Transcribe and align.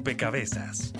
Rompecabezas. 0.00 0.94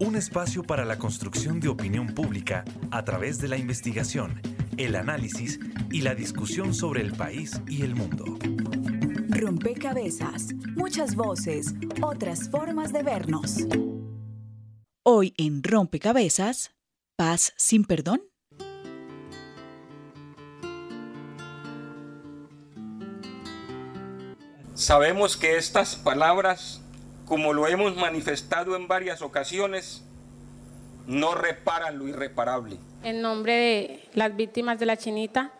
Un 0.00 0.16
espacio 0.16 0.64
para 0.64 0.84
la 0.84 0.98
construcción 0.98 1.60
de 1.60 1.68
opinión 1.68 2.08
pública 2.08 2.64
a 2.90 3.04
través 3.04 3.38
de 3.38 3.46
la 3.46 3.56
investigación, 3.56 4.42
el 4.76 4.96
análisis 4.96 5.60
y 5.92 6.00
la 6.00 6.16
discusión 6.16 6.74
sobre 6.74 7.00
el 7.02 7.12
país 7.12 7.60
y 7.68 7.82
el 7.82 7.94
mundo. 7.94 8.24
Rompecabezas. 9.28 10.52
Muchas 10.74 11.14
voces, 11.14 11.74
otras 12.02 12.50
formas 12.50 12.92
de 12.92 13.04
vernos. 13.04 13.58
Hoy 15.04 15.32
en 15.36 15.62
Rompecabezas, 15.62 16.72
paz 17.14 17.52
sin 17.56 17.84
perdón. 17.84 18.22
Sabemos 24.74 25.36
que 25.36 25.56
estas 25.56 25.94
palabras, 25.94 26.82
como 27.28 27.52
lo 27.52 27.66
hemos 27.66 27.94
manifestado 27.94 28.74
en 28.74 28.88
varias 28.88 29.20
ocasiones, 29.20 30.02
no 31.06 31.34
reparan 31.34 31.98
lo 31.98 32.08
irreparable. 32.08 32.78
En 33.02 33.20
nombre 33.20 33.52
de 33.52 34.08
las 34.14 34.34
víctimas 34.34 34.78
de 34.78 34.86
la 34.86 34.96
chinita, 34.96 35.52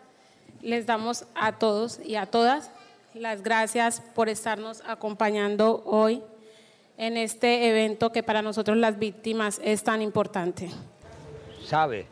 les 0.61 0.87
damos 0.87 1.25
a 1.35 1.53
todos 1.53 1.99
y 2.03 2.15
a 2.15 2.25
todas 2.25 2.71
las 3.13 3.43
gracias 3.43 4.01
por 4.15 4.29
estarnos 4.29 4.81
acompañando 4.87 5.83
hoy 5.85 6.23
en 6.97 7.17
este 7.17 7.69
evento 7.69 8.11
que 8.11 8.23
para 8.23 8.41
nosotros 8.41 8.75
las 8.75 8.97
víctimas 8.97 9.61
es 9.63 9.83
tan 9.83 10.01
importante. 10.01 10.69
Sabe 11.65 12.07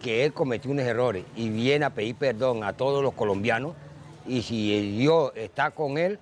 que 0.00 0.24
él 0.24 0.32
cometió 0.32 0.70
unos 0.70 0.84
errores 0.84 1.24
y 1.36 1.50
viene 1.50 1.84
a 1.84 1.90
pedir 1.90 2.16
perdón 2.16 2.64
a 2.64 2.72
todos 2.72 3.02
los 3.02 3.12
colombianos 3.12 3.74
y 4.26 4.42
si 4.42 4.96
Dios 4.96 5.32
está 5.36 5.70
con 5.70 5.98
él, 5.98 6.18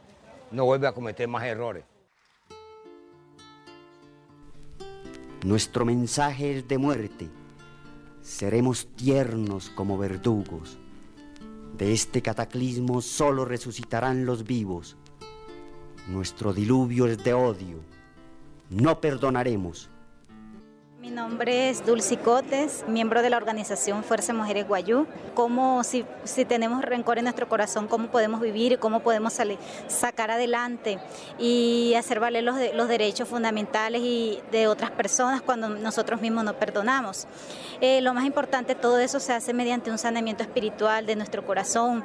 no 0.51 0.65
vuelve 0.65 0.87
a 0.87 0.93
cometer 0.93 1.29
más 1.29 1.45
errores. 1.45 1.85
Nuestro 5.45 5.85
mensaje 5.85 6.59
es 6.59 6.69
de 6.69 6.79
muerte. 6.79 7.29
Seremos 8.23 8.89
tiernos 8.95 9.71
como 9.71 9.99
verdugos. 9.99 10.79
De 11.77 11.93
este 11.93 12.23
cataclismo 12.23 13.01
solo 13.01 13.45
resucitarán 13.45 14.27
los 14.27 14.45
vivos. 14.45 14.97
Nuestro 16.09 16.53
diluvio 16.53 17.07
es 17.07 17.25
de 17.25 17.33
odio. 17.33 17.81
No 18.69 19.01
perdonaremos. 19.01 19.90
Mi 21.01 21.09
nombre 21.09 21.71
es 21.71 21.87
Dulce 21.87 22.19
Cotes, 22.19 22.85
miembro 22.87 23.23
de 23.23 23.31
la 23.31 23.39
organización 23.39 24.05
Fuerza 24.05 24.35
Mujeres 24.35 24.69
Guayú. 24.69 25.07
¿Cómo, 25.33 25.83
si, 25.83 26.05
si 26.25 26.45
tenemos 26.45 26.83
rencor 26.83 27.17
en 27.17 27.25
nuestro 27.25 27.49
corazón, 27.49 27.89
cómo 27.89 28.09
podemos 28.09 28.43
vivir 28.43 28.73
y 28.73 28.77
cómo 28.77 29.01
podemos 29.01 29.33
salir, 29.33 29.57
sacar 29.89 30.31
adelante 30.31 30.99
y 31.39 31.95
hacer 31.97 32.21
valer 32.21 32.45
los, 32.45 32.57
los 32.75 32.87
derechos 32.87 33.27
fundamentales 33.27 34.03
y 34.05 34.41
de 34.53 34.67
otras 34.67 34.91
personas 34.91 35.41
cuando 35.41 35.71
nosotros 35.71 36.21
mismos 36.21 36.45
no 36.45 36.53
perdonamos? 36.53 37.27
Eh, 37.81 38.03
lo 38.03 38.13
más 38.13 38.27
importante, 38.27 38.75
todo 38.75 38.99
eso 38.99 39.21
se 39.21 39.33
hace 39.33 39.55
mediante 39.55 39.91
un 39.91 39.97
saneamiento 39.97 40.43
espiritual 40.43 41.07
de 41.07 41.17
nuestro 41.17 41.47
corazón, 41.47 42.05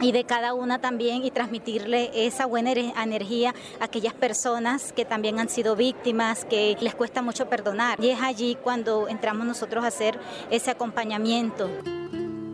y 0.00 0.12
de 0.12 0.24
cada 0.24 0.54
una 0.54 0.80
también 0.80 1.24
y 1.24 1.30
transmitirle 1.30 2.10
esa 2.26 2.46
buena 2.46 2.72
energía 2.72 3.54
a 3.80 3.84
aquellas 3.84 4.14
personas 4.14 4.92
que 4.92 5.04
también 5.04 5.38
han 5.38 5.48
sido 5.48 5.76
víctimas, 5.76 6.44
que 6.44 6.76
les 6.80 6.94
cuesta 6.94 7.22
mucho 7.22 7.48
perdonar. 7.48 8.02
Y 8.02 8.10
es 8.10 8.20
allí 8.20 8.56
cuando 8.62 9.08
entramos 9.08 9.46
nosotros 9.46 9.84
a 9.84 9.88
hacer 9.88 10.18
ese 10.50 10.70
acompañamiento. 10.70 11.68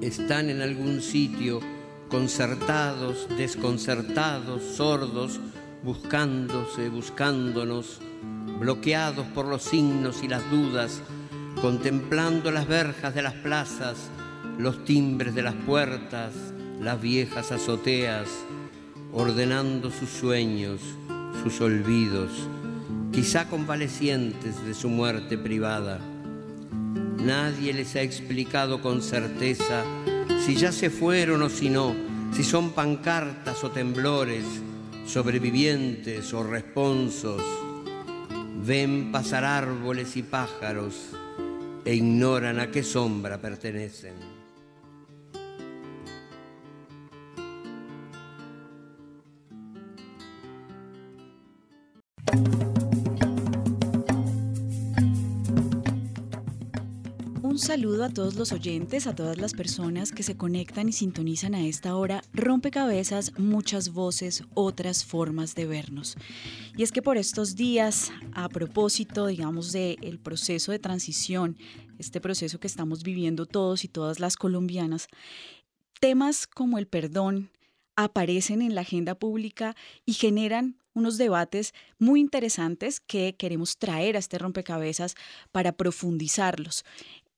Están 0.01 0.51
en 0.51 0.61
algún 0.61 1.01
sitio 1.01 1.61
concertados, 2.09 3.29
desconcertados, 3.37 4.63
sordos, 4.63 5.41
buscándose, 5.83 6.89
buscándonos, 6.89 8.01
bloqueados 8.59 9.27
por 9.29 9.47
los 9.47 9.63
signos 9.63 10.23
y 10.23 10.29
las 10.29 10.49
dudas, 10.51 11.01
contemplando 11.61 12.51
las 12.51 12.67
verjas 12.67 13.15
de 13.15 13.23
las 13.23 13.35
plazas, 13.35 14.11
los 14.59 14.85
timbres 14.85 15.35
de 15.35 15.43
las 15.43 15.55
puertas, 15.55 16.33
las 16.81 17.01
viejas 17.01 17.53
azoteas, 17.53 18.29
ordenando 19.13 19.91
sus 19.91 20.11
sueños, 20.11 20.81
sus 21.43 21.61
olvidos, 21.61 22.31
quizá 23.13 23.49
convalecientes 23.49 24.65
de 24.65 24.75
su 24.75 24.89
muerte 24.89 25.39
privada. 25.39 26.01
Nadie 27.19 27.73
les 27.73 27.97
ha 27.97 28.03
explicado 28.03 28.83
con 28.83 29.03
certeza 29.03 29.85
si 30.45 30.55
ya 30.55 30.71
se 30.71 30.91
fueron 30.91 31.43
o 31.43 31.49
si 31.49 31.71
no, 31.71 31.95
si 32.33 32.45
son 32.45 32.71
pancartas 32.73 33.65
o 33.65 33.71
temblores, 33.71 34.45
sobrevivientes 35.07 36.33
o 36.35 36.43
responsos. 36.43 37.43
Ven 38.65 39.11
pasar 39.13 39.45
árboles 39.45 40.17
y 40.17 40.23
pájaros 40.23 40.95
e 41.85 41.95
ignoran 41.95 42.59
a 42.59 42.71
qué 42.71 42.83
sombra 42.83 43.41
pertenecen. 43.41 44.15
Un 57.57 57.63
saludo 57.63 58.05
a 58.05 58.11
todos 58.11 58.35
los 58.35 58.53
oyentes, 58.53 59.07
a 59.07 59.15
todas 59.15 59.39
las 59.39 59.55
personas 59.55 60.13
que 60.13 60.23
se 60.23 60.37
conectan 60.37 60.91
y 60.91 60.93
sintonizan 60.93 61.55
a 61.55 61.67
esta 61.67 61.97
hora. 61.97 62.23
Rompecabezas, 62.35 63.39
muchas 63.39 63.95
voces, 63.95 64.45
otras 64.53 65.07
formas 65.07 65.55
de 65.55 65.65
vernos. 65.65 66.17
Y 66.77 66.83
es 66.83 66.93
que 66.93 67.01
por 67.01 67.17
estos 67.17 67.57
días, 67.57 68.13
a 68.35 68.51
propósito, 68.51 69.27
digamos, 69.27 69.73
del 69.73 70.19
proceso 70.19 70.71
de 70.71 70.79
transición, 70.79 71.57
este 71.99 72.21
proceso 72.21 72.61
que 72.61 72.67
estamos 72.67 73.03
viviendo 73.03 73.47
todos 73.47 73.85
y 73.85 73.89
todas 73.89 74.21
las 74.21 74.37
colombianas, 74.37 75.09
temas 75.99 76.47
como 76.47 76.77
el 76.77 76.87
perdón 76.87 77.51
aparecen 77.97 78.61
en 78.61 78.75
la 78.75 78.83
agenda 78.83 79.15
pública 79.15 79.75
y 80.05 80.13
generan 80.13 80.77
unos 80.97 81.19
debates 81.19 81.75
muy 81.99 82.21
interesantes 82.21 83.01
que 83.01 83.37
queremos 83.37 83.77
traer 83.77 84.17
a 84.17 84.19
este 84.19 84.39
rompecabezas 84.39 85.15
para 85.53 85.73
profundizarlos. 85.73 86.85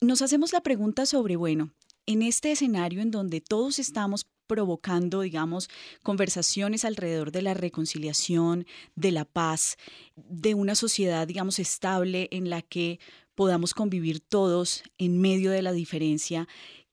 Nos 0.01 0.23
hacemos 0.23 0.53
la 0.53 0.63
pregunta 0.63 1.05
sobre, 1.07 1.37
bueno, 1.37 1.73
en 2.07 2.23
este 2.23 2.53
escenario 2.53 3.03
en 3.03 3.11
donde 3.11 3.41
todos 3.41 3.79
estamos 3.79 4.27
provocando, 4.47 5.21
digamos, 5.21 5.69
conversaciones 6.03 6.85
alrededor 6.85 7.33
de 7.33 7.43
la 7.43 7.53
reconciliación, 7.53 8.65
de 8.95 9.13
la 9.13 9.25
paz, 9.27 9.77
de 10.17 10.55
una 10.55 10.75
sociedad, 10.75 11.27
digamos, 11.27 11.59
estable 11.59 12.29
en 12.31 12.49
la 12.49 12.63
que 12.63 13.01
podamos 13.35 13.75
convivir 13.75 14.21
todos 14.21 14.85
en 14.99 15.21
medio 15.21 15.51
de 15.51 15.63
la 15.63 15.73
diferencia, 15.73 16.49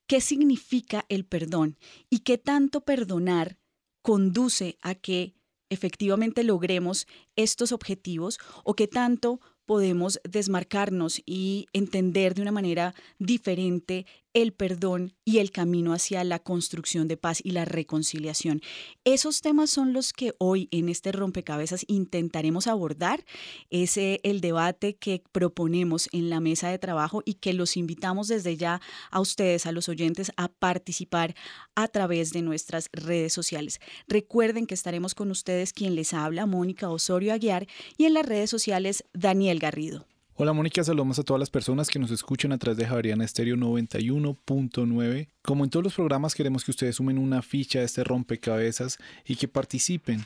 ¿qué 0.07 0.19
significa 0.19 1.05
el 1.09 1.25
perdón? 1.25 1.77
¿Y 2.09 2.19
qué 2.19 2.37
tanto 2.37 2.81
perdonar 2.81 3.57
conduce 4.01 4.77
a 4.81 4.95
que 4.95 5.33
efectivamente 5.75 6.43
logremos 6.43 7.05
estos 7.35 7.71
objetivos 7.71 8.39
o 8.63 8.73
qué 8.73 8.87
tanto 8.87 9.39
podemos 9.65 10.19
desmarcarnos 10.23 11.21
y 11.25 11.67
entender 11.73 12.33
de 12.33 12.41
una 12.41 12.51
manera 12.51 12.95
diferente 13.19 14.05
el 14.35 14.51
perdón 14.51 15.13
y 15.23 15.39
el 15.39 15.49
camino 15.49 15.93
hacia 15.93 16.23
la 16.25 16.39
construcción 16.39 17.07
de 17.07 17.15
paz 17.15 17.39
y 17.41 17.51
la 17.51 17.63
reconciliación. 17.63 18.61
Esos 19.05 19.41
temas 19.41 19.69
son 19.69 19.93
los 19.93 20.11
que 20.11 20.33
hoy 20.37 20.67
en 20.71 20.89
este 20.89 21.13
rompecabezas 21.13 21.85
intentaremos 21.87 22.67
abordar. 22.67 23.23
Es 23.69 23.95
el 23.97 24.41
debate 24.41 24.97
que 24.97 25.23
proponemos 25.31 26.09
en 26.11 26.29
la 26.29 26.41
mesa 26.41 26.69
de 26.69 26.77
trabajo 26.77 27.23
y 27.25 27.35
que 27.35 27.53
los 27.53 27.77
invitamos 27.77 28.27
desde 28.27 28.57
ya 28.57 28.81
a 29.09 29.21
ustedes, 29.21 29.65
a 29.65 29.71
los 29.71 29.87
oyentes, 29.87 30.33
a 30.35 30.49
participar 30.49 31.33
a 31.73 31.87
través 31.87 32.33
de 32.33 32.41
nuestras 32.41 32.89
redes 32.91 33.31
sociales. 33.31 33.79
Recuerden 34.05 34.67
que 34.67 34.75
estaremos 34.75 35.15
con 35.15 35.31
ustedes 35.31 35.71
quien 35.71 35.95
les 35.95 36.13
habla, 36.13 36.45
Mónica 36.45 36.89
Osorio 36.89 37.33
Aguiar, 37.33 37.67
y 37.97 38.03
en 38.03 38.13
las 38.13 38.25
redes 38.25 38.49
sociales, 38.49 39.05
Daniel 39.13 39.59
Garrido. 39.59 40.05
Hola 40.37 40.51
Mónica, 40.51 40.83
saludamos 40.83 41.17
a 41.17 41.23
todas 41.23 41.39
las 41.39 41.49
personas 41.49 41.87
que 41.87 41.97
nos 41.97 42.11
escuchan 42.11 42.51
a 42.51 42.57
través 42.57 42.77
de 42.77 42.85
Javeriana 42.85 43.23
Estéreo 43.23 43.55
91.9. 43.55 45.29
Como 45.41 45.63
en 45.63 45.69
todos 45.69 45.85
los 45.85 45.93
programas 45.93 46.35
queremos 46.35 46.65
que 46.65 46.71
ustedes 46.71 46.97
sumen 46.97 47.17
una 47.17 47.41
ficha 47.41 47.79
a 47.79 47.83
este 47.83 48.03
rompecabezas 48.03 48.97
y 49.25 49.37
que 49.37 49.47
participen. 49.47 50.25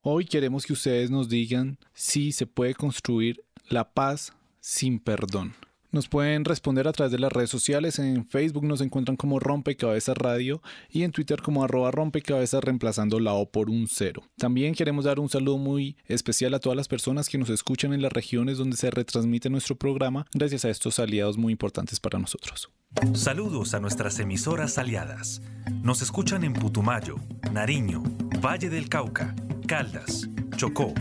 Hoy 0.00 0.24
queremos 0.24 0.64
que 0.64 0.72
ustedes 0.72 1.10
nos 1.10 1.28
digan 1.28 1.76
si 1.92 2.32
se 2.32 2.46
puede 2.46 2.74
construir 2.74 3.44
la 3.68 3.92
paz 3.92 4.32
sin 4.60 4.98
perdón. 4.98 5.52
Nos 5.92 6.08
pueden 6.08 6.44
responder 6.44 6.86
a 6.86 6.92
través 6.92 7.10
de 7.10 7.18
las 7.18 7.32
redes 7.32 7.50
sociales. 7.50 7.98
En 7.98 8.24
Facebook 8.24 8.64
nos 8.64 8.80
encuentran 8.80 9.16
como 9.16 9.40
Rompecabezas 9.40 10.16
Radio 10.16 10.62
y 10.88 11.02
en 11.02 11.10
Twitter 11.10 11.42
como 11.42 11.64
arroba 11.64 11.90
rompecabezas 11.90 12.62
reemplazando 12.62 13.18
la 13.18 13.32
O 13.32 13.50
por 13.50 13.70
un 13.70 13.88
cero. 13.88 14.22
También 14.38 14.74
queremos 14.74 15.04
dar 15.04 15.18
un 15.18 15.28
saludo 15.28 15.58
muy 15.58 15.96
especial 16.06 16.54
a 16.54 16.60
todas 16.60 16.76
las 16.76 16.86
personas 16.86 17.28
que 17.28 17.38
nos 17.38 17.50
escuchan 17.50 17.92
en 17.92 18.02
las 18.02 18.12
regiones 18.12 18.58
donde 18.58 18.76
se 18.76 18.90
retransmite 18.90 19.50
nuestro 19.50 19.74
programa 19.74 20.26
gracias 20.32 20.64
a 20.64 20.70
estos 20.70 21.00
aliados 21.00 21.36
muy 21.36 21.52
importantes 21.52 21.98
para 21.98 22.20
nosotros. 22.20 22.70
Saludos 23.14 23.74
a 23.74 23.80
nuestras 23.80 24.20
emisoras 24.20 24.78
aliadas. 24.78 25.42
Nos 25.82 26.02
escuchan 26.02 26.44
en 26.44 26.52
Putumayo, 26.52 27.16
Nariño, 27.52 28.02
Valle 28.44 28.68
del 28.68 28.88
Cauca, 28.88 29.34
Caldas, 29.66 30.28
Chocó, 30.56 30.92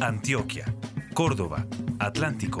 Antioquia, 0.00 0.74
Córdoba, 1.14 1.66
Atlántico, 1.98 2.60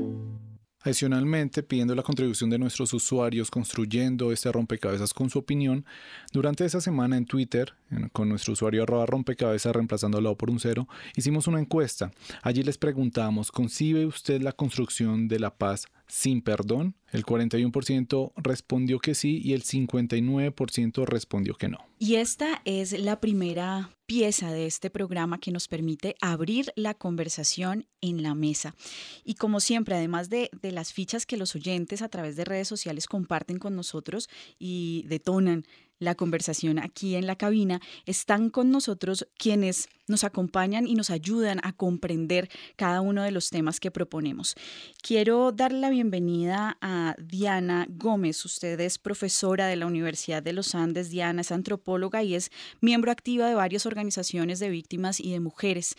Adicionalmente, 0.83 1.61
pidiendo 1.61 1.93
la 1.93 2.01
contribución 2.01 2.49
de 2.49 2.57
nuestros 2.57 2.91
usuarios 2.93 3.51
construyendo 3.51 4.31
este 4.31 4.51
rompecabezas 4.51 5.13
con 5.13 5.29
su 5.29 5.37
opinión, 5.37 5.85
durante 6.31 6.65
esa 6.65 6.81
semana 6.81 7.17
en 7.17 7.25
Twitter, 7.25 7.73
con 8.13 8.29
nuestro 8.29 8.53
usuario 8.53 8.83
arroba 8.83 9.05
rompecabezas 9.05 9.73
reemplazando 9.73 10.19
la 10.19 10.31
O 10.31 10.37
por 10.37 10.49
un 10.49 10.59
cero, 10.59 10.87
hicimos 11.15 11.47
una 11.47 11.59
encuesta. 11.59 12.11
Allí 12.41 12.63
les 12.63 12.79
preguntamos, 12.79 13.51
¿concibe 13.51 14.07
usted 14.07 14.41
la 14.41 14.53
construcción 14.53 15.27
de 15.27 15.39
la 15.39 15.55
paz 15.55 15.85
sin 16.11 16.41
perdón? 16.41 16.95
El 17.13 17.25
41% 17.25 18.33
respondió 18.35 18.99
que 18.99 19.15
sí 19.15 19.41
y 19.41 19.53
el 19.53 19.63
59% 19.63 21.05
respondió 21.05 21.55
que 21.55 21.69
no. 21.69 21.77
Y 21.99 22.15
esta 22.15 22.61
es 22.65 22.91
la 22.99 23.21
primera 23.21 23.91
pieza 24.07 24.51
de 24.51 24.65
este 24.65 24.89
programa 24.89 25.39
que 25.39 25.51
nos 25.51 25.69
permite 25.69 26.17
abrir 26.19 26.73
la 26.75 26.95
conversación 26.95 27.87
en 28.01 28.23
la 28.23 28.35
mesa. 28.35 28.75
Y 29.23 29.35
como 29.35 29.61
siempre, 29.61 29.95
además 29.95 30.29
de, 30.29 30.49
de, 30.61 30.73
las 30.73 30.91
fichas 30.91 31.25
que 31.25 31.37
los 31.37 31.55
oyentes 31.55 32.01
a 32.01 32.09
través 32.09 32.35
de 32.35 32.43
redes 32.43 32.67
sociales 32.67 33.07
comparten 33.07 33.57
con 33.57 33.77
nosotros 33.77 34.29
y 34.59 35.05
detonan 35.07 35.65
la 36.01 36.15
conversación 36.15 36.79
aquí 36.79 37.15
en 37.15 37.27
la 37.27 37.35
cabina, 37.35 37.79
están 38.05 38.49
con 38.49 38.71
nosotros 38.71 39.27
quienes 39.37 39.87
nos 40.07 40.23
acompañan 40.23 40.87
y 40.87 40.95
nos 40.95 41.11
ayudan 41.11 41.59
a 41.63 41.73
comprender 41.73 42.49
cada 42.75 43.01
uno 43.01 43.23
de 43.23 43.31
los 43.31 43.49
temas 43.49 43.79
que 43.79 43.91
proponemos. 43.91 44.55
Quiero 45.01 45.51
dar 45.51 45.71
la 45.71 45.89
bienvenida 45.89 46.77
a 46.81 47.15
Diana 47.21 47.85
Gómez. 47.87 48.43
Usted 48.43 48.79
es 48.79 48.97
profesora 48.97 49.67
de 49.67 49.75
la 49.75 49.85
Universidad 49.85 50.41
de 50.43 50.53
los 50.53 50.75
Andes. 50.75 51.11
Diana 51.11 51.41
es 51.41 51.51
antropóloga 51.51 52.23
y 52.23 52.33
es 52.33 52.49
miembro 52.81 53.11
activa 53.11 53.47
de 53.47 53.55
varias 53.55 53.85
organizaciones 53.85 54.59
de 54.59 54.69
víctimas 54.69 55.19
y 55.19 55.31
de 55.31 55.39
mujeres. 55.39 55.95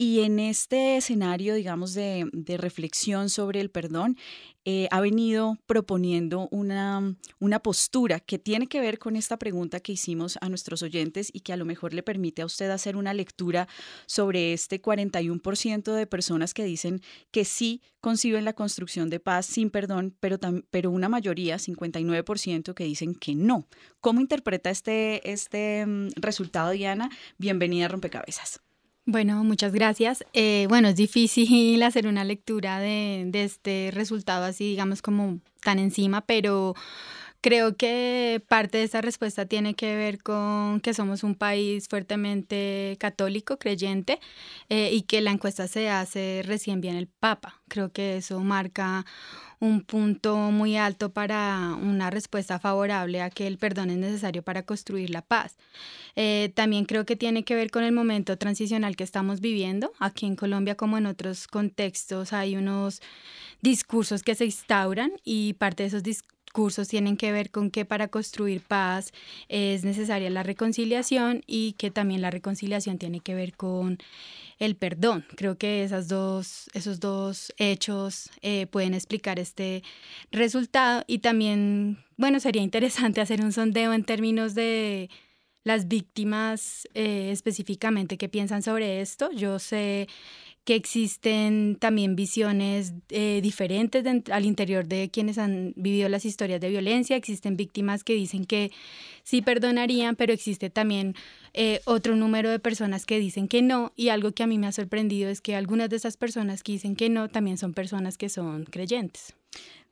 Y 0.00 0.20
en 0.20 0.38
este 0.38 0.96
escenario, 0.96 1.54
digamos, 1.54 1.92
de, 1.92 2.30
reflexión 2.56 3.28
sobre 3.28 3.60
el 3.60 3.68
perdón, 3.68 4.16
eh, 4.64 4.86
ha 4.92 5.00
venido 5.00 5.58
proponiendo 5.66 6.46
una, 6.52 7.16
una 7.40 7.58
postura 7.58 8.20
que 8.20 8.38
tiene 8.38 8.68
que 8.68 8.80
ver 8.80 9.00
con 9.00 9.16
esta 9.16 9.40
pregunta 9.40 9.80
que 9.80 9.90
hicimos 9.90 10.38
a 10.40 10.48
nuestros 10.50 10.84
oyentes 10.84 11.30
y 11.32 11.40
que 11.40 11.52
a 11.52 11.56
lo 11.56 11.64
mejor 11.64 11.94
le 11.94 12.04
permite 12.04 12.42
a 12.42 12.46
usted 12.46 12.70
hacer 12.70 12.96
una 12.96 13.12
lectura 13.12 13.66
sobre 14.06 14.52
este 14.52 14.80
41% 14.80 15.92
de 15.92 16.06
personas 16.06 16.54
que 16.54 16.62
dicen 16.62 17.00
que 17.32 17.44
sí 17.44 17.82
conciben 18.00 18.44
la 18.44 18.52
construcción 18.52 19.10
de 19.10 19.18
paz 19.18 19.46
sin 19.46 19.68
perdón, 19.68 20.16
pero, 20.20 20.38
pero 20.70 20.92
una 20.92 21.08
mayoría, 21.08 21.56
59%, 21.56 22.72
que 22.72 22.84
dicen 22.84 23.16
que 23.16 23.34
no. 23.34 23.66
¿Cómo 24.00 24.20
interpreta 24.20 24.70
este, 24.70 25.28
este 25.28 25.84
mm, 25.84 26.10
resultado, 26.14 26.70
Diana? 26.70 27.10
Bienvenida 27.36 27.86
a 27.86 27.88
Rompecabezas. 27.88 28.60
Bueno, 29.10 29.42
muchas 29.42 29.72
gracias. 29.72 30.22
Eh, 30.34 30.66
bueno, 30.68 30.88
es 30.88 30.96
difícil 30.96 31.82
hacer 31.82 32.06
una 32.06 32.24
lectura 32.24 32.78
de, 32.78 33.24
de 33.28 33.44
este 33.44 33.90
resultado 33.90 34.44
así, 34.44 34.68
digamos, 34.68 35.00
como 35.00 35.40
tan 35.62 35.78
encima, 35.78 36.20
pero 36.26 36.74
Creo 37.40 37.76
que 37.76 38.42
parte 38.48 38.78
de 38.78 38.84
esa 38.84 39.00
respuesta 39.00 39.46
tiene 39.46 39.74
que 39.74 39.94
ver 39.94 40.20
con 40.20 40.80
que 40.80 40.92
somos 40.92 41.22
un 41.22 41.36
país 41.36 41.86
fuertemente 41.88 42.96
católico, 42.98 43.58
creyente, 43.58 44.18
eh, 44.68 44.90
y 44.92 45.02
que 45.02 45.20
la 45.20 45.30
encuesta 45.30 45.68
se 45.68 45.88
hace 45.88 46.42
recién 46.44 46.80
bien 46.80 46.96
el 46.96 47.06
Papa. 47.06 47.62
Creo 47.68 47.92
que 47.92 48.16
eso 48.16 48.40
marca 48.40 49.06
un 49.60 49.82
punto 49.82 50.36
muy 50.36 50.76
alto 50.76 51.12
para 51.12 51.76
una 51.80 52.10
respuesta 52.10 52.58
favorable 52.58 53.22
a 53.22 53.30
que 53.30 53.46
el 53.46 53.58
perdón 53.58 53.90
es 53.90 53.98
necesario 53.98 54.42
para 54.42 54.64
construir 54.64 55.10
la 55.10 55.22
paz. 55.22 55.56
Eh, 56.16 56.52
también 56.56 56.84
creo 56.86 57.06
que 57.06 57.16
tiene 57.16 57.44
que 57.44 57.54
ver 57.54 57.70
con 57.70 57.84
el 57.84 57.92
momento 57.92 58.36
transicional 58.36 58.96
que 58.96 59.04
estamos 59.04 59.40
viviendo. 59.40 59.92
Aquí 60.00 60.26
en 60.26 60.36
Colombia, 60.36 60.76
como 60.76 60.98
en 60.98 61.06
otros 61.06 61.46
contextos, 61.46 62.32
hay 62.32 62.56
unos 62.56 63.00
discursos 63.62 64.22
que 64.22 64.34
se 64.34 64.44
instauran 64.44 65.12
y 65.24 65.54
parte 65.54 65.84
de 65.84 65.88
esos 65.88 66.02
discursos 66.02 66.37
cursos 66.50 66.88
tienen 66.88 67.16
que 67.16 67.32
ver 67.32 67.50
con 67.50 67.70
que 67.70 67.84
para 67.84 68.08
construir 68.08 68.60
paz 68.60 69.12
es 69.48 69.84
necesaria 69.84 70.30
la 70.30 70.42
reconciliación 70.42 71.42
y 71.46 71.72
que 71.72 71.90
también 71.90 72.22
la 72.22 72.30
reconciliación 72.30 72.98
tiene 72.98 73.20
que 73.20 73.34
ver 73.34 73.54
con 73.54 73.98
el 74.58 74.76
perdón. 74.76 75.24
Creo 75.36 75.56
que 75.56 75.84
esas 75.84 76.08
dos, 76.08 76.68
esos 76.74 77.00
dos 77.00 77.52
hechos 77.58 78.30
eh, 78.42 78.66
pueden 78.66 78.94
explicar 78.94 79.38
este 79.38 79.82
resultado 80.32 81.04
y 81.06 81.18
también, 81.18 81.98
bueno, 82.16 82.40
sería 82.40 82.62
interesante 82.62 83.20
hacer 83.20 83.42
un 83.42 83.52
sondeo 83.52 83.92
en 83.92 84.04
términos 84.04 84.54
de 84.54 85.10
las 85.64 85.86
víctimas 85.86 86.88
eh, 86.94 87.30
específicamente 87.30 88.16
que 88.16 88.28
piensan 88.28 88.62
sobre 88.62 89.00
esto. 89.00 89.30
Yo 89.32 89.58
sé 89.58 90.08
que 90.68 90.74
existen 90.74 91.78
también 91.80 92.14
visiones 92.14 92.92
eh, 93.08 93.40
diferentes 93.42 94.04
al 94.30 94.44
interior 94.44 94.86
de 94.86 95.08
quienes 95.08 95.38
han 95.38 95.72
vivido 95.76 96.10
las 96.10 96.26
historias 96.26 96.60
de 96.60 96.68
violencia. 96.68 97.16
Existen 97.16 97.56
víctimas 97.56 98.04
que 98.04 98.12
dicen 98.12 98.44
que 98.44 98.70
sí 99.22 99.40
perdonarían, 99.40 100.14
pero 100.14 100.34
existe 100.34 100.68
también 100.68 101.14
eh, 101.54 101.80
otro 101.86 102.16
número 102.16 102.50
de 102.50 102.58
personas 102.58 103.06
que 103.06 103.18
dicen 103.18 103.48
que 103.48 103.62
no. 103.62 103.94
Y 103.96 104.10
algo 104.10 104.32
que 104.32 104.42
a 104.42 104.46
mí 104.46 104.58
me 104.58 104.66
ha 104.66 104.72
sorprendido 104.72 105.30
es 105.30 105.40
que 105.40 105.56
algunas 105.56 105.88
de 105.88 105.96
esas 105.96 106.18
personas 106.18 106.62
que 106.62 106.72
dicen 106.72 106.96
que 106.96 107.08
no 107.08 107.30
también 107.30 107.56
son 107.56 107.72
personas 107.72 108.18
que 108.18 108.28
son 108.28 108.64
creyentes. 108.64 109.32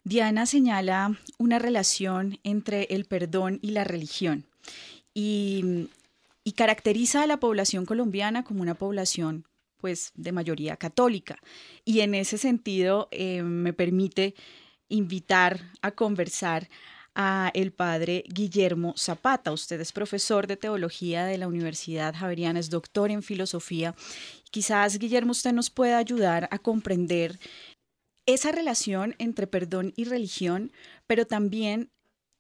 Diana 0.05 0.44
señala 0.44 1.19
una 1.38 1.58
relación 1.58 2.38
entre 2.44 2.82
el 2.90 3.06
perdón 3.06 3.61
y 3.62 3.70
la 3.70 3.84
religión 3.84 4.44
y, 5.14 5.88
y 6.44 6.52
caracteriza 6.52 7.23
a 7.23 7.26
la 7.26 7.38
población 7.38 7.87
colombiana 7.87 8.44
como 8.44 8.61
una 8.61 8.75
población 8.75 9.46
pues 9.87 10.11
de 10.17 10.33
mayoría 10.33 10.77
católica. 10.77 11.38
Y 11.85 12.00
en 12.00 12.17
ese 12.17 12.38
sentido 12.38 13.06
eh, 13.12 13.43
me 13.43 13.73
permite 13.73 14.35
invitar 14.88 15.61
a 15.81 15.93
conversar 15.93 16.69
a 17.14 17.52
el 17.55 17.71
padre 17.71 18.25
Guillermo 18.26 18.95
Zapata. 18.97 19.52
Usted 19.52 19.81
es 19.81 19.93
profesor 19.93 20.49
de 20.49 20.57
teología 20.57 21.25
de 21.25 21.38
la 21.38 21.47
Universidad 21.47 22.16
Javeriana, 22.16 22.59
es 22.59 22.69
doctor 22.69 23.12
en 23.12 23.23
filosofía. 23.23 23.95
Quizás, 24.50 24.99
Guillermo, 24.99 25.31
usted 25.31 25.52
nos 25.52 25.71
pueda 25.71 25.99
ayudar 25.99 26.49
a 26.50 26.59
comprender 26.59 27.38
esa 28.26 28.50
relación 28.50 29.14
entre 29.21 29.47
perdón 29.47 29.93
y 29.95 30.02
religión, 30.02 30.73
pero 31.07 31.28
también 31.28 31.93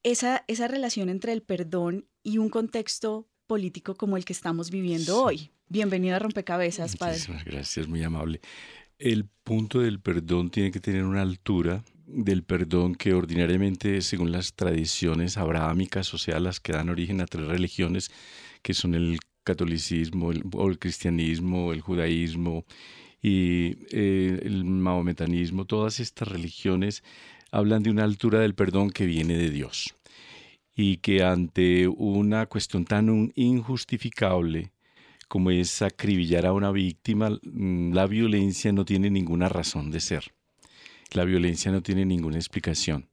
esa, 0.02 0.42
esa 0.48 0.66
relación 0.66 1.08
entre 1.10 1.32
el 1.32 1.42
perdón 1.42 2.08
y 2.24 2.38
un 2.38 2.48
contexto 2.48 3.28
político 3.46 3.94
como 3.94 4.16
el 4.16 4.24
que 4.24 4.32
estamos 4.32 4.70
viviendo 4.70 5.22
hoy. 5.22 5.50
Bienvenido 5.68 6.16
a 6.16 6.18
Rompecabezas, 6.18 6.96
padre. 6.96 7.14
Muchísimas 7.14 7.44
gracias, 7.44 7.88
muy 7.88 8.02
amable. 8.02 8.40
El 8.98 9.26
punto 9.44 9.80
del 9.80 10.00
perdón 10.00 10.50
tiene 10.50 10.70
que 10.70 10.80
tener 10.80 11.04
una 11.04 11.22
altura 11.22 11.84
del 12.06 12.42
perdón 12.42 12.94
que 12.94 13.14
ordinariamente, 13.14 14.00
según 14.00 14.32
las 14.32 14.54
tradiciones 14.54 15.36
abrahámicas, 15.36 16.14
o 16.14 16.18
sea, 16.18 16.40
las 16.40 16.60
que 16.60 16.72
dan 16.72 16.88
origen 16.88 17.20
a 17.20 17.26
tres 17.26 17.46
religiones, 17.46 18.10
que 18.62 18.74
son 18.74 18.94
el 18.94 19.18
catolicismo 19.44 20.32
el, 20.32 20.42
o 20.54 20.68
el 20.68 20.78
cristianismo, 20.78 21.72
el 21.72 21.80
judaísmo 21.80 22.64
y 23.22 23.76
eh, 23.90 24.40
el 24.42 24.64
mahometanismo, 24.64 25.64
todas 25.64 26.00
estas 26.00 26.28
religiones 26.28 27.02
hablan 27.50 27.82
de 27.82 27.90
una 27.90 28.04
altura 28.04 28.40
del 28.40 28.54
perdón 28.54 28.90
que 28.90 29.06
viene 29.06 29.36
de 29.36 29.50
Dios 29.50 29.94
y 30.76 30.98
que 30.98 31.24
ante 31.24 31.88
una 31.88 32.46
cuestión 32.46 32.84
tan 32.84 33.32
injustificable, 33.34 34.72
como 35.26 35.50
es 35.50 35.80
acribillar 35.80 36.44
a 36.44 36.52
una 36.52 36.70
víctima, 36.70 37.30
mm, 37.30 37.94
la 37.94 38.06
violencia 38.06 38.72
no 38.72 38.84
tiene 38.84 39.10
ninguna 39.10 39.48
razón 39.48 39.90
de 39.90 40.00
ser. 40.00 40.34
La 41.12 41.24
violencia 41.24 41.72
no 41.72 41.82
tiene 41.82 42.04
ninguna 42.04 42.36
explicación. 42.36 43.08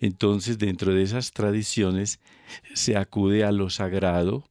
Entonces, 0.00 0.58
dentro 0.58 0.92
de 0.92 1.02
esas 1.02 1.30
tradiciones 1.32 2.18
se 2.74 2.96
acude 2.96 3.44
a 3.44 3.52
lo 3.52 3.70
sagrado 3.70 4.44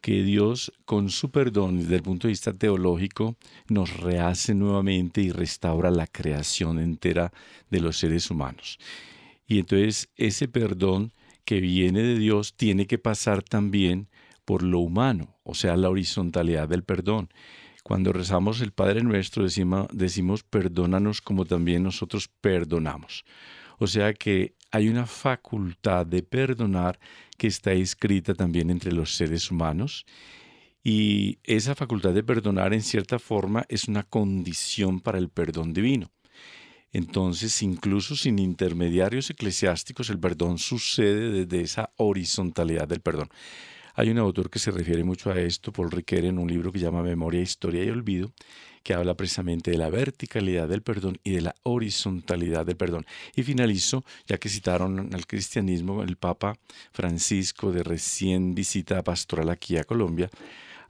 que 0.00 0.22
Dios, 0.22 0.72
con 0.84 1.10
su 1.10 1.30
perdón 1.30 1.80
desde 1.80 1.96
el 1.96 2.02
punto 2.02 2.28
de 2.28 2.32
vista 2.32 2.52
teológico, 2.52 3.36
nos 3.68 3.96
rehace 3.96 4.54
nuevamente 4.54 5.20
y 5.20 5.30
restaura 5.30 5.90
la 5.90 6.06
creación 6.06 6.78
entera 6.78 7.32
de 7.70 7.80
los 7.80 7.98
seres 7.98 8.30
humanos. 8.30 8.78
Y 9.46 9.58
entonces 9.58 10.08
ese 10.16 10.46
perdón 10.48 11.12
que 11.44 11.60
viene 11.60 12.02
de 12.02 12.18
Dios 12.18 12.54
tiene 12.56 12.86
que 12.86 12.98
pasar 12.98 13.42
también 13.42 14.08
por 14.44 14.62
lo 14.62 14.80
humano, 14.80 15.36
o 15.42 15.54
sea, 15.54 15.76
la 15.76 15.90
horizontalidad 15.90 16.68
del 16.68 16.84
perdón. 16.84 17.28
Cuando 17.82 18.12
rezamos 18.12 18.60
el 18.60 18.72
Padre 18.72 19.02
Nuestro 19.02 19.44
decimos, 19.44 19.88
decimos 19.92 20.42
perdónanos 20.42 21.20
como 21.20 21.44
también 21.44 21.82
nosotros 21.82 22.28
perdonamos. 22.40 23.24
O 23.78 23.86
sea 23.86 24.14
que 24.14 24.54
hay 24.70 24.88
una 24.88 25.06
facultad 25.06 26.06
de 26.06 26.22
perdonar 26.22 26.98
que 27.36 27.46
está 27.46 27.72
escrita 27.72 28.34
también 28.34 28.70
entre 28.70 28.92
los 28.92 29.16
seres 29.16 29.50
humanos 29.50 30.06
y 30.82 31.38
esa 31.44 31.74
facultad 31.74 32.12
de 32.12 32.22
perdonar 32.22 32.74
en 32.74 32.82
cierta 32.82 33.18
forma 33.18 33.64
es 33.68 33.88
una 33.88 34.02
condición 34.02 35.00
para 35.00 35.18
el 35.18 35.28
perdón 35.28 35.72
divino. 35.72 36.10
Entonces, 36.94 37.60
incluso 37.60 38.14
sin 38.14 38.38
intermediarios 38.38 39.28
eclesiásticos, 39.28 40.10
el 40.10 40.20
perdón 40.20 40.58
sucede 40.58 41.44
desde 41.44 41.60
esa 41.60 41.90
horizontalidad 41.96 42.86
del 42.86 43.00
perdón. 43.00 43.28
Hay 43.96 44.10
un 44.10 44.18
autor 44.18 44.48
que 44.48 44.60
se 44.60 44.70
refiere 44.70 45.02
mucho 45.02 45.32
a 45.32 45.40
esto, 45.40 45.72
Paul 45.72 45.90
Riquet, 45.90 46.24
en 46.24 46.38
un 46.38 46.48
libro 46.48 46.70
que 46.70 46.78
llama 46.78 47.02
Memoria, 47.02 47.40
Historia 47.40 47.82
y 47.82 47.90
Olvido, 47.90 48.32
que 48.84 48.94
habla 48.94 49.14
precisamente 49.14 49.72
de 49.72 49.78
la 49.78 49.90
verticalidad 49.90 50.68
del 50.68 50.82
perdón 50.82 51.18
y 51.24 51.32
de 51.32 51.40
la 51.40 51.56
horizontalidad 51.64 52.64
del 52.64 52.76
perdón. 52.76 53.04
Y 53.34 53.42
finalizo, 53.42 54.04
ya 54.28 54.38
que 54.38 54.48
citaron 54.48 55.12
al 55.14 55.26
cristianismo, 55.26 56.04
el 56.04 56.16
Papa 56.16 56.56
Francisco 56.92 57.72
de 57.72 57.82
recién 57.82 58.54
visita 58.54 59.02
pastoral 59.02 59.50
aquí 59.50 59.78
a 59.78 59.84
Colombia, 59.84 60.30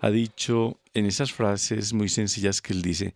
ha 0.00 0.10
dicho 0.10 0.78
en 0.92 1.06
esas 1.06 1.32
frases 1.32 1.94
muy 1.94 2.10
sencillas 2.10 2.60
que 2.60 2.74
él 2.74 2.82
dice 2.82 3.14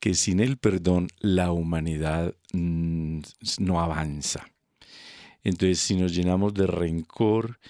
que 0.00 0.14
sin 0.14 0.40
el 0.40 0.56
perdón 0.56 1.08
la 1.20 1.52
humanidad 1.52 2.34
mm, 2.52 3.20
no 3.58 3.80
avanza. 3.80 4.48
Entonces, 5.44 5.78
si 5.78 5.96
nos 5.96 6.14
llenamos 6.14 6.54
de 6.54 6.66
rencor, 6.66 7.60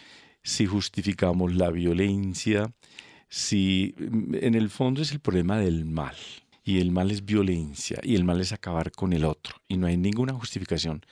si 0.43 0.67
justificamos 0.67 1.55
la 1.55 1.71
violencia, 1.71 2.73
si 3.29 3.95
mm, 3.99 4.37
en 4.37 4.55
el 4.55 4.71
fondo 4.71 5.03
es 5.03 5.13
el 5.13 5.21
problema 5.21 5.59
del 5.59 5.85
mal. 5.85 6.17
Y 6.63 6.79
el 6.79 6.93
mal 6.93 7.11
es 7.11 7.25
violencia 7.25 7.99
y 8.03 8.15
el 8.15 8.25
mal 8.25 8.41
es 8.41 8.53
acabar 8.53 8.93
con 8.93 9.13
el 9.13 9.25
otro. 9.25 9.57
Y 9.67 9.77
no 9.77 9.87
hay 9.87 9.97
ninguna 9.97 10.35
justificación 10.35 11.05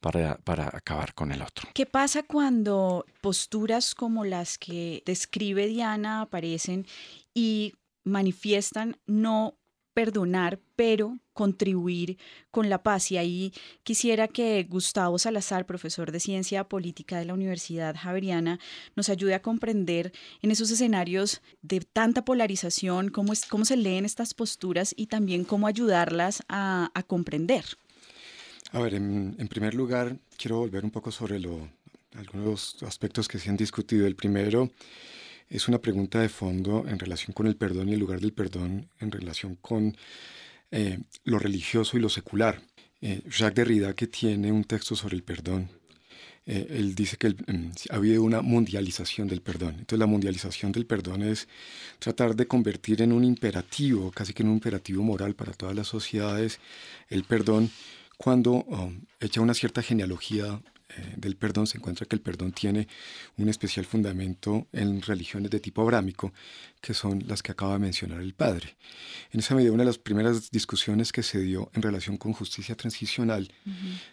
para, 0.00 0.38
para, 0.38 0.68
acabar 0.68 1.12
con 1.12 1.32
el 1.32 1.42
otro. 1.42 1.68
¿Qué 1.74 1.86
pasa 1.86 2.22
cuando 2.22 3.04
posturas 3.20 3.94
como 3.94 4.24
las 4.24 4.58
que 4.58 5.02
describe 5.04 5.66
Diana 5.66 6.22
aparecen 6.22 6.86
y 7.34 7.74
manifiestan 8.04 8.96
no 9.06 9.58
perdonar, 9.94 10.58
pero 10.76 11.18
contribuir 11.32 12.18
con 12.50 12.68
la 12.68 12.82
paz. 12.82 13.10
Y 13.10 13.16
ahí 13.16 13.52
quisiera 13.82 14.28
que 14.28 14.64
Gustavo 14.68 15.18
Salazar, 15.18 15.66
profesor 15.66 16.12
de 16.12 16.20
Ciencia 16.20 16.64
Política 16.64 17.18
de 17.18 17.24
la 17.24 17.34
Universidad 17.34 17.96
Javeriana, 17.96 18.58
nos 18.96 19.08
ayude 19.08 19.34
a 19.34 19.42
comprender 19.42 20.12
en 20.42 20.50
esos 20.50 20.70
escenarios 20.70 21.40
de 21.62 21.80
tanta 21.80 22.24
polarización, 22.24 23.10
cómo, 23.10 23.32
es, 23.32 23.46
cómo 23.46 23.64
se 23.64 23.76
leen 23.76 24.04
estas 24.04 24.34
posturas 24.34 24.94
y 24.96 25.06
también 25.06 25.44
cómo 25.44 25.66
ayudarlas 25.66 26.42
a, 26.48 26.90
comprender. 27.06 27.64
A 28.70 28.80
ver, 28.80 28.94
en, 28.94 29.48
primer 29.48 29.74
lugar, 29.74 30.16
quiero 30.38 30.58
volver 30.58 30.84
un 30.84 30.90
poco 30.90 31.10
sobre 31.10 31.40
algunos 32.14 32.82
aspectos 32.82 33.28
que 33.28 33.38
se 33.38 33.50
han 33.50 33.56
discutido. 33.56 34.06
El 34.06 34.14
primero 34.14 34.70
es 35.52 35.68
una 35.68 35.78
pregunta 35.78 36.20
de 36.20 36.30
fondo 36.30 36.84
en 36.88 36.98
relación 36.98 37.34
con 37.34 37.46
el 37.46 37.56
perdón 37.56 37.90
y 37.90 37.92
el 37.92 38.00
lugar 38.00 38.20
del 38.20 38.32
perdón 38.32 38.88
en 39.00 39.10
relación 39.10 39.56
con 39.56 39.94
eh, 40.70 40.98
lo 41.24 41.38
religioso 41.38 41.98
y 41.98 42.00
lo 42.00 42.08
secular. 42.08 42.62
Eh, 43.02 43.20
Jacques 43.28 43.56
Derrida, 43.56 43.94
que 43.94 44.06
tiene 44.06 44.50
un 44.50 44.64
texto 44.64 44.96
sobre 44.96 45.16
el 45.16 45.22
perdón, 45.22 45.68
eh, 46.46 46.66
él 46.70 46.94
dice 46.94 47.18
que 47.18 47.28
mm, 47.28 47.72
ha 47.90 47.96
habido 47.96 48.22
una 48.22 48.40
mundialización 48.40 49.28
del 49.28 49.42
perdón. 49.42 49.74
Entonces 49.80 49.98
la 49.98 50.06
mundialización 50.06 50.72
del 50.72 50.86
perdón 50.86 51.22
es 51.22 51.46
tratar 51.98 52.34
de 52.34 52.46
convertir 52.46 53.02
en 53.02 53.12
un 53.12 53.22
imperativo, 53.22 54.10
casi 54.10 54.32
que 54.32 54.42
en 54.42 54.48
un 54.48 54.54
imperativo 54.54 55.02
moral 55.02 55.34
para 55.34 55.52
todas 55.52 55.76
las 55.76 55.86
sociedades, 55.86 56.60
el 57.10 57.24
perdón 57.24 57.70
cuando 58.16 58.52
um, 58.52 59.00
echa 59.20 59.40
una 59.40 59.52
cierta 59.52 59.82
genealogía 59.82 60.62
del 61.16 61.36
perdón 61.36 61.66
se 61.66 61.78
encuentra 61.78 62.06
que 62.06 62.16
el 62.16 62.22
perdón 62.22 62.52
tiene 62.52 62.88
un 63.36 63.48
especial 63.48 63.86
fundamento 63.86 64.66
en 64.72 65.02
religiones 65.02 65.50
de 65.50 65.60
tipo 65.60 65.82
abrámico, 65.82 66.32
que 66.80 66.94
son 66.94 67.24
las 67.26 67.42
que 67.42 67.52
acaba 67.52 67.74
de 67.74 67.78
mencionar 67.78 68.20
el 68.20 68.34
padre. 68.34 68.76
En 69.30 69.40
esa 69.40 69.54
medida, 69.54 69.72
una 69.72 69.82
de 69.82 69.86
las 69.86 69.98
primeras 69.98 70.50
discusiones 70.50 71.12
que 71.12 71.22
se 71.22 71.40
dio 71.40 71.70
en 71.74 71.82
relación 71.82 72.16
con 72.16 72.32
justicia 72.32 72.74
transicional, 72.74 73.52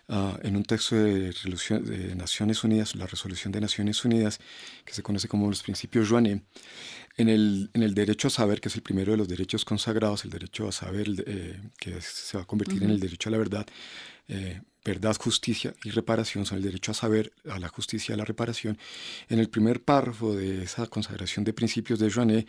ah, 0.08 0.38
en 0.44 0.56
un 0.56 0.64
texto 0.64 0.96
de, 0.96 1.32
de, 1.32 2.16
Naciones 2.16 2.64
Unidas, 2.64 2.96
la 2.96 3.08
resolución 3.08 3.52
de 3.52 3.62
Naciones 3.62 4.04
Unidas, 4.06 4.40
que 4.86 4.94
se 4.94 5.04
conoce 5.04 5.28
como 5.28 5.50
los 5.50 5.64
principios 5.64 6.10
Joanet, 6.10 6.44
en 7.18 7.28
el, 7.28 7.70
en 7.74 7.84
el, 7.84 7.94
derecho 7.94 8.30
a 8.30 8.32
saber, 8.32 8.62
que 8.62 8.70
es 8.70 8.76
el 8.76 8.82
primero 8.82 9.12
de 9.12 9.18
los 9.18 9.28
derechos 9.28 9.66
consagrados, 9.66 10.24
el 10.24 10.32
derecho 10.32 10.68
a 10.68 10.72
saber, 10.72 11.08
eh, 11.26 11.60
que 11.78 12.00
se 12.02 12.38
va 12.38 12.44
a 12.44 12.48
convertir 12.48 12.84
en 12.84 12.92
el 12.92 13.00
derecho 13.00 13.28
a 13.30 13.32
la 13.32 13.38
verdad, 13.38 13.68
eh, 14.30 14.62
verdad, 14.84 15.16
justicia 15.20 15.74
y 15.84 15.90
reparación 15.90 16.46
son 16.46 16.58
el 16.58 16.64
derecho 16.64 16.92
a 16.92 16.96
saber, 16.96 17.34
a 17.50 17.60
la 17.60 17.68
justicia 17.68 18.16
a 18.16 18.18
la 18.18 18.26
reparación. 18.26 18.78
En 19.30 19.40
el 19.40 19.50
primer 19.50 19.82
párrafo 19.82 20.36
de 20.36 20.64
esa 20.64 20.88
consagración 20.88 21.44
de 21.44 21.54
principios 21.54 22.00
de 22.00 22.12
Joanet 22.12 22.48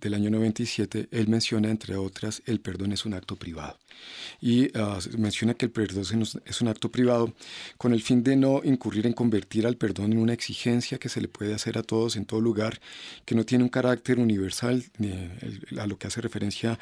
del 0.00 0.14
año 0.14 0.30
97, 0.30 1.08
él 1.10 1.28
menciona, 1.28 1.70
entre 1.70 1.96
otras, 1.96 2.42
el 2.46 2.60
perdón 2.60 2.92
es 2.92 3.04
un 3.06 3.14
acto 3.14 3.36
privado. 3.36 3.78
Y 4.40 4.76
ah, 4.78 4.98
menciona 5.18 5.54
que 5.54 5.66
el 5.66 5.72
perdón 5.72 6.04
es 6.44 6.60
un 6.60 6.68
acto 6.68 6.90
privado 6.90 7.32
con 7.76 7.92
el 7.92 8.02
fin 8.02 8.22
de 8.22 8.36
no 8.36 8.60
incurrir 8.62 9.06
en 9.06 9.12
convertir 9.12 9.66
al 9.66 9.76
perdón 9.76 10.12
en 10.12 10.18
una 10.18 10.32
exigencia 10.32 10.98
que 10.98 11.08
se 11.08 11.20
le 11.20 11.28
puede 11.28 11.54
hacer 11.54 11.78
a 11.78 11.82
todos 11.82 12.16
en 12.16 12.26
todo 12.26 12.40
lugar, 12.40 12.80
que 13.24 13.34
no 13.34 13.44
tiene 13.44 13.64
un 13.64 13.70
carácter 13.70 14.18
universal, 14.18 14.84
a 15.78 15.86
lo 15.86 15.98
que 15.98 16.06
hace 16.06 16.20
referencia. 16.20 16.78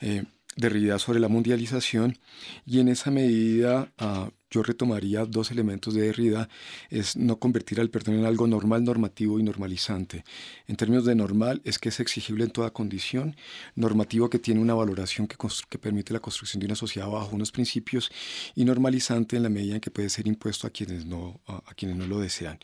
Eh, 0.00 0.24
Derrida 0.56 0.98
sobre 0.98 1.20
la 1.20 1.28
mundialización 1.28 2.18
y 2.64 2.80
en 2.80 2.88
esa 2.88 3.10
medida 3.10 3.92
ah, 3.98 4.30
yo 4.54 4.62
retomaría 4.62 5.24
dos 5.24 5.50
elementos 5.50 5.94
de 5.94 6.02
Derrida, 6.02 6.48
es 6.88 7.16
no 7.16 7.40
convertir 7.40 7.80
al 7.80 7.90
perdón 7.90 8.20
en 8.20 8.24
algo 8.24 8.46
normal, 8.46 8.84
normativo 8.84 9.40
y 9.40 9.42
normalizante. 9.42 10.24
En 10.68 10.76
términos 10.76 11.04
de 11.04 11.16
normal 11.16 11.60
es 11.64 11.80
que 11.80 11.88
es 11.88 11.98
exigible 11.98 12.44
en 12.44 12.50
toda 12.50 12.70
condición, 12.70 13.34
normativo 13.74 14.30
que 14.30 14.38
tiene 14.38 14.60
una 14.60 14.74
valoración 14.74 15.26
que, 15.26 15.36
que 15.68 15.78
permite 15.78 16.12
la 16.12 16.20
construcción 16.20 16.60
de 16.60 16.66
una 16.66 16.76
sociedad 16.76 17.08
bajo 17.08 17.34
unos 17.34 17.50
principios 17.50 18.12
y 18.54 18.64
normalizante 18.64 19.36
en 19.36 19.42
la 19.42 19.48
medida 19.48 19.74
en 19.74 19.80
que 19.80 19.90
puede 19.90 20.08
ser 20.08 20.28
impuesto 20.28 20.68
a 20.68 20.70
quienes 20.70 21.04
no, 21.04 21.40
a, 21.48 21.74
quienes 21.74 21.96
no 21.96 22.06
lo 22.06 22.20
desean. 22.20 22.58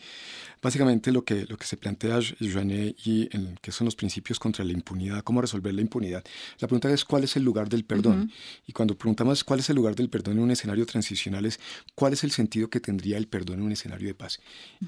Básicamente 0.63 1.11
lo 1.11 1.25
que, 1.25 1.47
lo 1.47 1.57
que 1.57 1.67
se 1.67 1.77
plantea 1.77 2.21
Joanet 2.39 2.95
y 3.05 3.29
en, 3.35 3.59
que 3.61 3.73
son 3.73 3.87
los 3.87 3.97
principios 3.97 4.39
contra 4.39 4.65
la 4.65 4.73
impunidad, 4.73 5.25
cómo 5.25 5.41
resolver 5.41 5.75
la 5.75 5.81
impunidad. 5.81 6.23
La 6.61 6.69
pregunta 6.69 6.93
es 6.93 7.05
cuál 7.05 7.25
es 7.25 7.35
el 7.37 7.43
lugar 7.43 7.69
del 7.69 7.85
perdón. 7.85 8.31
Y 8.67 8.73
cuando 8.73 8.97
preguntamos 8.97 9.43
cuál 9.43 9.61
es 9.61 9.71
el 9.71 9.77
lugar 9.77 9.97
del 9.97 10.09
perdón 10.09 10.37
en 10.37 10.45
un 10.45 10.51
escenario 10.51 10.87
transicional 10.87 11.47
es 11.47 11.59
cuál 11.95 12.13
es 12.13 12.25
el 12.25 12.31
sentido 12.31 12.71
que 12.71 12.81
tendría 12.81 13.19
el 13.19 13.29
perdón 13.29 13.61
en 13.61 13.67
un 13.67 13.73
escenario 13.73 14.09
de 14.09 14.15
paz. 14.15 14.41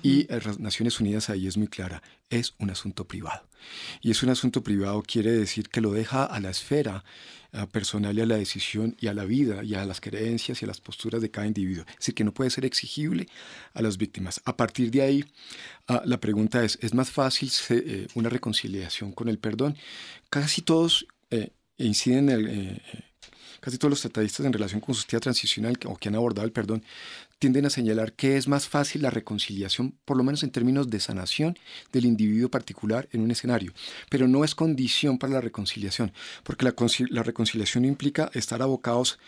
Y 0.03 0.27
las 0.29 0.59
Naciones 0.59 1.01
Unidas 1.01 1.31
ahí 1.31 1.47
es 1.47 1.57
muy 1.57 1.69
clara, 1.69 2.03
es 2.31 2.55
un 2.59 2.71
asunto 2.71 3.07
privado. 3.07 3.47
Y 4.01 4.11
es 4.11 4.23
un 4.23 4.31
asunto 4.31 4.63
privado 4.63 5.03
quiere 5.03 5.33
decir 5.33 5.69
que 5.69 5.81
lo 5.81 5.93
deja 5.93 6.25
a 6.25 6.41
la 6.41 6.51
esfera 6.51 7.05
personal 7.71 8.17
y 8.17 8.23
a 8.23 8.27
la 8.27 8.37
decisión 8.37 8.97
y 8.99 9.09
a 9.09 9.15
la 9.15 9.25
vida 9.25 9.63
y 9.63 9.75
a 9.75 9.85
las 9.85 10.01
creencias 10.01 10.63
y 10.63 10.65
a 10.65 10.69
las 10.69 10.81
posturas 10.81 11.21
de 11.21 11.31
cada 11.31 11.47
individuo. 11.47 11.85
Es 11.91 11.97
decir, 11.97 12.15
que 12.15 12.25
no 12.25 12.33
puede 12.33 12.51
ser 12.51 12.65
exigible 12.65 13.29
a 13.75 13.83
las 13.83 13.99
víctimas. 13.99 14.41
A 14.45 14.57
partir 14.57 14.91
de 14.91 15.03
ahí, 15.03 15.25
ah, 15.87 16.03
la 16.07 16.19
pregunta 16.19 16.65
es, 16.65 16.79
¿es 16.81 16.95
más 16.95 17.11
fácil 17.11 17.51
eh, 17.71 18.07
una 18.15 18.31
reconciliación 18.31 19.13
con 19.13 19.29
el 19.29 19.39
perdón? 19.39 19.77
Casi 20.31 20.63
todos 20.63 21.07
eh, 21.31 21.51
inciden 21.77 22.31
en 22.31 22.39
el... 22.39 22.49
Eh, 22.49 22.83
casi 23.63 23.79
todos 23.79 23.91
los 23.91 24.01
tratadistas 24.01 24.45
en 24.45 24.53
relación 24.53 24.81
con 24.81 24.93
justicia 24.93 25.21
transicional 25.21 25.79
o 25.87 25.97
que 25.97 26.09
han 26.09 26.17
abordado 26.17 26.45
el 26.45 26.53
perdón 26.53 26.83
tienden 27.39 27.65
a 27.65 27.71
señalar 27.71 28.13
que 28.13 28.37
es 28.37 28.49
más 28.49 28.69
fácil 28.69 29.03
la 29.03 29.11
reconciliación, 29.11 29.95
por 30.05 30.17
lo 30.17 30.25
menos 30.25 30.43
en 30.43 30.51
términos 30.51 30.91
de 30.91 30.99
sanación 30.99 31.57
del 31.93 32.07
individuo 32.07 32.51
particular 32.51 33.09
en 33.13 33.21
un 33.21 33.31
escenario, 33.31 33.73
pero 34.11 34.27
no 34.27 34.45
es 34.45 34.57
condición 34.57 35.17
para 35.17 35.35
la 35.35 35.41
reconciliación, 35.41 36.13
porque 36.43 36.65
la, 36.65 37.23
reconciliación 37.23 37.85
implica 37.85 38.31
estar 38.35 38.63
abocados 38.63 39.21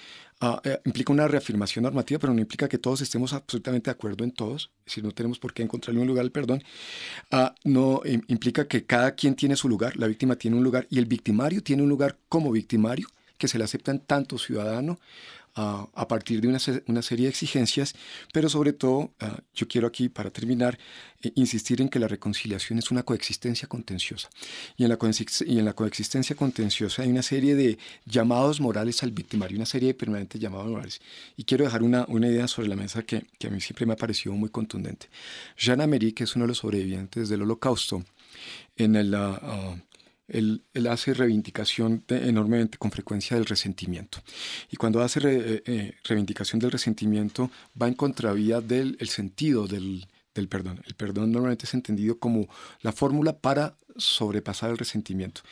eh, 0.65 0.81
implica 0.85 1.13
una 1.13 1.29
reafirmación 1.29 1.85
normativa, 1.85 2.19
pero 2.19 2.35
no 2.35 2.41
implica 2.41 2.69
que 2.69 2.77
todos 2.77 3.01
estemos 3.01 3.33
absolutamente 3.33 3.91
de 3.91 3.93
acuerdo 3.93 4.25
en 4.25 4.33
todos, 4.33 4.73
es 4.81 4.87
decir, 4.87 5.05
no 5.05 5.13
tenemos 5.13 5.39
por 5.39 5.55
qué 5.55 5.63
encontrarle 5.63 6.01
un 6.01 6.09
lugar 6.09 6.25
al 6.25 6.33
perdón, 6.33 6.63
ah, 7.31 7.55
no 7.63 8.03
implica 8.05 8.67
que 8.67 8.85
cada 8.85 9.13
quien 9.13 9.37
tiene 9.37 9.55
su 9.55 9.69
lugar, 9.69 9.97
la 9.97 10.09
víctima 10.09 10.35
tiene 10.35 10.57
un 10.57 10.65
lugar 10.65 10.89
y 10.91 10.99
el 10.99 11.07
victimario 11.07 11.63
tiene 11.63 11.85
un 11.85 11.89
lugar 11.89 12.19
como 12.29 12.51
victimario 12.51 13.07
que 13.45 13.49
se 13.49 13.59
le 13.59 13.65
aceptan 13.65 14.01
tanto 14.01 14.39
ciudadano 14.39 14.99
a 15.57 16.09
partir 16.09 16.41
de 16.41 16.49
una, 16.49 16.59
una, 16.89 17.01
serie 17.01 17.27
de 17.27 17.31
exigencias, 17.31 17.95
pero 18.33 18.49
sobre 18.49 18.73
todo 18.73 19.13
ah, 19.21 19.39
yo 19.55 19.69
quiero 19.69 19.87
aquí, 19.87 20.09
para 20.09 20.31
terminar, 20.31 20.77
eh, 21.23 21.31
insistir 21.37 21.81
en 21.81 21.89
que 21.89 22.01
la 22.01 22.09
reconciliación 22.09 22.81
es 22.81 22.91
una 22.91 23.05
coexistencia 23.05 23.69
contenciosa. 23.69 24.31
Y 24.77 24.83
en, 24.83 24.89
la 24.89 24.99
y 25.47 25.59
en 25.59 25.65
la 25.65 25.75
coexistencia 25.75 26.35
contenciosa 26.35 27.03
hay 27.03 27.11
una 27.11 27.23
serie 27.23 27.55
de 27.55 27.79
llamados 28.05 28.61
morales 28.61 29.03
al 29.05 29.13
victimario, 29.13 29.57
una 29.57 29.67
serie 29.67 29.89
de 29.89 29.95
permanentes 29.95 30.41
llamados 30.41 30.69
morales. 30.69 31.01
Y 31.37 31.45
quiero 31.45 31.65
dejar 31.65 31.85
una, 31.85 32.05
una 32.09 32.27
idea 32.27 32.49
sobre 32.49 32.67
la 32.67 32.77
mesa 32.77 33.05
que, 33.05 33.25
que, 33.39 33.47
a 33.47 33.51
mí 33.51 33.61
siempre 33.61 33.87
me 33.87 33.93
ha 33.93 33.97
parecido 33.97 34.35
muy 34.35 34.49
contundente. 34.49 35.07
Jean 35.57 35.81
Amery, 35.81 36.13
que 36.15 36.25
es 36.25 36.35
uno 36.35 36.47
de 36.47 36.49
los 36.49 36.59
sobrevivientes 36.59 37.29
del 37.29 37.43
holocausto, 37.43 38.03
en 38.77 38.97
el... 38.97 39.15
Uh, 39.15 39.79
él, 40.29 40.63
hace 40.89 41.15
reivindicación 41.15 42.05
enormemente 42.09 42.79
con 42.79 42.91
frecuencia 42.91 43.37
del 43.37 43.47
resentimiento. 43.47 44.23
Y 44.71 44.77
cuando 44.77 45.03
hace 45.03 45.21
eh, 45.23 45.63
eh, 45.67 45.95
reivindicación 46.05 46.59
del 46.59 46.71
resentimiento, 46.71 47.51
va 47.81 47.89
en 47.89 47.95
contravía 47.95 48.61
del 48.61 48.97
sentido 49.09 49.67
del, 49.67 50.07
perdón. 50.49 50.83
El 50.87 50.95
perdón 50.95 51.33
normalmente 51.33 51.67
es 51.67 51.75
entendido 51.75 52.19
como 52.19 52.49
la 52.81 52.93
fórmula 52.93 53.37
para 53.39 53.77
sobrepasar 53.97 54.71
el 54.71 54.79
resentimiento. 54.79 55.43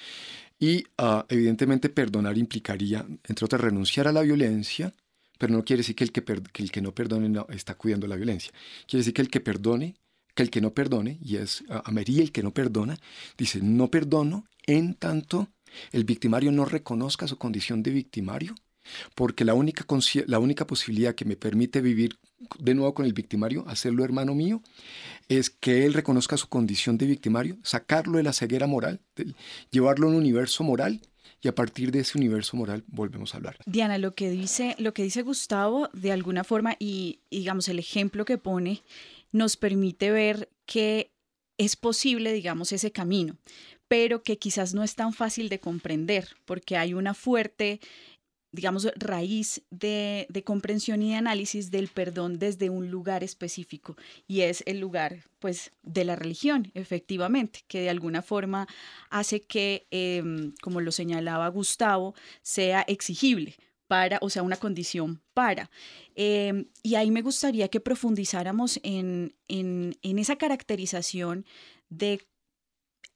Y 0.58 0.84
ah, 0.98 1.26
evidentemente 1.28 1.88
perdonar 1.88 2.38
implicaría, 2.38 3.04
entre 3.24 3.44
otras, 3.44 3.60
renunciar 3.60 4.06
a 4.06 4.12
la 4.12 4.22
violencia, 4.22 4.92
pero 5.38 5.52
no 5.52 5.64
quiere 5.64 5.80
decir 5.80 5.96
que 5.96 6.04
el 6.04 6.12
que, 6.12 6.22
el 6.54 6.70
que 6.70 6.80
no 6.80 6.94
perdone 6.94 7.28
no, 7.28 7.46
está 7.50 7.74
cuidando 7.74 8.06
la 8.06 8.16
violencia. 8.16 8.52
Quiere 8.86 9.00
decir 9.00 9.12
que 9.12 9.22
el 9.22 9.28
que 9.28 9.40
perdone 9.40 9.96
que 10.34 10.42
el 10.42 10.50
que 10.50 10.60
no 10.60 10.72
perdone, 10.72 11.18
y 11.22 11.36
es 11.36 11.64
a 11.68 11.90
María 11.90 12.22
el 12.22 12.32
que 12.32 12.42
no 12.42 12.52
perdona, 12.52 12.98
dice, 13.36 13.60
no 13.62 13.90
perdono 13.90 14.46
en 14.66 14.94
tanto 14.94 15.48
el 15.90 16.04
victimario 16.04 16.52
no 16.52 16.64
reconozca 16.64 17.26
su 17.26 17.38
condición 17.38 17.82
de 17.82 17.90
victimario, 17.90 18.54
porque 19.14 19.44
la 19.44 19.54
única, 19.54 19.86
la 20.26 20.38
única 20.38 20.66
posibilidad 20.66 21.14
que 21.14 21.24
me 21.24 21.36
permite 21.36 21.80
vivir 21.80 22.18
de 22.58 22.74
nuevo 22.74 22.94
con 22.94 23.06
el 23.06 23.12
victimario, 23.12 23.64
hacerlo 23.68 24.04
hermano 24.04 24.34
mío, 24.34 24.62
es 25.28 25.50
que 25.50 25.86
él 25.86 25.94
reconozca 25.94 26.36
su 26.36 26.48
condición 26.48 26.98
de 26.98 27.06
victimario, 27.06 27.58
sacarlo 27.62 28.18
de 28.18 28.24
la 28.24 28.32
ceguera 28.32 28.66
moral, 28.66 29.00
llevarlo 29.70 30.06
a 30.06 30.10
un 30.10 30.16
universo 30.16 30.64
moral 30.64 31.00
y 31.40 31.48
a 31.48 31.54
partir 31.54 31.90
de 31.90 32.00
ese 32.00 32.18
universo 32.18 32.56
moral 32.56 32.84
volvemos 32.86 33.34
a 33.34 33.38
hablar. 33.38 33.56
Diana, 33.66 33.98
lo 33.98 34.14
que 34.14 34.30
dice, 34.30 34.76
lo 34.78 34.94
que 34.94 35.02
dice 35.02 35.22
Gustavo, 35.22 35.88
de 35.92 36.12
alguna 36.12 36.44
forma, 36.44 36.76
y 36.78 37.20
digamos 37.30 37.68
el 37.68 37.78
ejemplo 37.78 38.24
que 38.24 38.38
pone, 38.38 38.82
nos 39.32 39.56
permite 39.56 40.10
ver 40.10 40.50
que 40.66 41.12
es 41.58 41.76
posible, 41.76 42.32
digamos, 42.32 42.72
ese 42.72 42.92
camino, 42.92 43.36
pero 43.88 44.22
que 44.22 44.38
quizás 44.38 44.74
no 44.74 44.82
es 44.82 44.94
tan 44.94 45.12
fácil 45.12 45.48
de 45.48 45.60
comprender, 45.60 46.28
porque 46.44 46.76
hay 46.76 46.94
una 46.94 47.14
fuerte 47.14 47.80
digamos, 48.52 48.86
raíz 48.96 49.62
de, 49.70 50.26
comprensión 50.44 51.02
y 51.02 51.10
de 51.10 51.16
análisis 51.16 51.70
del 51.70 51.88
perdón 51.88 52.38
desde 52.38 52.68
un 52.68 52.90
lugar 52.90 53.24
específico 53.24 53.96
y 54.28 54.42
es 54.42 54.62
el 54.66 54.78
lugar, 54.78 55.24
pues, 55.38 55.72
de 55.82 56.04
la 56.04 56.16
religión, 56.16 56.70
efectivamente, 56.74 57.60
que 57.66 57.80
de 57.80 57.88
alguna 57.88 58.20
forma 58.20 58.68
hace 59.08 59.40
que, 59.40 59.86
em, 59.90 60.52
como 60.60 60.82
lo 60.82 60.92
señalaba 60.92 61.48
Gustavo, 61.48 62.14
sea 62.42 62.82
exigible 62.82 63.56
para, 63.92 64.18
o 64.22 64.30
sea, 64.30 64.42
una 64.42 64.56
condición 64.56 65.20
para. 65.34 65.70
Em, 66.14 66.64
y 66.82 66.94
ahí 66.94 67.10
me 67.10 67.20
gustaría 67.20 67.68
que 67.68 67.78
profundizáramos 67.78 68.80
en, 68.82 69.36
en, 69.48 70.18
esa 70.18 70.36
caracterización 70.36 71.44
de 71.90 72.26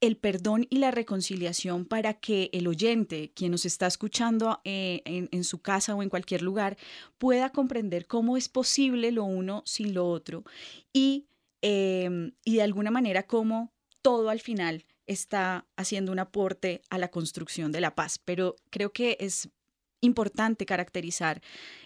el 0.03 0.19
perdón 0.19 0.67
y 0.69 0.77
la 0.77 0.91
reconciliación 0.91 1.87
para 1.87 2.13
que 2.21 2.51
el 2.53 2.67
oyente, 2.67 3.33
quien 3.35 3.53
nos 3.53 3.65
está 3.65 3.87
escuchando 3.87 4.61
eh, 4.65 5.01
en, 5.07 5.45
su 5.45 5.63
casa 5.63 5.95
o 5.95 6.03
en 6.03 6.11
cualquier 6.11 6.43
lugar, 6.43 6.77
pueda 7.17 7.49
comprender 7.49 8.07
cómo 8.07 8.37
es 8.37 8.51
posible 8.51 9.13
lo 9.13 9.25
uno 9.25 9.63
sin 9.65 9.95
lo 9.95 10.07
otro 10.07 10.45
y, 10.93 11.27
em, 11.63 12.33
y 12.45 12.57
de 12.57 12.63
alguna 12.63 12.91
manera 12.91 13.23
cómo 13.23 13.73
todo 14.03 14.29
al 14.29 14.41
final 14.41 14.85
está 15.07 15.67
haciendo 15.77 16.13
un 16.13 16.19
aporte 16.19 16.83
a 16.91 16.99
la 16.99 17.11
construcción 17.11 17.73
de 17.73 17.81
la 17.81 17.95
paz. 17.95 18.19
Pero 18.23 18.57
creo 18.71 18.93
que 18.93 19.17
es 19.21 19.49
importante 20.07 20.65
caracterizar. 20.65 21.43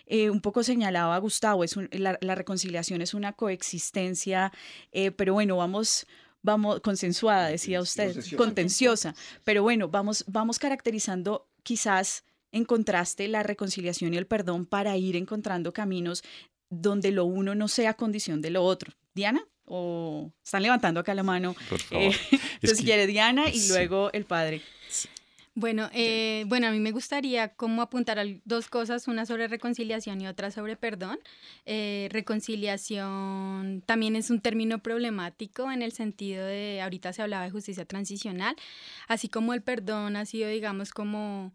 Eh, 0.06 0.30
un 0.30 0.40
poco 0.40 0.62
señalaba 0.62 1.18
Gustavo, 1.18 1.64
es 1.64 1.76
la, 1.92 2.34
reconciliación 2.34 3.02
es 3.02 3.14
una 3.14 3.32
coexistencia, 3.32 4.52
eh, 4.92 5.10
pero 5.10 5.34
bueno, 5.34 5.56
vamos, 5.56 6.06
vamos, 6.42 6.80
consensuada, 6.80 7.48
decía 7.48 7.80
usted, 7.80 8.16
contenciosa, 8.36 9.14
pero 9.44 9.62
bueno, 9.62 9.88
vamos, 9.88 10.24
vamos 10.28 10.58
caracterizando 10.58 11.48
quizás 11.62 12.24
en 12.52 12.64
contraste 12.64 13.28
la 13.28 13.42
reconciliación 13.42 14.14
y 14.14 14.16
el 14.16 14.26
perdón 14.26 14.66
para 14.66 14.96
ir 14.96 15.16
encontrando 15.16 15.72
caminos 15.72 16.22
donde 16.68 17.10
lo 17.10 17.24
uno 17.24 17.54
no 17.54 17.68
sea 17.68 17.94
condición 17.94 18.40
de 18.40 18.50
lo 18.50 18.64
otro. 18.64 18.92
Diana, 19.14 19.45
o 19.64 20.32
están 20.45 20.62
levantando 20.62 21.00
acá 21.00 21.14
la 21.14 21.23
mano. 21.23 21.54
Por 21.68 21.80
favor. 21.80 22.12
Eh, 22.32 22.40
entonces 22.54 22.84
quiere 22.84 23.06
Diana 23.06 23.49
y 23.49 23.68
luego 23.68 24.10
el 24.12 24.25
padre. 24.25 24.62
Bueno, 25.56 25.91
eh, 25.93 26.45
bueno, 26.47 26.69
a 26.69 26.71
mí 26.71 26.78
me 26.78 26.93
gustaría 26.93 27.49
como 27.54 27.82
apuntar 27.82 28.19
a 28.21 28.25
dos 28.45 28.69
cosas, 28.69 29.08
una 29.08 29.26
sobre 29.26 29.49
reconciliación 29.49 30.21
y 30.21 30.28
otra 30.28 30.50
sobre 30.52 30.76
perdón. 30.76 31.19
Eh, 31.67 32.08
reconciliación 32.13 33.82
también 33.84 34.15
es 34.15 34.30
un 34.30 34.41
término 34.41 34.78
problemático 34.78 35.71
en 35.73 35.82
el 35.82 35.91
sentido 35.93 36.47
de, 36.47 36.80
ahorita 36.82 37.13
se 37.13 37.23
hablaba 37.23 37.45
de 37.45 37.50
justicia 37.50 37.84
transicional, 37.84 38.54
así 39.08 39.28
como 39.28 39.52
el 39.52 39.63
perdón 39.63 40.17
ha 40.17 40.25
sido, 40.25 40.49
digamos, 40.49 40.93
como 40.93 41.52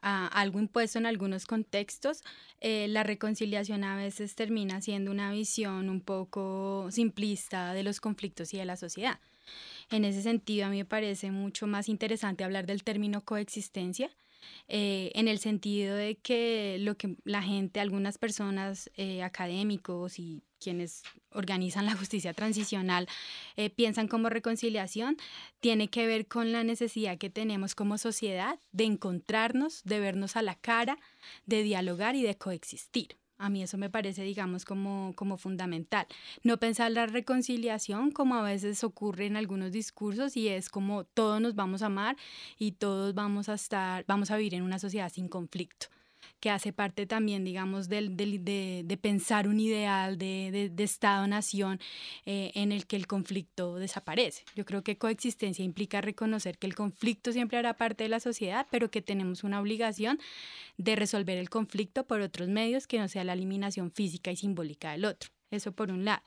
algo 0.00 0.60
impuesto 0.60 0.98
en 0.98 1.06
algunos 1.06 1.44
contextos, 1.46 2.22
eh, 2.60 2.86
la 2.88 3.02
reconciliación 3.02 3.82
a 3.82 3.96
veces 3.96 4.36
termina 4.36 4.80
siendo 4.80 5.10
una 5.10 5.32
visión 5.32 5.88
un 5.88 6.00
poco 6.02 6.88
simplista 6.92 7.72
de 7.72 7.82
los 7.82 8.00
conflictos 8.00 8.54
y 8.54 8.58
de 8.58 8.64
la 8.64 8.76
sociedad. 8.76 9.18
En 9.90 10.04
ese 10.04 10.22
sentido, 10.22 10.66
a 10.66 10.70
mí 10.70 10.78
me 10.78 10.84
parece 10.84 11.30
mucho 11.30 11.66
más 11.66 11.88
interesante 11.88 12.44
hablar 12.44 12.66
del 12.66 12.84
término 12.84 13.24
coexistencia, 13.24 14.10
eh, 14.68 15.10
en 15.14 15.28
el 15.28 15.38
sentido 15.38 15.96
de 15.96 16.16
que 16.16 16.76
lo 16.80 16.96
que 16.96 17.16
la 17.24 17.42
gente, 17.42 17.80
algunas 17.80 18.18
personas 18.18 18.90
eh, 18.96 19.22
académicos 19.22 20.18
y 20.18 20.42
quienes 20.60 21.02
organizan 21.30 21.86
la 21.86 21.96
justicia 21.96 22.34
transicional 22.34 23.08
eh, 23.56 23.70
piensan 23.70 24.08
como 24.08 24.28
reconciliación, 24.28 25.16
tiene 25.60 25.88
que 25.88 26.06
ver 26.06 26.26
con 26.26 26.52
la 26.52 26.64
necesidad 26.64 27.18
que 27.18 27.30
tenemos 27.30 27.74
como 27.74 27.96
sociedad 27.98 28.58
de 28.72 28.84
encontrarnos, 28.84 29.82
de 29.84 30.00
vernos 30.00 30.36
a 30.36 30.42
la 30.42 30.54
cara, 30.54 30.98
de 31.46 31.62
dialogar 31.62 32.14
y 32.14 32.22
de 32.22 32.36
coexistir. 32.36 33.16
A 33.38 33.50
mí 33.50 33.62
eso 33.62 33.78
me 33.78 33.88
parece, 33.88 34.22
digamos, 34.22 34.64
como, 34.64 35.12
como 35.14 35.38
fundamental. 35.38 36.06
No 36.42 36.58
pensar 36.58 36.90
la 36.90 37.06
reconciliación 37.06 38.10
como 38.10 38.34
a 38.34 38.42
veces 38.42 38.82
ocurre 38.84 39.26
en 39.26 39.36
algunos 39.36 39.72
discursos 39.72 40.36
y 40.36 40.48
es 40.48 40.68
como 40.68 41.04
todos 41.04 41.40
nos 41.40 41.54
vamos 41.54 41.82
a 41.82 41.86
amar 41.86 42.16
y 42.58 42.72
todos 42.72 43.14
vamos 43.14 43.48
a 43.48 43.54
estar, 43.54 44.04
vamos 44.08 44.30
a 44.30 44.36
vivir 44.36 44.54
en 44.54 44.62
una 44.62 44.78
sociedad 44.78 45.10
sin 45.10 45.28
conflicto 45.28 45.86
que 46.40 46.50
hace 46.50 46.72
parte 46.72 47.06
también, 47.06 47.44
digamos, 47.44 47.88
del, 47.88 48.16
de, 48.16 48.98
pensar 49.00 49.48
un 49.48 49.60
ideal 49.60 50.18
de, 50.18 50.72
Estado-nación 50.78 51.80
eh, 52.24 52.52
en 52.54 52.72
el 52.72 52.86
que 52.86 52.96
el 52.96 53.06
conflicto 53.06 53.76
desaparece. 53.76 54.44
Yo 54.54 54.64
creo 54.64 54.82
que 54.82 54.96
coexistencia 54.96 55.64
implica 55.64 56.00
reconocer 56.00 56.58
que 56.58 56.66
el 56.66 56.74
conflicto 56.74 57.32
siempre 57.32 57.58
hará 57.58 57.76
parte 57.76 58.04
de 58.04 58.08
la 58.08 58.20
sociedad, 58.20 58.66
pero 58.70 58.90
que 58.90 59.02
tenemos 59.02 59.44
una 59.44 59.60
obligación 59.60 60.18
de 60.76 60.96
resolver 60.96 61.38
el 61.38 61.50
conflicto 61.50 62.06
por 62.06 62.20
otros 62.20 62.48
medios 62.48 62.86
que 62.86 62.98
no 62.98 63.08
sea 63.08 63.24
la 63.24 63.34
eliminación 63.34 63.90
física 63.92 64.30
y 64.30 64.36
simbólica 64.36 64.92
del 64.92 65.04
otro. 65.04 65.37
Eso 65.50 65.72
por 65.72 65.90
un 65.90 66.04
lado. 66.04 66.22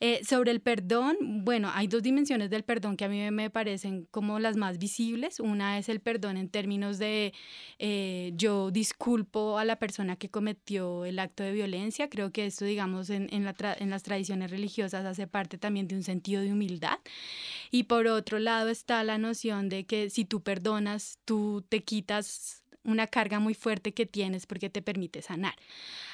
Eh, 0.00 0.20
sobre 0.24 0.52
el 0.52 0.60
perdón, 0.60 1.16
bueno, 1.44 1.70
hay 1.74 1.88
dos 1.88 2.04
dimensiones 2.04 2.50
del 2.50 2.62
perdón 2.62 2.96
que 2.96 3.04
a 3.04 3.08
mí 3.08 3.30
me 3.32 3.50
parecen 3.50 4.06
como 4.12 4.38
las 4.38 4.56
más 4.56 4.78
visibles. 4.78 5.40
Una 5.40 5.78
es 5.78 5.88
el 5.88 6.00
perdón 6.00 6.36
en 6.36 6.48
términos 6.48 6.98
de 6.98 7.32
eh, 7.80 8.32
yo 8.36 8.70
disculpo 8.70 9.58
a 9.58 9.64
la 9.64 9.76
persona 9.76 10.14
que 10.16 10.28
cometió 10.28 11.04
el 11.04 11.18
acto 11.18 11.42
de 11.42 11.52
violencia. 11.52 12.08
Creo 12.08 12.30
que 12.30 12.46
esto, 12.46 12.64
digamos, 12.64 13.10
en, 13.10 13.28
en, 13.32 13.46
en 13.46 13.90
las 13.90 14.02
tradiciones 14.02 14.50
religiosas 14.50 15.04
hace 15.04 15.26
parte 15.26 15.58
también 15.58 15.88
de 15.88 15.96
un 15.96 16.04
sentido 16.04 16.42
de 16.42 16.52
humildad. 16.52 16.98
Y 17.72 17.84
por 17.84 18.06
otro 18.06 18.38
lado 18.38 18.68
está 18.68 19.02
la 19.02 19.18
noción 19.18 19.68
de 19.68 19.84
que 19.84 20.10
si 20.10 20.24
tú 20.24 20.42
perdonas, 20.42 21.18
tú 21.24 21.64
te 21.68 21.82
quitas 21.82 22.62
una 22.88 23.06
carga 23.06 23.38
muy 23.38 23.54
fuerte 23.54 23.92
que 23.92 24.06
tienes 24.06 24.46
porque 24.46 24.70
te 24.70 24.82
permite 24.82 25.22
sanar. 25.22 25.54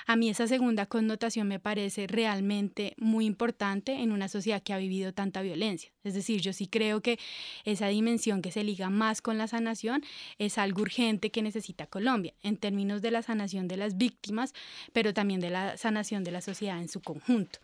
A 0.06 0.16
mí 0.16 0.28
esa 0.28 0.46
segunda 0.46 0.86
connotación 0.86 1.48
me 1.48 1.58
parece 1.58 2.06
realmente 2.06 2.94
muy 2.98 3.24
importante 3.24 3.92
en 4.02 4.12
una 4.12 4.28
sociedad 4.28 4.62
que 4.62 4.74
ha 4.74 4.78
vivido 4.78 5.14
tanta 5.14 5.40
violencia. 5.40 5.92
Es 6.02 6.12
decir, 6.12 6.40
yo 6.42 6.52
sí 6.52 6.66
creo 6.66 7.00
que 7.00 7.18
esa 7.64 7.88
dimensión 7.88 8.42
que 8.42 8.52
se 8.52 8.64
liga 8.64 8.90
más 8.90 9.22
con 9.22 9.38
la 9.38 9.48
sanación 9.48 10.02
es 10.38 10.58
algo 10.58 10.82
urgente 10.82 11.30
que 11.30 11.40
necesita 11.42 11.86
Colombia, 11.86 12.34
en 12.42 12.58
términos 12.58 13.00
de 13.00 13.12
la 13.12 13.22
sanación 13.22 13.66
de 13.68 13.78
las 13.78 13.96
víctimas, 13.96 14.52
pero 14.92 15.14
también 15.14 15.40
de 15.40 15.50
la 15.50 15.78
sanación 15.78 16.22
de 16.24 16.32
la 16.32 16.42
sociedad 16.42 16.78
en 16.80 16.88
su 16.88 17.00
conjunto. 17.00 17.60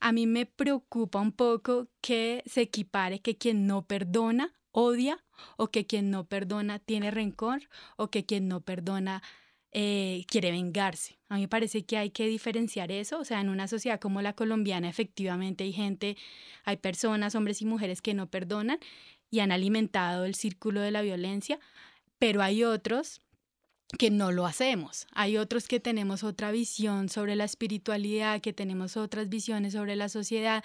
A 0.00 0.12
mí 0.12 0.26
me 0.26 0.46
preocupa 0.46 1.20
un 1.20 1.32
poco 1.32 1.88
que 2.00 2.42
se 2.46 2.62
equipare 2.62 3.20
que 3.20 3.36
quien 3.36 3.66
no 3.66 3.82
perdona 3.82 4.54
odia 4.72 5.22
o 5.56 5.70
que 5.70 5.86
quien 5.86 6.10
no 6.10 6.24
perdona 6.24 6.78
tiene 6.78 7.10
rencor 7.10 7.68
o 7.96 8.10
que 8.10 8.24
quien 8.24 8.48
no 8.48 8.60
perdona 8.60 9.22
eh, 9.70 10.24
quiere 10.28 10.50
vengarse. 10.50 11.18
A 11.28 11.36
mí 11.36 11.42
me 11.42 11.48
parece 11.48 11.84
que 11.84 11.96
hay 11.96 12.10
que 12.10 12.26
diferenciar 12.26 12.92
eso, 12.92 13.18
o 13.18 13.24
sea, 13.24 13.40
en 13.40 13.48
una 13.48 13.68
sociedad 13.68 14.00
como 14.00 14.20
la 14.20 14.34
colombiana 14.34 14.88
efectivamente 14.88 15.64
hay 15.64 15.72
gente, 15.72 16.16
hay 16.64 16.76
personas, 16.76 17.34
hombres 17.34 17.62
y 17.62 17.64
mujeres 17.64 18.02
que 18.02 18.12
no 18.12 18.26
perdonan 18.28 18.78
y 19.30 19.40
han 19.40 19.50
alimentado 19.50 20.26
el 20.26 20.34
círculo 20.34 20.80
de 20.82 20.90
la 20.90 21.00
violencia, 21.00 21.58
pero 22.18 22.42
hay 22.42 22.64
otros 22.64 23.22
que 23.98 24.10
no 24.10 24.32
lo 24.32 24.46
hacemos. 24.46 25.06
Hay 25.12 25.36
otros 25.36 25.68
que 25.68 25.80
tenemos 25.80 26.24
otra 26.24 26.50
visión 26.50 27.08
sobre 27.08 27.36
la 27.36 27.44
espiritualidad, 27.44 28.40
que 28.40 28.52
tenemos 28.52 28.96
otras 28.96 29.28
visiones 29.28 29.74
sobre 29.74 29.96
la 29.96 30.08
sociedad, 30.08 30.64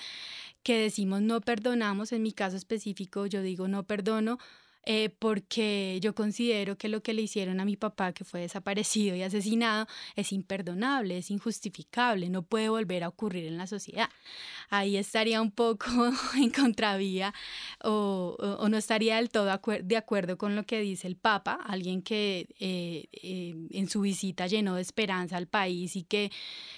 que 0.64 0.78
decimos 0.78 1.22
no 1.22 1.42
perdonamos. 1.42 2.12
En 2.12 2.24
mi 2.24 2.32
caso 2.32 2.58
específico, 2.58 3.26
yo 3.26 3.42
digo 3.42 3.68
no 3.68 3.84
perdono 3.84 4.38
eh, 4.90 5.10
porque 5.10 6.00
yo 6.02 6.16
considero 6.16 6.78
que 6.78 6.88
lo 6.88 7.04
que 7.04 7.14
le 7.14 7.22
hicieron 7.22 7.60
a 7.60 7.66
mi 7.66 7.76
papá, 7.76 8.14
que 8.14 8.24
fue 8.24 8.40
desaparecido 8.40 9.18
y 9.18 9.22
asesinado, 9.22 9.86
es 10.16 10.32
imperdonable, 10.32 11.18
es 11.18 11.30
injustificable, 11.30 12.30
no 12.30 12.44
puede 12.44 12.70
volver 12.70 13.04
a 13.04 13.10
ocurrir 13.10 13.48
en 13.48 13.58
la 13.58 13.68
sociedad. 13.68 14.10
Ahí 14.70 14.96
estaría 14.96 15.42
un 15.42 15.52
poco 15.52 15.90
en 16.38 16.52
contravía 16.52 17.34
o, 17.84 18.38
no 18.70 18.78
estaría 18.78 19.18
del 19.18 19.30
todo 19.30 19.60
de 19.84 19.98
acuerdo 19.98 20.38
con 20.38 20.56
lo 20.56 20.64
que 20.64 20.80
dice 20.80 21.08
el 21.08 21.18
Papa, 21.18 21.60
alguien 21.66 22.02
que 22.02 22.48
eh, 22.58 23.10
eh, 23.12 23.56
en 23.72 23.90
su 23.90 24.00
visita 24.00 24.48
llenó 24.48 24.76
de 24.76 24.84
esperanza 24.84 25.36
al 25.36 25.48
país 25.48 25.98
y 25.98 26.04
que 26.04 26.32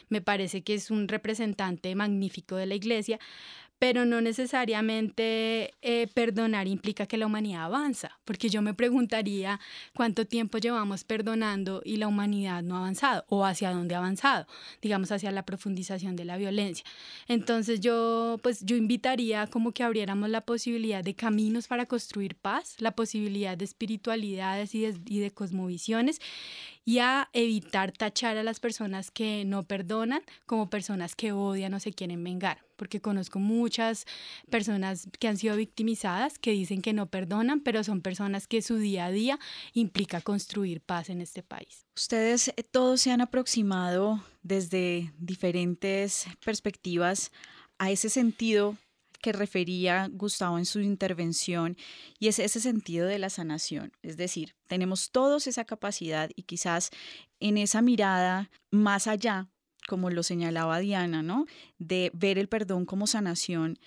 me 0.08 0.22
parece 0.22 0.63
que 0.63 0.74
es 0.74 0.89
un 0.89 1.08
representante 1.08 1.93
magnífico 1.93 2.56
de 2.56 2.65
la 2.65 2.74
Iglesia, 2.74 3.19
pero 3.79 4.05
no 4.05 4.19
necesariamente 4.19 5.73
eh, 5.81 6.07
perdonar 6.13 6.67
implica 6.67 7.07
que 7.07 7.17
la 7.17 7.25
humanidad 7.25 7.63
avanza, 7.63 8.19
porque 8.25 8.49
yo 8.49 8.61
me 8.61 8.73
preguntaría 8.73 9.59
cuánto 9.95 10.25
tiempo 10.25 10.57
llevamos 10.57 11.05
perdonando 11.05 11.81
y 11.85 11.95
la 11.95 12.09
humanidad 12.09 12.61
no 12.61 12.75
ha 12.75 12.79
avanzado, 12.79 13.23
o 13.29 13.45
hacia 13.45 13.71
dónde 13.71 13.95
ha 13.95 13.99
avanzado, 13.99 14.45
digamos 14.81 15.11
hacia 15.13 15.31
la 15.31 15.45
profundización 15.45 16.17
de 16.17 16.25
la 16.25 16.35
violencia. 16.35 16.85
Entonces 17.27 17.79
yo, 17.79 18.37
pues 18.43 18.65
yo 18.65 18.75
invitaría 18.75 19.47
como 19.47 19.71
que 19.71 19.83
abriéramos 19.83 20.29
la 20.29 20.41
posibilidad 20.41 21.01
de 21.01 21.15
caminos 21.15 21.67
para 21.67 21.85
construir 21.85 22.35
paz, 22.35 22.75
la 22.79 22.91
posibilidad 22.91 23.57
de 23.57 23.63
espiritualidades 23.63 24.75
y 24.75 24.81
de, 24.81 24.99
y 25.05 25.19
de 25.19 25.31
cosmovisiones, 25.31 26.19
y 26.83 26.99
a 26.99 27.29
evitar 27.31 27.93
tachar 27.93 28.37
a 28.37 28.43
las 28.43 28.59
personas 28.59 29.09
que 29.09 29.45
no 29.45 29.63
perdonan 29.63 30.21
como 30.45 30.69
personas 30.69 31.15
que 31.15 31.31
odian 31.31 31.73
o 31.75 31.79
se 31.79 31.93
quieren 31.93 32.23
vengar, 32.23 32.68
porque 32.79 33.01
conozco 33.01 33.39
muchas 33.39 34.07
personas 34.49 35.07
que 35.19 35.27
han 35.27 35.37
sido 35.37 35.57
victimizadas 35.57 36.39
que 36.39 36.51
dicen 36.51 36.81
que 36.81 36.93
no 36.93 37.07
perdonan, 37.07 37.59
pero 37.59 37.83
son 37.83 38.01
personas 38.01 38.47
que 38.47 38.61
su 38.61 38.77
día 38.77 39.05
a 39.05 39.11
día 39.11 39.37
implica 39.73 40.21
construir 40.21 40.79
paz 40.79 41.09
en 41.09 41.19
este 41.19 41.43
país. 41.43 41.85
Ustedes 41.95 42.47
eh, 42.47 42.63
todos 42.63 43.01
se 43.01 43.11
han 43.11 43.19
aproximado 43.19 44.23
desde 44.41 45.11
diferentes 45.19 46.25
perspectivas 46.43 47.31
a 47.77 47.91
ese 47.91 48.09
sentido 48.09 48.77
que 49.21 49.33
refería 49.33 50.09
Gustavo 50.11 50.57
en 50.57 50.65
su 50.65 50.79
intervención 50.79 51.75
y 52.19 52.29
es 52.29 52.39
ese 52.39 52.61
sentido 52.61 53.07
de 53.07 53.19
la 53.19 53.29
sanación. 53.29 53.91
Es 54.01 54.15
decir, 54.15 54.55
tenemos 54.67 55.11
todos 55.11 55.47
esa 55.47 55.65
capacidad 55.65 56.29
y 56.35 56.43
quizás 56.43 56.91
en 57.41 57.57
esa 57.57 57.81
mirada 57.81 58.49
más 58.71 59.07
allá, 59.07 59.49
como 59.89 60.10
lo 60.12 60.21
señalaba 60.23 60.80
Diana, 60.80 61.23
¿no? 61.23 61.47
De 61.80 62.12
ver 62.13 62.38
el 62.38 62.47
perdón 62.47 62.86
como 62.86 63.08
sanación 63.08 63.80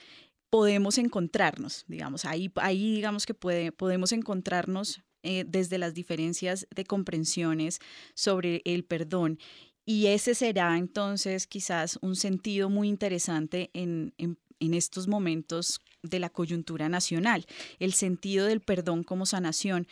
podemos 0.51 0.99
encontrarnos, 0.99 1.87
digamos, 1.89 2.27
ahí, 2.27 2.53
ahí 2.57 2.97
digamos 2.97 3.25
que 3.25 3.33
puede, 3.33 3.73
podemos 3.73 4.13
encontrarnos 4.13 5.01
eh, 5.23 5.45
desde 5.49 5.79
las 5.79 5.95
diferencias 5.95 6.67
de 6.75 6.85
comprensiones 6.85 7.79
sobre 8.15 8.61
el 8.67 8.85
perdón. 8.85 9.39
Y 9.87 10.09
ese 10.09 10.35
será 10.35 10.77
entonces 10.77 11.47
quizás 11.47 11.99
un 12.03 12.17
sentido 12.17 12.69
muy 12.69 12.89
interesante 12.89 13.71
en, 13.73 14.13
en, 14.19 14.37
en 14.61 14.75
estos 14.75 15.09
momentos 15.09 15.81
de 16.03 16.19
la 16.19 16.29
coyuntura 16.29 16.91
nacional, 16.91 17.47
el 17.79 17.95
sentido 17.95 18.45
del 18.45 18.61
perdón 18.61 19.05
como 19.05 19.25
sanación. 19.25 19.87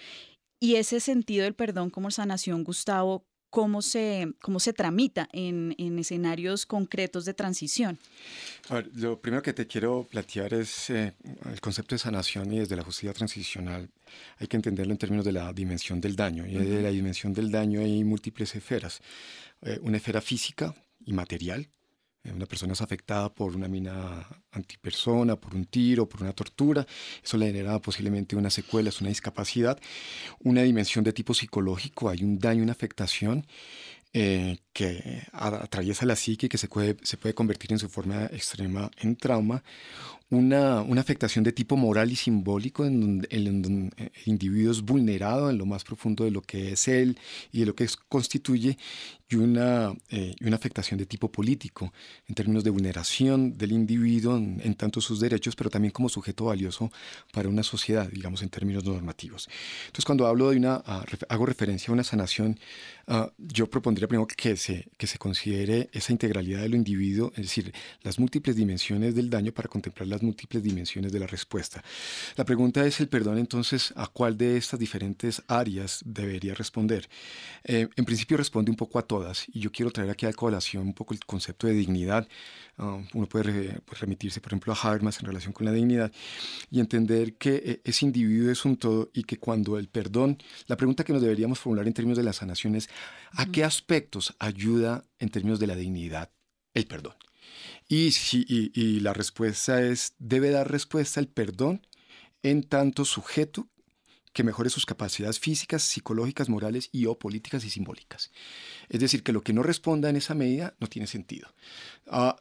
Y 0.61 0.75
ese 0.75 1.01
sentido 1.01 1.44
del 1.44 1.55
perdón 1.55 1.88
como 1.88 2.11
sanación, 2.11 2.64
Gustavo, 2.64 3.25
¿cómo 3.50 3.82
se, 3.82 4.32
cómo 4.40 4.60
se 4.60 4.72
tramita 4.72 5.28
en, 5.32 5.74
en 5.78 5.98
escenarios 5.98 6.66
concretos 6.66 7.24
de 7.24 7.34
transición? 7.34 7.98
A 8.68 8.74
ver, 8.76 8.90
lo 8.94 9.20
primero 9.20 9.42
que 9.42 9.52
te 9.52 9.66
quiero 9.66 10.06
plantear 10.10 10.54
es 10.54 10.90
eh, 10.90 11.14
el 11.50 11.60
concepto 11.60 11.94
de 11.94 11.98
sanación 11.98 12.52
y 12.52 12.60
desde 12.60 12.76
la 12.76 12.82
justicia 12.82 13.12
transicional 13.12 13.90
hay 14.38 14.46
que 14.46 14.56
entenderlo 14.56 14.92
en 14.92 14.98
términos 14.98 15.24
de 15.24 15.32
la 15.32 15.52
dimensión 15.52 16.00
del 16.00 16.16
daño. 16.16 16.46
Y 16.46 16.54
de 16.54 16.82
la 16.82 16.90
dimensión 16.90 17.32
del 17.32 17.50
daño 17.50 17.80
hay 17.80 18.04
múltiples 18.04 18.54
esferas. 18.54 19.00
Eh, 19.62 19.78
una 19.82 19.98
esfera 19.98 20.20
física 20.20 20.74
y 21.04 21.12
material, 21.12 21.68
una 22.24 22.46
persona 22.46 22.74
es 22.74 22.80
afectada 22.80 23.33
por 23.33 23.56
una 23.56 23.68
mina 23.68 24.26
antipersona, 24.52 25.37
por 25.37 25.54
un 25.54 25.64
tiro, 25.64 26.09
por 26.09 26.22
una 26.22 26.33
tortura, 26.33 26.87
eso 27.22 27.37
le 27.37 27.46
genera 27.46 27.78
posiblemente 27.78 28.37
una 28.37 28.50
secuela, 28.50 28.90
es 28.90 29.00
una 29.00 29.09
discapacidad. 29.09 29.78
Una 30.40 30.62
dimensión 30.62 31.04
de 31.04 31.12
tipo 31.12 31.35
psicológico, 31.35 32.09
hay 32.09 32.22
un 32.22 32.38
daño, 32.38 32.62
una 32.62 32.72
afectación 32.72 33.46
eh, 34.12 34.59
que 34.72 35.22
atraviesa 35.33 36.04
la 36.04 36.16
psique, 36.16 36.48
que 36.48 36.59
se 36.59 36.68
puede, 36.68 36.96
se 37.02 37.16
puede 37.16 37.35
convertir 37.35 37.72
en 37.72 37.78
su 37.78 37.88
forma 37.88 38.26
extrema 38.26 38.90
en 38.98 39.16
trauma 39.16 39.62
una, 40.31 40.83
una, 40.83 41.01
afectación 41.01 41.45
de 41.45 41.53
tipo 41.53 41.77
moral 41.77 42.12
y 42.12 42.16
simbólico 42.16 42.85
en 42.85 43.01
donde, 43.01 43.29
el 43.31 43.47
individuo 44.27 44.73
es 44.73 44.83
vulnerado 44.83 45.51
en 45.51 45.59
lo 45.59 45.66
más 45.66 45.85
profundo 45.85 46.25
de 46.25 46.31
lo 46.31 46.40
que 46.43 46.73
es 46.73 46.88
él 46.88 47.19
y 47.53 47.61
de 47.61 47.66
lo 47.66 47.75
que 47.75 47.88
constituye, 48.09 48.79
y 49.31 49.37
una, 49.37 49.95
eh, 50.11 50.35
una 50.40 50.57
afectación 50.57 50.99
de 50.99 51.07
tipo 51.07 51.31
político 51.31 51.93
en 52.27 52.35
términos 52.35 52.64
de 52.64 52.71
vulneración 52.71 53.57
del 53.57 53.71
individuo 53.71 54.37
en, 54.37 54.75
tanto 54.75 55.01
sus 55.01 55.21
derechos, 55.21 55.55
pero 55.55 55.71
también 55.71 55.93
como 55.93 56.09
sujeto 56.09 56.47
valioso 56.47 56.90
para 57.33 57.49
una 57.49 57.62
sociedad, 57.62 58.09
digamos, 58.11 58.43
en 58.43 58.49
términos 58.49 58.85
normativos. 58.85 59.49
Entonces, 59.87 60.05
cuando 60.05 60.27
hablo 60.27 60.51
de 60.51 60.57
una, 60.57 60.83
ah, 60.85 61.05
hago 61.29 61.47
referencia 61.47 61.90
a 61.90 61.95
una 61.95 62.03
sanación, 62.03 62.59
ah, 63.07 63.31
yo 63.38 63.71
propondría 63.71 64.09
primero 64.09 64.27
que 64.27 64.57
se, 64.57 64.88
que 64.97 65.07
se 65.07 65.19
considere 65.19 65.88
esa 65.93 66.11
integralidad 66.11 66.62
del 66.62 66.75
individuo, 66.75 67.31
es 67.37 67.43
decir, 67.43 67.73
las 68.03 68.19
múltiples 68.19 68.57
dimensiones 68.57 69.14
del 69.14 69.31
daño 69.31 69.53
para 69.53 69.69
contemplar 69.69 70.09
las 70.09 70.19
múltiples 70.22 70.62
dimensiones 70.62 71.12
de 71.12 71.20
la 71.20 71.26
respuesta. 71.26 71.83
La 72.37 72.44
pregunta 72.44 72.85
es 72.87 73.00
el 73.00 73.09
perdón 73.09 73.38
entonces 73.38 73.92
a 73.96 74.06
cuál 74.06 74.37
de 74.37 74.56
estas 74.56 74.78
diferentes 74.78 75.42
áreas 75.48 76.00
debería 76.04 76.54
responder. 76.54 77.09
Eh, 77.64 77.88
en 77.96 78.04
principio 78.04 78.37
responde 78.37 78.70
un 78.70 78.76
poco 78.76 78.98
a 78.98 79.02
todas 79.02 79.46
y 79.48 79.61
yo 79.61 79.70
quiero 79.72 79.90
traer 79.90 80.11
aquí 80.11 80.26
a 80.26 80.33
colación 80.33 80.87
un 80.87 80.94
poco 80.94 81.14
el 81.14 81.20
concepto 81.24 81.66
de 81.66 81.74
dignidad. 81.74 82.28
Ah, 82.78 82.98
uno 83.12 83.26
puede 83.26 83.80
pues, 83.85 84.00
remitirse, 84.00 84.40
por 84.40 84.52
ejemplo, 84.52 84.72
a 84.72 84.76
Habermas 84.76 85.20
en 85.20 85.26
relación 85.26 85.52
con 85.52 85.66
la 85.66 85.72
dignidad 85.72 86.11
y 86.70 86.80
entender 86.80 87.35
que 87.35 87.62
eh, 87.64 87.80
ese 87.85 88.06
individuo 88.06 88.50
es 88.50 88.64
un 88.64 88.76
todo 88.76 89.11
y 89.12 89.24
que 89.24 89.38
cuando 89.38 89.78
el 89.78 89.88
perdón, 89.88 90.38
la 90.66 90.76
pregunta 90.76 91.04
que 91.04 91.12
nos 91.12 91.22
deberíamos 91.22 91.59
formular 91.59 91.87
en 91.87 91.92
términos 91.92 92.18
de 92.18 92.24
la 92.24 92.33
sanación 92.33 92.74
es 92.76 92.88
¿a 93.33 93.46
qué 93.46 93.64
aspectos 93.64 94.35
ayuda 94.38 95.04
en 95.18 95.28
términos 95.30 95.61
de 95.61 95.66
la 95.66 95.76
dignidad 95.76 96.30
el 96.74 96.87
perdón? 96.87 97.14
Y, 97.88 98.12
si, 98.12 98.44
y, 98.49 99.01
la 99.01 99.12
respuesta 99.12 99.83
es, 99.83 100.14
debe 100.18 100.51
dar 100.51 100.70
respuesta 100.70 101.20
al 101.20 101.29
perdón 101.29 101.87
en 102.42 102.62
tanto 102.62 103.05
sujeto 103.05 103.68
que 104.33 104.44
mejore 104.44 104.70
sus 104.70 104.87
capacidades 104.87 105.40
físicas, 105.40 105.83
psicológicas, 105.83 106.49
morales 106.49 106.88
y 106.92 107.07
o 107.07 107.18
políticas 107.18 107.64
y 107.64 107.70
simbólicas. 107.70 108.31
Es 108.88 109.01
decir, 109.01 109.23
que 109.23 109.33
lo 109.33 109.42
que 109.42 109.53
no 109.53 109.62
responda 109.62 110.09
en 110.09 110.16
esa 110.16 110.35
medida 110.35 110.75
no 110.79 110.87
tiene 110.87 111.09
sentido. 111.09 111.49
Ah, 112.07 112.37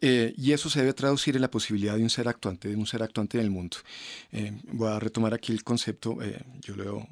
eh, 0.00 0.34
y 0.36 0.52
eso 0.52 0.68
se 0.68 0.80
debe 0.80 0.92
traducir 0.92 1.36
en 1.36 1.42
la 1.42 1.50
posibilidad 1.50 1.96
de 1.96 2.02
un 2.02 2.10
ser 2.10 2.28
actuante, 2.28 2.68
de 2.68 2.76
un 2.76 2.86
ser 2.86 3.02
actuante 3.02 3.38
en 3.38 3.44
el 3.44 3.50
mundo. 3.50 3.78
Eh, 4.32 4.52
voy 4.72 4.88
a 4.88 4.98
retomar 4.98 5.34
aquí 5.34 5.52
el 5.52 5.62
concepto, 5.62 6.20
eh, 6.22 6.42
yo 6.60 6.74
luego 6.74 7.06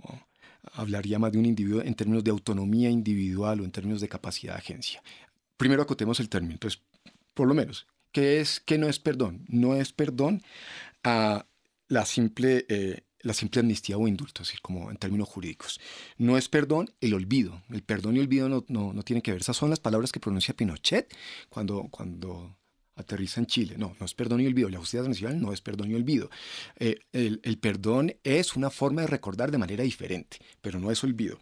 hablaría 0.72 1.18
más 1.18 1.32
de 1.32 1.38
un 1.38 1.46
individuo 1.46 1.82
en 1.82 1.94
términos 1.94 2.24
de 2.24 2.30
autonomía 2.30 2.90
individual 2.90 3.60
o 3.60 3.64
en 3.64 3.70
términos 3.70 4.00
de 4.00 4.08
capacidad 4.08 4.54
de 4.54 4.58
agencia. 4.58 5.02
Primero 5.56 5.82
acotemos 5.82 6.20
el 6.20 6.28
término. 6.28 6.54
Entonces, 6.54 6.82
por 7.36 7.46
lo 7.46 7.54
menos. 7.54 7.86
¿Qué, 8.10 8.40
es, 8.40 8.60
qué 8.60 8.78
no 8.78 8.88
es 8.88 8.98
perdón? 8.98 9.44
No 9.46 9.76
es 9.76 9.92
perdón 9.92 10.42
a 11.04 11.46
la 11.86 12.06
simple, 12.06 12.64
eh, 12.70 13.04
la 13.20 13.34
simple 13.34 13.60
amnistía 13.60 13.98
o 13.98 14.08
indulto, 14.08 14.42
así 14.42 14.56
como 14.62 14.90
en 14.90 14.96
términos 14.96 15.28
jurídicos. 15.28 15.78
No 16.16 16.38
es 16.38 16.48
perdón 16.48 16.88
el 17.02 17.12
olvido. 17.12 17.62
El 17.68 17.82
perdón 17.82 18.16
y 18.16 18.20
olvido 18.20 18.48
no, 18.48 18.64
no, 18.68 18.94
no 18.94 19.02
tienen 19.02 19.20
que 19.20 19.32
ver. 19.32 19.42
Esas 19.42 19.58
son 19.58 19.68
las 19.68 19.80
palabras 19.80 20.12
que 20.12 20.18
pronuncia 20.18 20.56
Pinochet 20.56 21.14
cuando, 21.50 21.88
cuando 21.90 22.56
aterriza 22.96 23.40
en 23.40 23.46
Chile. 23.46 23.76
No, 23.78 23.94
no 23.98 24.06
es 24.06 24.14
perdón 24.14 24.40
y 24.40 24.46
olvido. 24.46 24.68
La 24.68 24.78
justicia 24.78 25.02
transicional 25.02 25.40
no 25.40 25.52
es 25.52 25.60
perdón 25.60 25.90
y 25.90 25.94
olvido. 25.94 26.30
Eh, 26.76 26.98
el, 27.12 27.58
perdón 27.58 28.14
es 28.24 28.56
una 28.56 28.70
forma 28.70 29.02
de 29.02 29.06
recordar 29.06 29.50
de 29.50 29.58
manera 29.58 29.84
diferente, 29.84 30.38
pero 30.60 30.80
no 30.80 30.90
es 30.90 31.04
olvido. 31.04 31.38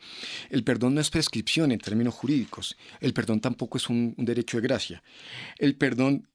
El 0.50 0.64
perdón 0.64 0.94
no 0.94 1.00
es 1.00 1.10
prescripción 1.10 1.72
en 1.72 1.78
términos 1.78 2.14
jurídicos. 2.14 2.76
El 3.00 3.14
perdón 3.14 3.40
tampoco 3.40 3.78
es 3.78 3.88
un, 3.88 4.14
derecho 4.18 4.56
de 4.58 4.62
gracia. 4.62 5.02
El 5.58 5.76
perdón 5.76 6.28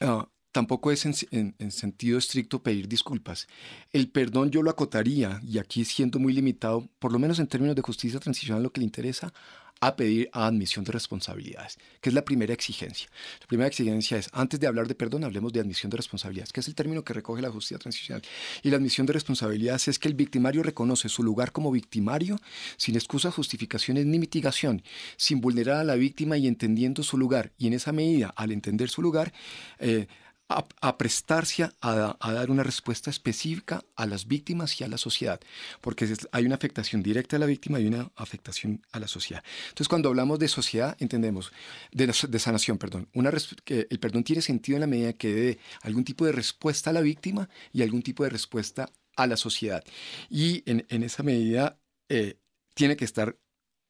ah, 0.00 0.28
tampoco 0.52 0.92
es 0.92 1.04
en, 1.04 1.54
en, 1.58 1.70
sentido 1.70 2.18
estricto 2.18 2.62
pedir 2.62 2.88
disculpas. 2.88 3.48
El 3.92 4.10
perdón 4.10 4.50
yo 4.50 4.62
lo 4.62 4.70
acotaría, 4.70 5.40
y 5.42 5.58
aquí 5.58 5.84
siendo 5.84 6.18
muy 6.18 6.32
limitado, 6.32 6.88
por 6.98 7.12
lo 7.12 7.18
menos 7.18 7.38
en 7.38 7.46
términos 7.46 7.76
de 7.76 7.82
justicia 7.82 8.20
transicional, 8.20 8.62
lo 8.62 8.72
que 8.72 8.80
le 8.80 8.86
interesa 8.86 9.32
a 9.80 9.96
pedir 9.96 10.28
admisión 10.32 10.84
de 10.84 10.92
responsabilidades, 10.92 11.78
que 12.00 12.10
es 12.10 12.14
la 12.14 12.22
primera 12.22 12.52
exigencia. 12.52 13.08
La 13.40 13.46
primera 13.46 13.68
exigencia 13.68 14.18
es, 14.18 14.28
antes 14.32 14.60
de 14.60 14.66
hablar 14.66 14.86
de 14.86 14.94
perdón, 14.94 15.24
hablemos 15.24 15.52
de 15.52 15.60
admisión 15.60 15.90
de 15.90 15.96
responsabilidades, 15.96 16.52
que 16.52 16.60
es 16.60 16.68
el 16.68 16.74
término 16.74 17.02
que 17.02 17.14
recoge 17.14 17.40
la 17.40 17.50
justicia 17.50 17.78
transicional. 17.78 18.22
Y 18.62 18.70
la 18.70 18.76
admisión 18.76 19.06
de 19.06 19.14
responsabilidades 19.14 19.88
es 19.88 19.98
que 19.98 20.08
el 20.08 20.14
victimario 20.14 20.62
reconoce 20.62 21.08
su 21.08 21.22
lugar 21.22 21.52
como 21.52 21.70
victimario 21.70 22.38
sin 22.76 22.94
excusas, 22.94 23.34
justificaciones 23.34 24.04
ni 24.06 24.18
mitigación, 24.18 24.82
sin 25.16 25.40
vulnerar 25.40 25.78
a 25.78 25.84
la 25.84 25.94
víctima 25.94 26.36
y 26.36 26.46
entendiendo 26.46 27.02
su 27.02 27.16
lugar. 27.16 27.52
Y 27.58 27.66
en 27.66 27.72
esa 27.72 27.92
medida, 27.92 28.32
al 28.36 28.52
entender 28.52 28.90
su 28.90 29.00
lugar, 29.00 29.32
eh, 29.78 30.06
a, 30.50 30.98
prestarse 30.98 31.70
a, 31.80 32.16
dar 32.20 32.50
una 32.50 32.64
respuesta 32.64 33.08
específica 33.08 33.84
a 33.94 34.06
las 34.06 34.26
víctimas 34.26 34.80
y 34.80 34.84
a 34.84 34.88
la 34.88 34.98
sociedad, 34.98 35.40
porque 35.80 36.12
hay 36.32 36.44
una 36.44 36.56
afectación 36.56 37.02
directa 37.02 37.36
a 37.36 37.38
la 37.38 37.46
víctima 37.46 37.78
y 37.78 37.86
una 37.86 38.10
afectación 38.16 38.84
a 38.90 38.98
la 38.98 39.06
sociedad. 39.06 39.44
Entonces, 39.68 39.88
cuando 39.88 40.08
hablamos 40.08 40.38
de 40.38 40.48
sociedad, 40.48 40.96
entendemos, 40.98 41.52
de, 41.92 42.12
sanación, 42.38 42.78
perdón, 42.78 43.08
una, 43.14 43.30
el 43.66 43.98
perdón 44.00 44.24
tiene 44.24 44.42
sentido 44.42 44.76
en 44.76 44.80
la 44.80 44.86
medida 44.88 45.12
que 45.12 45.32
dé 45.32 45.58
algún 45.82 46.04
tipo 46.04 46.26
de 46.26 46.32
respuesta 46.32 46.90
a 46.90 46.92
la 46.92 47.00
víctima 47.00 47.48
y 47.72 47.82
algún 47.82 48.02
tipo 48.02 48.24
de 48.24 48.30
respuesta 48.30 48.90
a 49.16 49.26
la 49.26 49.36
sociedad. 49.36 49.84
Y 50.28 50.64
en, 50.66 51.02
esa 51.02 51.22
medida 51.22 51.78
eh, 52.08 52.38
tiene 52.74 52.96
que 52.96 53.04
estar 53.04 53.36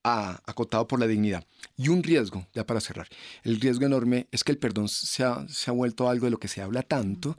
acotado 0.02 0.86
por 0.86 1.00
la 1.00 1.06
dignidad. 1.06 1.44
Y 1.76 1.88
un 1.88 2.02
riesgo, 2.02 2.46
ya 2.54 2.66
para 2.66 2.80
cerrar, 2.80 3.08
el 3.42 3.60
riesgo 3.60 3.86
enorme 3.86 4.26
es 4.30 4.44
que 4.44 4.52
el 4.52 4.58
perdón 4.58 4.88
se 4.88 5.24
ha, 5.24 5.46
se 5.48 5.70
ha 5.70 5.74
vuelto 5.74 6.08
algo 6.08 6.26
de 6.26 6.30
lo 6.30 6.38
que 6.38 6.48
se 6.48 6.62
habla 6.62 6.82
tanto, 6.82 7.36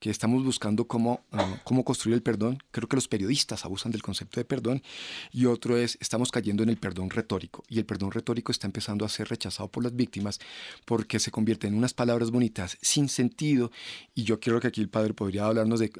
que 0.00 0.10
estamos 0.10 0.42
buscando 0.42 0.86
cómo, 0.86 1.24
ah, 1.30 1.60
cómo 1.62 1.84
construir 1.84 2.14
el 2.14 2.22
perdón. 2.22 2.62
Creo 2.70 2.88
que 2.88 2.96
los 2.96 3.06
periodistas 3.06 3.64
abusan 3.66 3.92
del 3.92 4.02
concepto 4.02 4.40
de 4.40 4.46
perdón. 4.46 4.82
Y 5.30 5.44
otro 5.44 5.76
es, 5.76 5.98
estamos 6.00 6.32
cayendo 6.32 6.62
en 6.62 6.70
el 6.70 6.78
perdón 6.78 7.10
retórico. 7.10 7.62
Y 7.68 7.78
el 7.78 7.84
perdón 7.84 8.10
retórico 8.10 8.50
está 8.50 8.66
empezando 8.66 9.04
a 9.04 9.10
ser 9.10 9.28
rechazado 9.28 9.68
por 9.68 9.84
las 9.84 9.94
víctimas 9.94 10.40
porque 10.86 11.20
se 11.20 11.30
convierte 11.30 11.66
en 11.66 11.74
unas 11.74 11.92
palabras 11.92 12.30
bonitas 12.30 12.78
sin 12.80 13.10
sentido. 13.10 13.70
Y 14.14 14.24
yo 14.24 14.40
quiero 14.40 14.58
que 14.58 14.68
aquí 14.68 14.80
el 14.80 14.88
Padre 14.88 15.12
podría 15.12 15.44
hablarnos 15.44 15.80
del 15.80 15.92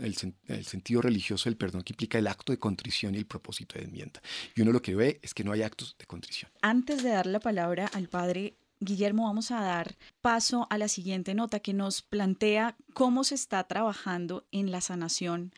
el 0.47 0.65
sentido 0.65 1.03
religioso 1.03 1.51
del 1.51 1.59
perdón 1.59 1.83
que 1.83 1.93
implica 1.93 2.19
el 2.19 2.27
acto 2.27 2.53
de 2.53 2.59
contrición 2.59 3.15
y 3.15 3.19
el 3.19 3.27
propósito 3.27 3.79
de 3.79 3.85
enmienda. 3.85 4.23
Y 4.55 4.63
uno 4.63 4.73
lo 4.73 4.81
que 4.81 4.95
ve 4.95 5.21
es 5.23 5.35
que 5.35 5.45
no 5.45 5.53
hay 5.53 5.63
actos 5.63 5.97
de 6.01 6.07
contrición. 6.07 6.51
Antes 6.63 7.03
de 7.05 7.11
dar 7.11 7.27
la 7.27 7.39
palabra 7.39 7.87
al 7.87 8.09
Padre, 8.09 8.57
Guillermo, 8.81 9.25
vamos 9.25 9.51
a 9.51 9.61
dar 9.61 9.97
paso 10.23 10.67
a 10.71 10.79
la 10.79 10.89
siguiente 10.89 11.35
nota 11.35 11.61
que 11.61 11.75
nos 11.75 12.03
plantea 12.03 12.77
cómo 12.95 13.25
se 13.25 13.35
está 13.35 13.63
trabajando 13.65 14.45
en 14.51 14.71
la 14.71 14.81
sanación, 14.81 15.53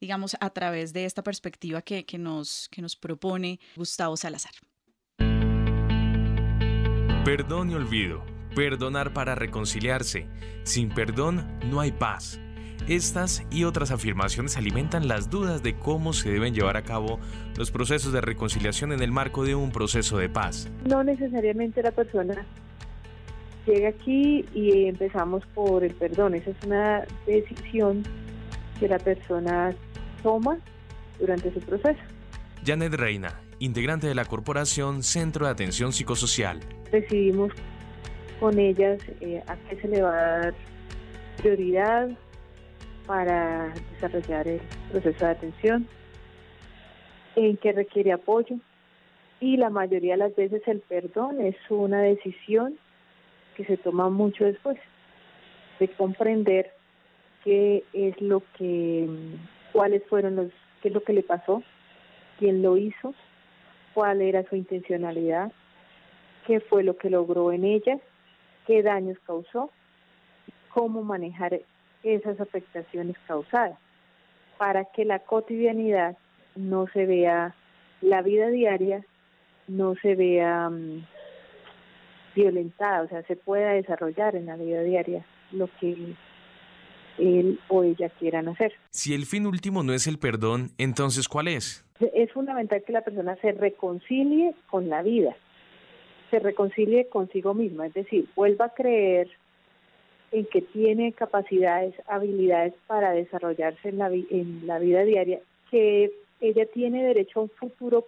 digamos, 0.00 0.36
a 0.40 0.50
través 0.50 0.92
de 0.92 1.04
esta 1.04 1.22
perspectiva 1.22 1.82
que, 1.82 2.04
nos, 2.18 2.68
que 2.70 2.80
nos 2.80 2.94
propone 2.96 3.58
Gustavo 3.76 4.16
Salazar. 4.16 4.52
Perdón 7.24 7.70
y 7.70 7.74
olvido. 7.74 8.24
Perdonar 8.54 9.12
para 9.12 9.34
reconciliarse. 9.34 10.26
Sin 10.64 10.88
perdón 10.88 11.58
no 11.68 11.80
hay 11.80 11.92
paz. 11.92 12.40
Estas 12.86 13.44
y 13.50 13.64
otras 13.64 13.90
afirmaciones 13.90 14.56
alimentan 14.56 15.08
las 15.08 15.28
dudas 15.28 15.62
de 15.62 15.74
cómo 15.74 16.12
se 16.12 16.30
deben 16.30 16.54
llevar 16.54 16.76
a 16.76 16.82
cabo 16.82 17.18
los 17.56 17.70
procesos 17.70 18.12
de 18.12 18.20
reconciliación 18.20 18.92
en 18.92 19.02
el 19.02 19.12
marco 19.12 19.44
de 19.44 19.54
un 19.54 19.72
proceso 19.72 20.16
de 20.16 20.28
paz. 20.28 20.70
No 20.86 21.04
necesariamente 21.04 21.82
la 21.82 21.90
persona 21.90 22.46
llega 23.66 23.90
aquí 23.90 24.44
y 24.54 24.86
empezamos 24.86 25.44
por 25.54 25.84
el 25.84 25.94
perdón. 25.94 26.34
Esa 26.34 26.50
es 26.50 26.56
una 26.64 27.04
decisión 27.26 28.04
que 28.80 28.88
la 28.88 28.98
persona 28.98 29.74
toma 30.22 30.58
durante 31.18 31.52
su 31.52 31.60
proceso. 31.60 32.00
Janet 32.64 32.94
Reina, 32.94 33.40
integrante 33.58 34.06
de 34.06 34.14
la 34.14 34.24
corporación 34.24 35.02
Centro 35.02 35.46
de 35.46 35.52
Atención 35.52 35.92
Psicosocial. 35.92 36.60
Decidimos 36.90 37.52
con 38.40 38.58
ellas 38.58 39.00
eh, 39.20 39.42
a 39.46 39.56
qué 39.56 39.80
se 39.80 39.88
le 39.88 40.02
va 40.02 40.12
a 40.12 40.38
dar 40.38 40.54
prioridad 41.38 42.08
para 43.08 43.74
desarrollar 43.94 44.46
el 44.46 44.60
proceso 44.92 45.24
de 45.24 45.30
atención, 45.30 45.88
en 47.36 47.56
qué 47.56 47.72
requiere 47.72 48.12
apoyo 48.12 48.56
y 49.40 49.56
la 49.56 49.70
mayoría 49.70 50.12
de 50.12 50.18
las 50.18 50.36
veces 50.36 50.62
el 50.66 50.80
perdón 50.80 51.40
es 51.40 51.56
una 51.70 52.02
decisión 52.02 52.78
que 53.56 53.64
se 53.64 53.78
toma 53.78 54.10
mucho 54.10 54.44
después 54.44 54.78
de 55.80 55.88
comprender 55.88 56.70
qué 57.44 57.82
es 57.94 58.20
lo 58.20 58.42
que, 58.58 59.08
cuáles 59.72 60.04
fueron 60.08 60.36
los, 60.36 60.50
qué 60.82 60.88
es 60.88 60.94
lo 60.94 61.02
que 61.02 61.14
le 61.14 61.22
pasó, 61.22 61.62
quién 62.38 62.60
lo 62.60 62.76
hizo, 62.76 63.14
cuál 63.94 64.20
era 64.20 64.46
su 64.50 64.56
intencionalidad, 64.56 65.50
qué 66.46 66.60
fue 66.60 66.82
lo 66.82 66.98
que 66.98 67.08
logró 67.08 67.52
en 67.52 67.64
ella, 67.64 67.98
qué 68.66 68.82
daños 68.82 69.18
causó, 69.24 69.70
cómo 70.74 71.02
manejar 71.02 71.58
esas 72.02 72.40
afectaciones 72.40 73.16
causadas, 73.26 73.78
para 74.58 74.84
que 74.86 75.04
la 75.04 75.20
cotidianidad 75.20 76.16
no 76.56 76.86
se 76.92 77.06
vea, 77.06 77.54
la 78.00 78.22
vida 78.22 78.48
diaria 78.48 79.04
no 79.68 79.94
se 79.96 80.14
vea 80.14 80.68
mm, 80.70 81.06
violentada, 82.34 83.02
o 83.02 83.08
sea, 83.08 83.22
se 83.24 83.36
pueda 83.36 83.72
desarrollar 83.72 84.36
en 84.36 84.46
la 84.46 84.56
vida 84.56 84.82
diaria 84.82 85.24
lo 85.52 85.68
que 85.80 86.14
él 87.18 87.58
o 87.68 87.82
ella 87.82 88.10
quieran 88.10 88.48
hacer. 88.48 88.72
Si 88.90 89.14
el 89.14 89.26
fin 89.26 89.46
último 89.46 89.82
no 89.82 89.92
es 89.92 90.06
el 90.06 90.18
perdón, 90.18 90.70
entonces 90.78 91.28
¿cuál 91.28 91.48
es? 91.48 91.84
Es 92.14 92.32
fundamental 92.32 92.82
que 92.86 92.92
la 92.92 93.02
persona 93.02 93.36
se 93.36 93.52
reconcilie 93.52 94.54
con 94.70 94.88
la 94.88 95.02
vida, 95.02 95.36
se 96.30 96.38
reconcilie 96.38 97.08
consigo 97.08 97.54
misma, 97.54 97.86
es 97.86 97.94
decir, 97.94 98.28
vuelva 98.36 98.66
a 98.66 98.74
creer 98.74 99.28
en 100.32 100.44
que 100.46 100.60
tiene 100.60 101.12
capacidades, 101.12 101.94
habilidades 102.06 102.74
para 102.86 103.12
desarrollarse 103.12 103.88
en 103.88 103.98
la, 103.98 104.08
en 104.08 104.66
la 104.66 104.78
vida 104.78 105.02
diaria, 105.04 105.40
que 105.70 106.12
ella 106.40 106.66
tiene 106.66 107.04
derecho 107.04 107.40
a 107.40 107.42
un 107.44 107.50
futuro, 107.50 108.06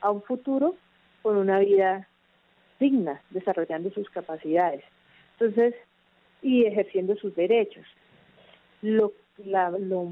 a 0.00 0.10
un 0.10 0.22
futuro 0.22 0.74
con 1.22 1.36
una 1.36 1.58
vida 1.58 2.08
digna, 2.78 3.20
desarrollando 3.30 3.90
sus 3.90 4.08
capacidades. 4.10 4.84
Entonces, 5.38 5.74
y 6.42 6.64
ejerciendo 6.64 7.16
sus 7.16 7.34
derechos. 7.34 7.84
Lo, 8.82 9.12
la, 9.44 9.70
lo, 9.70 10.08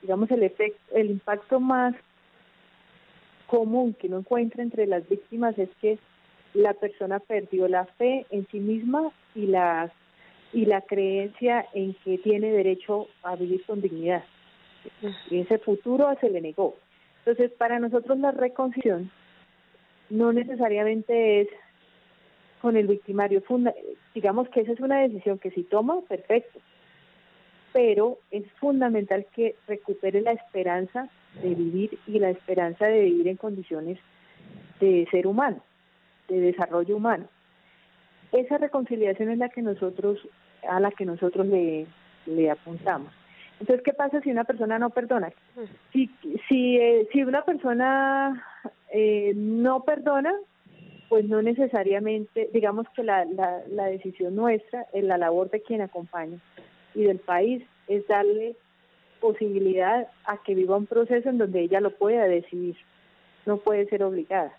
digamos, 0.00 0.30
el 0.30 0.42
efecto, 0.42 0.80
el 0.94 1.10
impacto 1.10 1.60
más 1.60 1.94
común 3.46 3.94
que 3.94 4.06
uno 4.06 4.18
encuentra 4.18 4.62
entre 4.62 4.86
las 4.86 5.08
víctimas 5.08 5.58
es 5.58 5.68
que 5.80 5.98
la 6.54 6.72
persona 6.74 7.18
perdió 7.18 7.68
la 7.68 7.84
fe 7.84 8.26
en 8.30 8.46
sí 8.48 8.60
misma 8.60 9.10
y 9.34 9.46
la, 9.46 9.92
y 10.54 10.66
la 10.66 10.80
creencia 10.82 11.66
en 11.74 11.94
que 12.04 12.18
tiene 12.18 12.52
derecho 12.52 13.08
a 13.22 13.36
vivir 13.36 13.64
con 13.66 13.80
dignidad. 13.80 14.24
Y 15.30 15.40
ese 15.40 15.58
futuro 15.58 16.08
se 16.20 16.30
le 16.30 16.40
negó. 16.40 16.76
Entonces, 17.18 17.50
para 17.52 17.78
nosotros 17.78 18.18
la 18.18 18.30
reconciliación 18.30 19.10
no 20.10 20.32
necesariamente 20.32 21.40
es 21.40 21.48
con 22.60 22.76
el 22.76 22.86
victimario. 22.86 23.42
digamos 24.14 24.48
que 24.48 24.60
esa 24.60 24.72
es 24.72 24.80
una 24.80 25.00
decisión 25.00 25.38
que 25.38 25.50
si 25.50 25.64
toma, 25.64 26.00
perfecto. 26.08 26.60
Pero 27.72 28.18
es 28.30 28.44
fundamental 28.52 29.26
que 29.34 29.56
recupere 29.66 30.20
la 30.20 30.32
esperanza 30.32 31.08
de 31.42 31.54
vivir 31.54 31.98
y 32.06 32.20
la 32.20 32.30
esperanza 32.30 32.86
de 32.86 33.02
vivir 33.02 33.28
en 33.28 33.36
condiciones 33.36 33.98
de 34.80 35.06
ser 35.10 35.26
humano, 35.26 35.60
de 36.28 36.40
desarrollo 36.40 36.96
humano. 36.96 37.28
Esa 38.32 38.58
reconciliación 38.58 39.30
es 39.30 39.38
la 39.38 39.48
que 39.48 39.62
nosotros, 39.62 40.18
a 40.68 40.80
la 40.80 40.90
que 40.90 41.04
nosotros 41.04 41.46
le, 41.46 41.86
le 42.26 42.50
apuntamos. 42.50 43.12
Entonces, 43.60 43.84
¿qué 43.84 43.92
pasa 43.92 44.20
si 44.20 44.30
una 44.30 44.44
persona 44.44 44.78
no 44.78 44.90
perdona? 44.90 45.32
Si, 45.92 46.10
si, 46.48 46.76
eh, 46.76 47.08
si 47.12 47.22
una 47.22 47.44
persona 47.44 48.44
eh, 48.90 49.32
no 49.36 49.84
perdona, 49.84 50.34
pues 51.08 51.26
no 51.26 51.40
necesariamente, 51.42 52.50
digamos 52.52 52.86
que 52.94 53.04
la, 53.04 53.24
la, 53.24 53.86
decisión 53.86 54.34
nuestra, 54.34 54.86
en 54.92 55.08
la 55.08 55.18
labor 55.18 55.50
de 55.50 55.62
quien 55.62 55.80
acompaña 55.80 56.38
y 56.94 57.04
del 57.04 57.18
país, 57.18 57.62
es 57.86 58.06
darle 58.08 58.56
posibilidad 59.20 60.08
a 60.24 60.38
que 60.38 60.54
viva 60.54 60.76
un 60.76 60.86
proceso 60.86 61.28
en 61.28 61.38
donde 61.38 61.60
ella 61.60 61.80
lo 61.80 61.90
pueda 61.92 62.24
decidir, 62.24 62.76
no 63.46 63.58
puede 63.58 63.86
ser 63.86 64.02
obligada. 64.02 64.52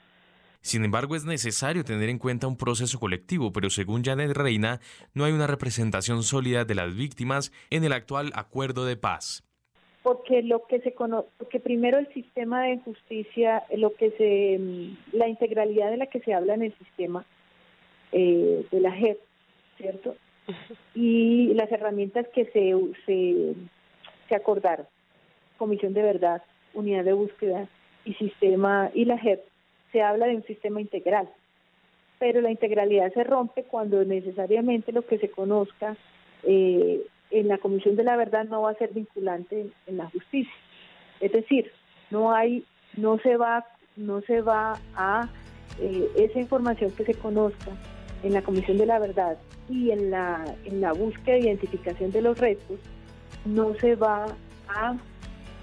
Sin 0.65 0.83
embargo, 0.83 1.15
es 1.15 1.25
necesario 1.25 1.83
tener 1.83 2.09
en 2.09 2.17
cuenta 2.17 2.47
un 2.47 2.57
proceso 2.57 2.99
colectivo, 2.99 3.53
pero 3.53 3.69
según 3.69 4.03
Janet 4.03 4.31
Reina, 4.31 4.79
no 5.13 5.23
hay 5.23 5.31
una 5.31 5.45
representación 5.45 6.23
sólida 6.23 6.65
de 6.65 6.73
las 6.73 6.95
víctimas 6.95 7.51
en 7.69 7.83
el 7.83 7.93
actual 7.93 8.31
acuerdo 8.33 8.83
de 8.83 8.97
paz 8.97 9.43
porque 10.01 10.43
lo 10.43 10.67
que 10.67 10.81
se 10.81 10.93
conoce, 10.93 11.27
porque 11.37 11.59
primero 11.59 11.97
el 11.97 12.07
sistema 12.13 12.63
de 12.63 12.77
justicia, 12.77 13.63
lo 13.75 13.95
que 13.95 14.11
se, 14.11 14.59
mm, 14.59 15.17
la 15.17 15.27
integralidad 15.27 15.89
de 15.89 15.97
la 15.97 16.05
que 16.05 16.19
se 16.19 16.31
habla 16.31 16.53
en 16.53 16.61
el 16.61 16.77
sistema 16.77 17.25
eh, 18.11 18.67
de 18.71 18.79
la 18.81 18.91
JEP, 18.91 19.19
¿cierto? 19.77 20.15
Y 20.93 21.53
las 21.55 21.71
herramientas 21.71 22.27
que 22.35 22.45
se, 22.45 22.75
se, 23.07 23.55
se 24.29 24.35
acordaron, 24.35 24.85
Comisión 25.57 25.93
de 25.93 26.03
Verdad, 26.03 26.43
Unidad 26.75 27.03
de 27.03 27.13
Búsqueda 27.13 27.67
y 28.03 28.13
Sistema, 28.13 28.91
y 28.93 29.05
la 29.05 29.17
JEP, 29.17 29.41
se 29.95 30.01
habla 30.01 30.25
de 30.25 30.35
un 30.35 30.43
sistema 30.43 30.81
integral. 30.81 31.29
Pero 32.19 32.41
la 32.41 32.51
integralidad 32.51 33.13
se 33.13 33.23
rompe 33.23 33.63
cuando 33.63 34.03
necesariamente 34.03 34.91
lo 34.91 35.03
que 35.03 35.17
se 35.19 35.29
conozca 35.29 35.95
eh, 36.43 37.01
en 37.31 37.47
la 37.47 37.57
Comisión 37.59 37.95
de 37.95 38.03
la 38.03 38.17
Verdad 38.17 38.43
no 38.43 38.63
va 38.63 38.71
a 38.71 38.75
ser 38.75 38.89
vinculante 38.93 39.67
en, 39.87 39.97
la 39.97 40.09
justicia. 40.09 40.53
Es 41.21 41.31
decir, 41.31 41.71
no 42.11 42.33
hay, 42.33 42.65
no 42.97 43.19
se 43.19 43.37
va, 43.37 43.65
no 43.95 44.19
se 44.23 44.41
va 44.41 44.77
a 44.95 45.29
eh, 45.79 46.09
esa 46.17 46.39
información 46.39 46.91
que 46.91 47.05
se 47.05 47.13
conozca 47.13 47.71
en 48.21 48.33
la 48.33 48.41
Comisión 48.41 48.77
de 48.77 48.87
la 48.87 48.99
Verdad 48.99 49.37
y 49.69 49.91
en 49.91 50.11
la, 50.11 50.43
en 50.65 50.81
la 50.81 50.91
búsqueda 50.91 51.37
e 51.37 51.39
identificación 51.39 52.11
de 52.11 52.21
los 52.21 52.37
restos, 52.37 52.81
no 53.45 53.73
se 53.75 53.95
va 53.95 54.25
a 54.67 54.97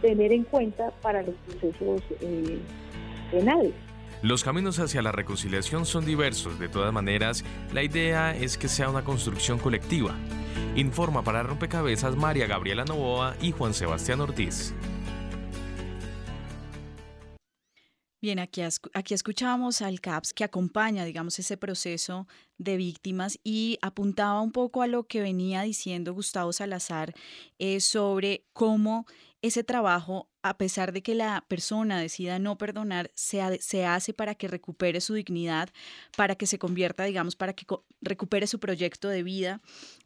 tener 0.01 0.33
en 0.33 0.45
cuenta 0.45 0.91
para 1.03 1.23
los 1.23 1.35
procesos 1.35 2.03
eh, 2.23 2.59
penales. 3.31 3.75
Los 4.23 4.45
caminos 4.45 4.79
hacia 4.79 5.03
la 5.03 5.11
reconciliación 5.11 5.85
son 5.85 6.05
diversos, 6.05 6.57
de 6.61 6.69
todas 6.69 6.93
maneras, 6.93 7.45
la 7.73 7.83
idea 7.83 8.37
es 8.37 8.57
que 8.57 8.69
sea 8.69 8.89
una 8.89 9.03
construcción 9.03 9.59
colectiva. 9.59 10.15
Informa 10.77 11.25
para 11.25 11.43
Rompecabezas 11.43 12.15
María 12.15 12.47
Gabriela 12.47 12.85
Novoa 12.85 13.37
y 13.43 13.51
Juan 13.51 13.75
Sebastián 13.75 14.21
Ortiz. 14.21 14.75
Bien, 18.21 18.39
aquí, 18.39 18.63
aquí 18.95 19.15
escuchamos 19.15 19.83
al 19.83 20.01
CAPS 20.01 20.33
que 20.33 20.45
acompaña, 20.45 21.05
digamos, 21.05 21.41
ese 21.41 21.57
proceso 21.57 22.29
de 22.59 22.77
víctimas 22.77 23.41
y 23.43 23.79
apuntaba 23.83 24.41
un 24.41 24.53
poco 24.53 24.83
a 24.83 24.87
lo 24.87 25.03
que 25.03 25.21
venía 25.21 25.63
diciendo 25.63 26.15
Gustavo 26.15 26.53
Salazar 26.53 27.13
eh, 27.59 27.81
sobre 27.81 28.45
cómo 28.53 29.05
ese 29.41 29.65
trabajo, 29.65 30.29
a 30.43 30.59
pesar 30.59 30.93
de 30.93 31.03
que 31.03 31.15
la 31.15 31.45
persona 31.49 32.01
decida 32.01 32.39
no 32.39 32.59
perdonar, 32.59 33.11
se, 33.15 33.61
se 33.61 33.87
hace 33.87 34.13
para 34.13 34.35
que 34.35 34.49
recupere 34.49 35.01
su 35.01 35.15
dignidad, 35.15 35.71
para 36.17 36.35
que 36.35 36.47
se 36.47 36.59
convierta, 36.59 37.05
digamos, 37.05 37.37
para 37.37 37.53
que 37.53 37.65
recupere 38.01 38.47
su 38.47 38.59
proyecto 38.59 39.09
de 39.09 39.23
vida. 39.23 39.61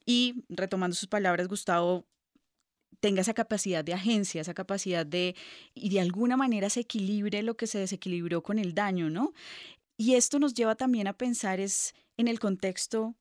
Y 0.05 0.45
retomando 0.49 0.95
sus 0.95 1.09
palabras, 1.09 1.49
Gustavo 1.49 2.07
tenga 3.01 3.23
esa 3.23 3.35
capacidad 3.35 3.85
de 3.85 3.95
agencia, 3.95 4.41
esa 4.41 4.55
capacidad 4.55 5.07
de, 5.07 5.35
y 5.75 5.91
de 5.91 6.01
alguna 6.01 6.37
manera 6.37 6.71
se 6.71 6.81
equilibre 6.81 7.43
lo 7.43 7.57
que 7.57 7.67
se 7.67 7.79
desequilibró 7.79 8.43
con 8.43 8.59
el 8.59 8.75
daño, 8.75 9.11
¿no? 9.11 9.33
Y 9.97 10.15
esto 10.15 10.39
nos 10.39 10.55
lleva 10.55 10.75
también 10.75 11.07
a 11.07 11.17
pensar 11.17 11.61
es 11.61 11.95
en 12.17 12.29
el 12.29 12.39
contexto 12.39 13.17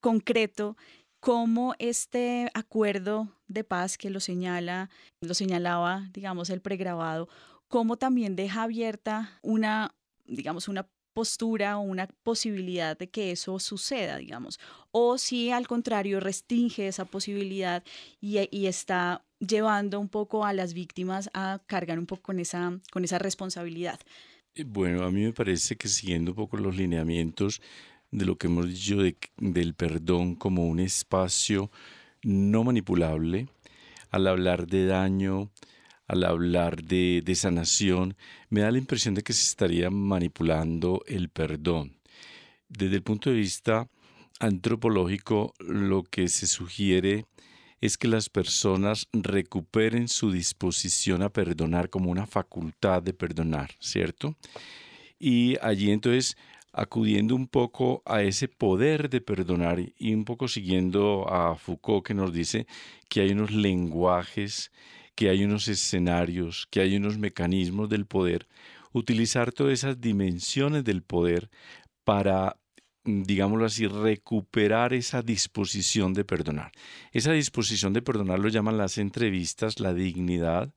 concreto 0.00 0.76
cómo 1.22 1.76
este 1.78 2.50
acuerdo 2.52 3.28
de 3.46 3.62
paz 3.62 3.96
que 3.96 4.10
lo 4.10 4.18
señala, 4.18 4.90
lo 5.20 5.34
señalaba, 5.34 6.10
digamos, 6.12 6.50
el 6.50 6.60
pregrabado, 6.60 7.28
cómo 7.68 7.96
también 7.96 8.34
deja 8.34 8.64
abierta 8.64 9.38
una, 9.40 9.94
digamos, 10.24 10.66
una 10.66 10.88
postura 11.14 11.78
o 11.78 11.82
una 11.82 12.08
posibilidad 12.24 12.98
de 12.98 13.08
que 13.08 13.30
eso 13.30 13.60
suceda, 13.60 14.16
digamos, 14.16 14.58
o 14.90 15.16
si 15.16 15.52
al 15.52 15.68
contrario 15.68 16.18
restringe 16.18 16.88
esa 16.88 17.04
posibilidad 17.04 17.84
y, 18.20 18.48
y, 18.50 18.66
está 18.66 19.24
llevando 19.38 20.00
un 20.00 20.08
poco 20.08 20.44
a 20.44 20.52
las 20.52 20.74
víctimas 20.74 21.30
a 21.34 21.60
cargar 21.68 22.00
un 22.00 22.06
poco 22.06 22.22
con 22.22 22.40
esa, 22.40 22.80
con 22.90 23.04
esa 23.04 23.20
responsabilidad. 23.20 24.00
Eh, 24.56 24.64
bueno, 24.66 25.04
a 25.04 25.10
mí 25.12 25.22
me 25.22 25.32
parece 25.32 25.76
que 25.76 25.86
siguiendo 25.86 26.32
un 26.32 26.36
poco 26.36 26.56
los 26.56 26.76
lineamientos 26.76 27.62
de 28.12 28.26
lo 28.26 28.36
que 28.36 28.46
hemos 28.46 28.68
dicho 28.68 28.98
del 29.38 29.74
perdón 29.74 30.36
como 30.36 30.68
un 30.68 30.78
espacio 30.78 31.70
no 32.22 32.62
manipulable, 32.62 33.48
al 34.10 34.26
hablar 34.28 34.66
de 34.66 34.86
daño, 34.86 35.50
al 36.06 36.24
hablar 36.24 36.82
de, 36.84 37.22
de 37.24 37.34
sanación, 37.34 38.14
me 38.50 38.60
da 38.60 38.70
la 38.70 38.78
impresión 38.78 39.14
de 39.14 39.22
que 39.22 39.32
se 39.32 39.42
estaría 39.42 39.90
manipulando 39.90 41.02
el 41.06 41.30
perdón. 41.30 41.96
Desde 42.68 42.96
el 42.96 43.02
punto 43.02 43.30
de 43.30 43.36
vista 43.36 43.88
antropológico, 44.38 45.54
lo 45.58 46.02
que 46.02 46.28
se 46.28 46.46
sugiere 46.46 47.26
es 47.80 47.96
que 47.98 48.08
las 48.08 48.28
personas 48.28 49.08
recuperen 49.12 50.06
su 50.06 50.30
disposición 50.30 51.22
a 51.22 51.30
perdonar 51.30 51.90
como 51.90 52.10
una 52.10 52.26
facultad 52.26 53.02
de 53.02 53.12
perdonar, 53.12 53.72
¿cierto? 53.80 54.36
Y 55.18 55.56
allí 55.62 55.90
entonces 55.90 56.36
acudiendo 56.72 57.34
un 57.34 57.46
poco 57.48 58.02
a 58.06 58.22
ese 58.22 58.48
poder 58.48 59.10
de 59.10 59.20
perdonar 59.20 59.78
y 59.80 60.14
un 60.14 60.24
poco 60.24 60.48
siguiendo 60.48 61.28
a 61.28 61.56
Foucault 61.56 62.06
que 62.06 62.14
nos 62.14 62.32
dice 62.32 62.66
que 63.08 63.20
hay 63.20 63.32
unos 63.32 63.50
lenguajes, 63.52 64.72
que 65.14 65.28
hay 65.28 65.44
unos 65.44 65.68
escenarios, 65.68 66.66
que 66.70 66.80
hay 66.80 66.96
unos 66.96 67.18
mecanismos 67.18 67.88
del 67.88 68.06
poder, 68.06 68.48
utilizar 68.92 69.52
todas 69.52 69.74
esas 69.74 70.00
dimensiones 70.00 70.84
del 70.84 71.02
poder 71.02 71.50
para 72.04 72.56
digámoslo 73.04 73.64
así, 73.66 73.86
recuperar 73.86 74.92
esa 74.92 75.22
disposición 75.22 76.14
de 76.14 76.24
perdonar. 76.24 76.72
Esa 77.10 77.32
disposición 77.32 77.92
de 77.92 78.02
perdonar 78.02 78.38
lo 78.38 78.48
llaman 78.48 78.78
las 78.78 78.98
entrevistas 78.98 79.80
la 79.80 79.92
dignidad, 79.92 80.72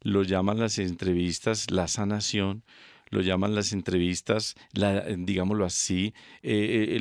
lo 0.00 0.24
llaman 0.24 0.58
las 0.58 0.78
entrevistas 0.78 1.70
la 1.70 1.86
sanación, 1.86 2.64
lo 3.12 3.20
llaman 3.20 3.54
las 3.54 3.72
entrevistas, 3.72 4.54
la, 4.72 5.02
digámoslo 5.02 5.66
así, 5.66 6.14
eh, 6.42 6.98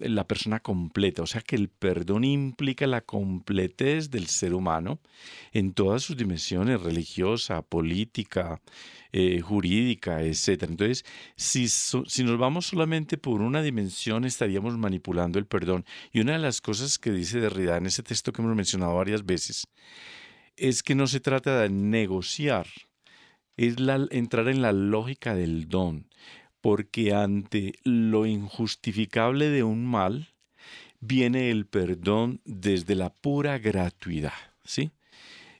la 0.00 0.28
persona 0.28 0.60
completa. 0.60 1.22
O 1.22 1.26
sea 1.26 1.40
que 1.40 1.56
el 1.56 1.70
perdón 1.70 2.24
implica 2.24 2.86
la 2.86 3.00
completez 3.00 4.10
del 4.10 4.26
ser 4.26 4.52
humano 4.52 5.00
en 5.52 5.72
todas 5.72 6.02
sus 6.02 6.18
dimensiones, 6.18 6.82
religiosa, 6.82 7.62
política, 7.62 8.60
eh, 9.12 9.40
jurídica, 9.40 10.22
etc. 10.22 10.64
Entonces, 10.64 11.04
si, 11.34 11.68
si 11.68 12.24
nos 12.24 12.38
vamos 12.38 12.66
solamente 12.66 13.16
por 13.16 13.40
una 13.40 13.62
dimensión, 13.62 14.26
estaríamos 14.26 14.76
manipulando 14.76 15.38
el 15.38 15.46
perdón. 15.46 15.86
Y 16.12 16.20
una 16.20 16.32
de 16.32 16.40
las 16.40 16.60
cosas 16.60 16.98
que 16.98 17.10
dice 17.10 17.40
Derrida 17.40 17.78
en 17.78 17.86
ese 17.86 18.02
texto 18.02 18.32
que 18.32 18.42
hemos 18.42 18.54
mencionado 18.54 18.94
varias 18.96 19.24
veces, 19.24 19.66
es 20.56 20.82
que 20.82 20.94
no 20.94 21.06
se 21.06 21.20
trata 21.20 21.60
de 21.60 21.70
negociar, 21.70 22.66
es 23.56 23.80
la, 23.80 24.06
entrar 24.10 24.48
en 24.48 24.62
la 24.62 24.72
lógica 24.72 25.34
del 25.34 25.68
don, 25.68 26.06
porque 26.60 27.14
ante 27.14 27.74
lo 27.84 28.26
injustificable 28.26 29.50
de 29.50 29.62
un 29.62 29.84
mal 29.84 30.28
viene 31.00 31.50
el 31.50 31.66
perdón 31.66 32.40
desde 32.44 32.94
la 32.94 33.10
pura 33.10 33.58
gratuidad, 33.58 34.32
¿sí? 34.64 34.90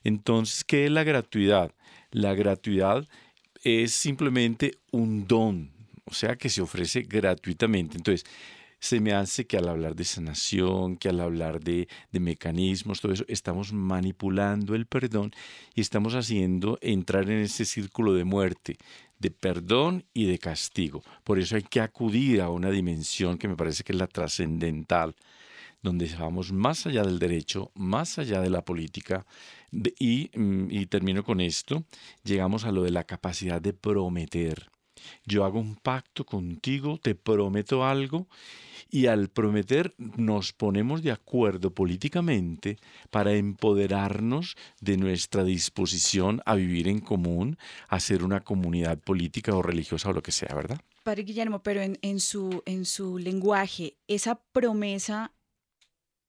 Entonces, 0.03 0.63
¿qué 0.63 0.85
es 0.85 0.91
la 0.91 1.03
gratuidad? 1.03 1.71
La 2.11 2.33
gratuidad 2.33 3.07
es 3.63 3.91
simplemente 3.91 4.77
un 4.91 5.27
don, 5.27 5.71
o 6.05 6.13
sea, 6.13 6.35
que 6.35 6.49
se 6.49 6.61
ofrece 6.61 7.01
gratuitamente. 7.01 7.97
Entonces, 7.97 8.25
se 8.79 8.99
me 8.99 9.13
hace 9.13 9.45
que 9.47 9.57
al 9.57 9.67
hablar 9.67 9.95
de 9.95 10.03
sanación, 10.03 10.97
que 10.97 11.09
al 11.09 11.19
hablar 11.19 11.59
de, 11.59 11.87
mecanismos, 12.11 13.01
todo 13.01 13.13
eso, 13.13 13.25
estamos 13.27 13.73
manipulando 13.73 14.75
el 14.75 14.85
perdón 14.85 15.31
y 15.73 15.81
estamos 15.81 16.13
haciendo 16.15 16.77
entrar 16.81 17.29
en 17.29 17.39
ese 17.39 17.65
círculo 17.65 18.13
de 18.13 18.23
muerte, 18.23 18.77
de 19.19 19.31
perdón 19.31 20.05
y 20.13 20.25
de 20.25 20.39
castigo. 20.39 21.01
Por 21.23 21.39
eso 21.39 21.55
hay 21.55 21.63
que 21.63 21.81
acudir 21.81 22.41
a 22.41 22.49
una 22.49 22.69
dimensión 22.69 23.37
que 23.37 23.47
me 23.47 23.55
parece 23.55 23.83
que 23.83 23.93
es 23.93 23.99
la 23.99 24.07
trascendental, 24.07 25.15
donde 25.81 26.09
vamos 26.19 26.51
más 26.51 26.85
allá 26.87 27.03
del 27.03 27.19
derecho, 27.19 27.71
más 27.75 28.17
allá 28.17 28.41
de 28.41 28.49
la 28.49 28.65
política, 28.65 29.25
y, 29.99 30.31
mm, 30.35 30.71
y 30.71 30.85
termino 30.87 31.23
con 31.23 31.41
esto, 31.41 31.85
llegamos 32.23 32.65
a 32.65 32.71
lo 32.71 32.83
de 32.83 32.91
la 32.91 33.03
capacidad 33.03 33.61
de 33.61 33.73
prometer. 33.73 34.69
Yo 35.25 35.45
hago 35.45 35.59
un 35.59 35.75
pacto 35.75 36.25
contigo, 36.25 36.99
te 37.01 37.15
prometo 37.15 37.85
algo 37.85 38.27
y 38.89 39.07
al 39.07 39.29
prometer 39.29 39.93
nos 39.97 40.53
ponemos 40.53 41.01
de 41.03 41.11
acuerdo 41.11 41.71
políticamente 41.71 42.77
para 43.09 43.33
empoderarnos 43.33 44.55
de 44.79 44.97
nuestra 44.97 45.43
disposición 45.43 46.41
a 46.45 46.55
vivir 46.55 46.87
en 46.87 46.99
común, 46.99 47.57
a 47.87 47.99
ser 47.99 48.23
una 48.23 48.41
comunidad 48.41 48.99
política 48.99 49.55
o 49.55 49.61
religiosa 49.61 50.09
o 50.09 50.13
lo 50.13 50.23
que 50.23 50.31
sea, 50.31 50.53
¿verdad? 50.55 50.79
Padre 51.03 51.23
Guillermo, 51.23 51.61
pero 51.61 51.81
en, 51.81 52.19
su, 52.19 52.63
en 52.65 52.85
su 52.85 53.17
lenguaje, 53.17 53.97
¿esa 54.07 54.41
promesa 54.51 55.31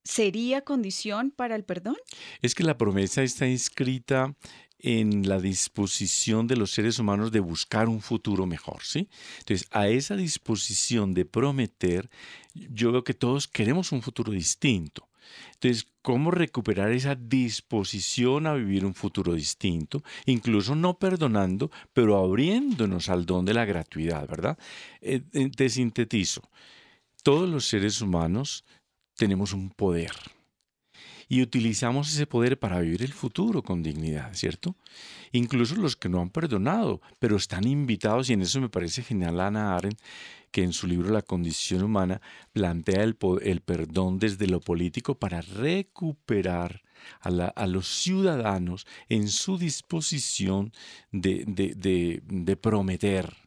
sería 0.03 0.61
condición 0.61 1.31
para 1.31 1.55
el 1.55 1.63
perdón? 1.63 1.97
Es 2.41 2.55
que 2.55 2.63
la 2.63 2.77
promesa 2.77 3.23
está 3.23 3.47
inscrita 3.47 4.35
en 4.79 5.27
la 5.27 5.39
disposición 5.39 6.47
de 6.47 6.55
los 6.55 6.71
seres 6.71 6.99
humanos 6.99 7.31
de 7.31 7.39
buscar 7.39 7.89
un 7.89 8.01
futuro 8.01 8.45
mejor, 8.45 8.83
¿sí? 8.83 9.09
Entonces, 9.39 9.67
a 9.71 9.87
esa 9.87 10.15
disposición 10.15 11.13
de 11.13 11.25
prometer, 11.25 12.09
yo 12.53 12.91
veo 12.91 13.03
que 13.03 13.13
todos 13.13 13.47
queremos 13.47 13.91
un 13.91 14.01
futuro 14.01 14.31
distinto. 14.31 15.07
Entonces, 15.53 15.87
¿cómo 16.01 16.31
recuperar 16.31 16.91
esa 16.91 17.15
disposición 17.15 18.47
a 18.47 18.53
vivir 18.53 18.85
un 18.85 18.93
futuro 18.93 19.33
distinto? 19.33 20.03
Incluso 20.25 20.75
no 20.75 20.99
perdonando, 20.99 21.71
pero 21.93 22.17
abriéndonos 22.17 23.09
al 23.09 23.25
don 23.25 23.45
de 23.45 23.53
la 23.53 23.65
gratuidad, 23.65 24.27
¿verdad? 24.27 24.57
Eh, 25.01 25.21
eh, 25.33 25.49
te 25.49 25.69
sintetizo. 25.69 26.49
Todos 27.23 27.49
los 27.49 27.65
seres 27.65 27.99
humanos 28.01 28.63
tenemos 29.15 29.51
un 29.51 29.69
poder 29.69 30.11
y 31.29 31.41
utilizamos 31.41 32.13
ese 32.13 32.27
poder 32.27 32.57
para 32.57 32.79
vivir 32.79 33.03
el 33.03 33.13
futuro 33.13 33.61
con 33.61 33.83
dignidad, 33.83 34.33
¿cierto? 34.33 34.75
Incluso 35.31 35.75
los 35.75 35.95
que 35.95 36.09
no 36.09 36.21
han 36.21 36.29
perdonado, 36.29 37.01
pero 37.19 37.35
están 37.35 37.67
invitados, 37.67 38.29
y 38.29 38.33
en 38.33 38.41
eso 38.41 38.61
me 38.61 38.69
parece 38.69 39.03
genial 39.03 39.39
Ana 39.39 39.75
Arendt, 39.75 39.99
que 40.51 40.63
en 40.63 40.73
su 40.73 40.87
libro 40.87 41.11
La 41.11 41.21
condición 41.21 41.83
humana 41.83 42.21
plantea 42.53 43.03
el, 43.03 43.15
perdón 43.15 44.19
desde 44.19 44.47
lo 44.47 44.61
político 44.61 45.15
para 45.15 45.41
recuperar 45.41 46.83
a, 47.21 47.67
los 47.67 47.87
ciudadanos 47.87 48.87
en 49.09 49.27
su 49.27 49.57
disposición 49.57 50.71
de 51.11 52.57
prometer 52.61 53.46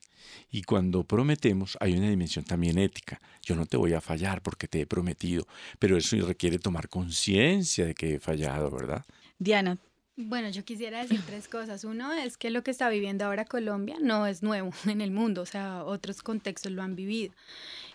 Y 0.51 0.63
cuando 0.63 1.05
prometemos 1.05 1.77
hay 1.81 1.95
una 1.95 2.11
dimensión 2.11 2.45
también 2.45 2.79
ética. 2.79 3.21
Yo 3.43 3.55
no 3.55 3.67
te 3.67 3.77
voy 3.77 3.93
a 3.93 4.01
fallar 4.01 4.43
porque 4.43 4.69
te 4.69 4.81
he 4.81 4.87
prometido, 4.87 5.47
pero 5.79 5.97
eso 5.97 6.17
requiere 6.27 6.59
tomar 6.59 6.89
conciencia 6.89 7.87
de 7.87 7.95
que 7.95 8.15
he 8.15 8.21
fallado, 8.21 8.71
¿verdad? 8.71 9.05
Diana, 9.39 9.79
bueno, 10.17 10.51
yo 10.51 10.65
quisiera 10.65 11.01
decir 11.03 11.23
tres 11.25 11.49
cosas. 11.49 11.85
Uno 11.85 12.13
es 12.13 12.37
que 12.37 12.51
lo 12.51 12.63
que 12.63 12.71
está 12.71 12.89
viviendo 12.89 13.25
ahora 13.25 13.45
Colombia 13.45 13.97
no 14.01 14.27
es 14.27 14.43
nuevo 14.43 14.71
en 14.87 15.01
el 15.01 15.11
mundo, 15.11 15.43
o 15.43 15.47
sea, 15.47 15.85
otros 15.85 16.23
contextos 16.23 16.73
lo 16.73 16.83
han 16.83 16.97
vivido 16.97 17.33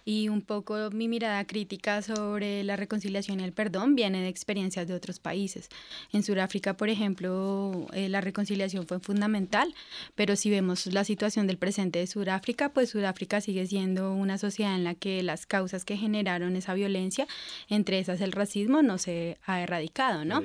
y 0.06 0.30
un 0.30 0.42
poco 0.44 0.92
mi 0.92 1.08
mirada 1.08 1.46
crítica 1.46 2.04
sobre 2.04 2.64
la 2.64 2.76
reconciliación 2.76 3.40
y 3.40 3.44
el 3.44 3.52
perdón 3.52 3.96
viene 3.96 4.22
de 4.22 4.30
experiencias 4.30 4.88
de 4.88 4.94
otros 4.94 5.20
países. 5.20 5.70
En 6.14 6.22
Sudáfrica, 6.22 6.78
por 6.78 6.90
ejemplo, 6.90 7.88
eh, 7.92 8.08
la 8.08 8.22
reconciliación 8.22 8.86
fue 8.86 9.00
fundamental, 9.00 9.74
pero 10.14 10.36
si 10.36 10.52
vemos 10.52 10.86
la 10.86 11.04
situación 11.04 11.48
del 11.48 11.58
presente 11.58 12.00
de 12.00 12.08
Sudáfrica, 12.08 12.70
pues 12.70 12.92
Sudáfrica 12.92 13.42
sigue 13.42 13.66
siendo 13.66 14.14
una 14.14 14.38
sociedad 14.38 14.76
en 14.76 14.84
la 14.84 14.94
que 14.94 15.24
las 15.24 15.48
causas 15.48 15.86
que 15.86 15.98
generaron 15.98 16.56
esa 16.56 16.76
violencia, 16.76 17.28
entre 17.68 17.98
esas 17.98 18.22
el 18.22 18.32
racismo, 18.32 18.84
no 18.84 19.00
se 19.00 19.40
ha 19.46 19.62
erradicado, 19.62 20.24
¿no? 20.24 20.42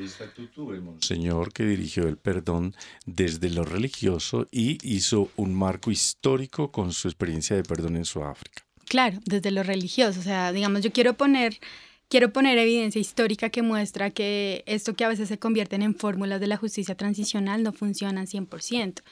Señor 1.00 1.52
que 1.52 1.64
dirigió 1.64 2.08
el 2.08 2.16
perdón 2.16 2.74
desde 3.04 3.50
lo 3.50 3.64
religioso 3.64 4.48
y 4.50 4.78
hizo 4.82 5.30
un 5.36 5.54
marco 5.54 5.90
histórico 5.90 6.72
con 6.72 6.92
su 6.92 7.08
experiencia 7.08 7.56
de 7.56 7.62
perdón 7.62 7.96
en 7.96 8.06
Sudáfrica. 8.06 8.69
Claro, 8.90 9.20
desde 9.24 9.52
lo 9.52 9.62
religioso. 9.62 10.18
O 10.18 10.22
sea, 10.24 10.50
digamos, 10.50 10.82
yo 10.82 10.90
quiero 10.90 11.14
poner, 11.14 11.60
quiero 12.08 12.32
poner 12.32 12.58
evidencia 12.58 13.00
histórica 13.00 13.48
que 13.48 13.62
muestra 13.62 14.10
que 14.10 14.64
esto 14.66 14.94
que 14.94 15.04
a 15.04 15.08
veces 15.08 15.28
se 15.28 15.38
convierten 15.38 15.82
en 15.82 15.94
fórmulas 15.94 16.40
de 16.40 16.48
la 16.48 16.56
justicia 16.56 16.96
transicional 16.96 17.62
no 17.62 17.72
funcionan 17.72 18.26
100% 18.26 19.02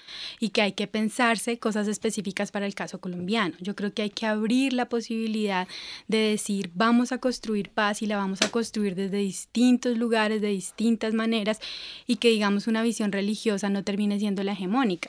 y 0.41 0.49
que 0.49 0.62
hay 0.62 0.72
que 0.72 0.89
pensarse 0.89 1.61
cosas 1.61 1.87
específicas 1.87 2.51
para 2.51 2.66
el 2.66 2.74
caso 2.74 3.01
colombiano. 3.01 3.55
Yo 3.61 3.76
creo 3.76 3.95
que 3.95 4.03
hay 4.03 4.11
que 4.11 4.26
abrir 4.26 4.72
la 4.72 4.89
posibilidad 4.89 5.68
de 6.09 6.18
decir, 6.18 6.72
vamos 6.74 7.12
a 7.12 7.18
construir 7.18 7.70
paz 7.70 8.03
y 8.03 8.07
la 8.07 8.16
vamos 8.16 8.43
a 8.43 8.51
construir 8.51 8.97
desde 8.97 9.18
distintos 9.18 9.97
lugares, 9.97 10.41
de 10.41 10.49
distintas 10.49 11.14
maneras 11.14 11.61
y 12.05 12.16
que 12.16 12.31
digamos 12.31 12.66
una 12.66 12.83
visión 12.83 13.12
religiosa 13.12 13.70
no 13.70 13.85
termine 13.85 14.18
siendo 14.18 14.43
la 14.43 14.55
hegemónica. 14.55 15.09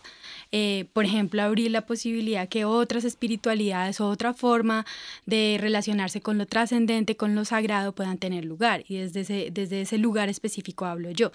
Eh, 0.51 0.85
por 0.93 1.05
ejemplo, 1.05 1.43
abrir 1.43 1.69
la 1.69 1.85
posibilidad 1.85 2.49
que 2.49 2.65
otras 2.65 3.05
espiritualidades 3.05 4.01
o 4.01 4.07
otra 4.09 4.33
forma 4.33 4.85
de 5.25 5.57
relacionarse 5.59 6.21
con 6.21 6.37
lo 6.39 6.47
trascendente, 6.47 7.15
con 7.15 7.35
lo 7.35 7.45
sagrado 7.45 7.93
puedan 7.93 8.17
tener 8.17 8.45
lugar. 8.45 8.83
Y 8.87 8.97
desde 8.97 9.21
ese, 9.21 9.49
desde 9.51 9.81
ese 9.81 9.97
lugar 9.97 10.29
específico 10.29 10.85
hablo 10.85 11.11
yo. 11.11 11.31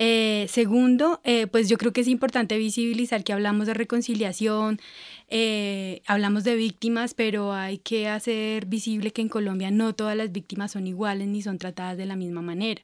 Eh, 0.00 0.46
segundo, 0.50 1.20
eh, 1.22 1.46
pues 1.46 1.68
yo 1.68 1.78
creo 1.78 1.92
que 1.92 2.00
es 2.00 2.08
importante 2.08 2.58
visibilizar 2.58 3.22
que 3.22 3.32
hablamos 3.32 3.68
de 3.68 3.74
reconciliación, 3.74 4.80
eh, 5.36 6.00
hablamos 6.06 6.44
de 6.44 6.54
víctimas, 6.54 7.12
pero 7.12 7.52
hay 7.52 7.78
que 7.78 8.06
hacer 8.06 8.66
visible 8.66 9.10
que 9.10 9.20
en 9.20 9.28
Colombia 9.28 9.72
no 9.72 9.92
todas 9.92 10.16
las 10.16 10.30
víctimas 10.30 10.70
son 10.70 10.86
iguales 10.86 11.26
ni 11.26 11.42
son 11.42 11.58
tratadas 11.58 11.96
de 11.96 12.06
la 12.06 12.14
misma 12.14 12.40
manera. 12.40 12.80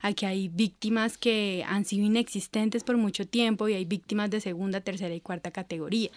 Aquí 0.00 0.26
hay 0.26 0.48
víctimas 0.48 1.16
que 1.16 1.64
han 1.64 1.84
sido 1.84 2.04
inexistentes 2.04 2.82
por 2.82 2.96
mucho 2.96 3.24
tiempo 3.24 3.68
y 3.68 3.74
hay 3.74 3.84
víctimas 3.84 4.30
de 4.30 4.40
segunda, 4.40 4.80
tercera 4.80 5.14
y 5.14 5.20
cuarta 5.20 5.52
categoría. 5.52 6.10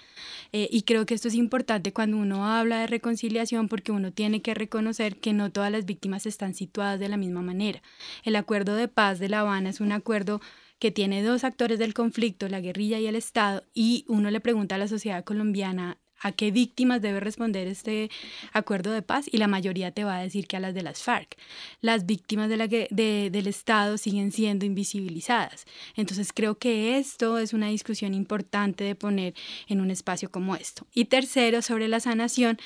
Eh, 0.54 0.68
y 0.72 0.82
creo 0.82 1.06
que 1.06 1.14
esto 1.14 1.28
es 1.28 1.36
importante 1.36 1.94
cuando 1.94 2.18
uno 2.18 2.48
habla 2.48 2.80
de 2.80 2.88
reconciliación 2.88 3.68
porque 3.68 3.92
uno 3.92 4.12
tiene 4.12 4.42
que 4.42 4.56
reconocer 4.56 5.18
que 5.18 5.34
no 5.34 5.52
todas 5.52 5.72
las 5.72 5.86
víctimas 5.86 6.26
están 6.26 6.56
situadas 6.56 7.00
de 7.00 7.10
la 7.10 7.18
misma 7.18 7.44
manera. 7.44 7.84
El 8.24 8.38
acuerdo 8.38 8.74
de 8.74 8.88
paz 8.88 9.20
de 9.20 9.30
La 9.30 9.42
Habana 9.42 9.70
es 9.70 9.82
un 9.82 9.92
acuerdo 9.92 10.42
que 10.80 10.92
tiene 10.92 11.24
dos 11.24 11.44
actores 11.44 11.80
del 11.80 11.94
conflicto, 11.94 12.48
la 12.50 12.62
guerrilla 12.62 13.00
y 13.00 13.08
el 13.08 13.16
Estado, 13.16 13.64
y 13.74 14.06
uno 14.08 14.32
le 14.32 14.40
pregunta 14.40 14.76
a 14.76 14.78
la 14.78 14.88
sociedad 14.88 15.24
colombiana 15.24 15.98
a 16.22 16.32
qué 16.32 16.52
víctimas 16.52 17.02
debe 17.02 17.20
responder 17.20 17.68
este 17.68 18.10
acuerdo 18.52 18.92
de 18.92 19.02
paz 19.02 19.26
y 19.32 19.38
la 19.38 19.48
mayoría 19.48 19.92
te 19.92 20.04
va 20.04 20.18
a 20.18 20.22
decir 20.22 20.48
que 20.48 20.58
a 20.58 20.60
las 20.60 20.74
de 20.74 20.82
las 20.82 21.04
FARC. 21.04 21.38
Las 21.82 22.06
víctimas 22.06 22.50
de 22.50 22.58
la, 22.58 22.68
del 22.68 23.48
Estado 23.48 23.98
siguen 23.98 24.32
siendo 24.32 24.66
invisibilizadas. 24.66 25.66
Entonces 25.96 26.32
creo 26.34 26.58
que 26.58 26.98
esto 26.98 27.38
es 27.38 27.54
una 27.54 27.68
discusión 27.68 28.14
importante 28.14 28.84
de 28.84 28.96
poner 28.96 29.34
en 29.68 29.82
un 29.82 29.92
espacio 29.92 30.32
como 30.32 30.56
esto. 30.56 30.88
Y 30.94 31.06
tercero, 31.06 31.62
sobre 31.62 31.88
la 31.88 32.00
sanación, 32.00 32.58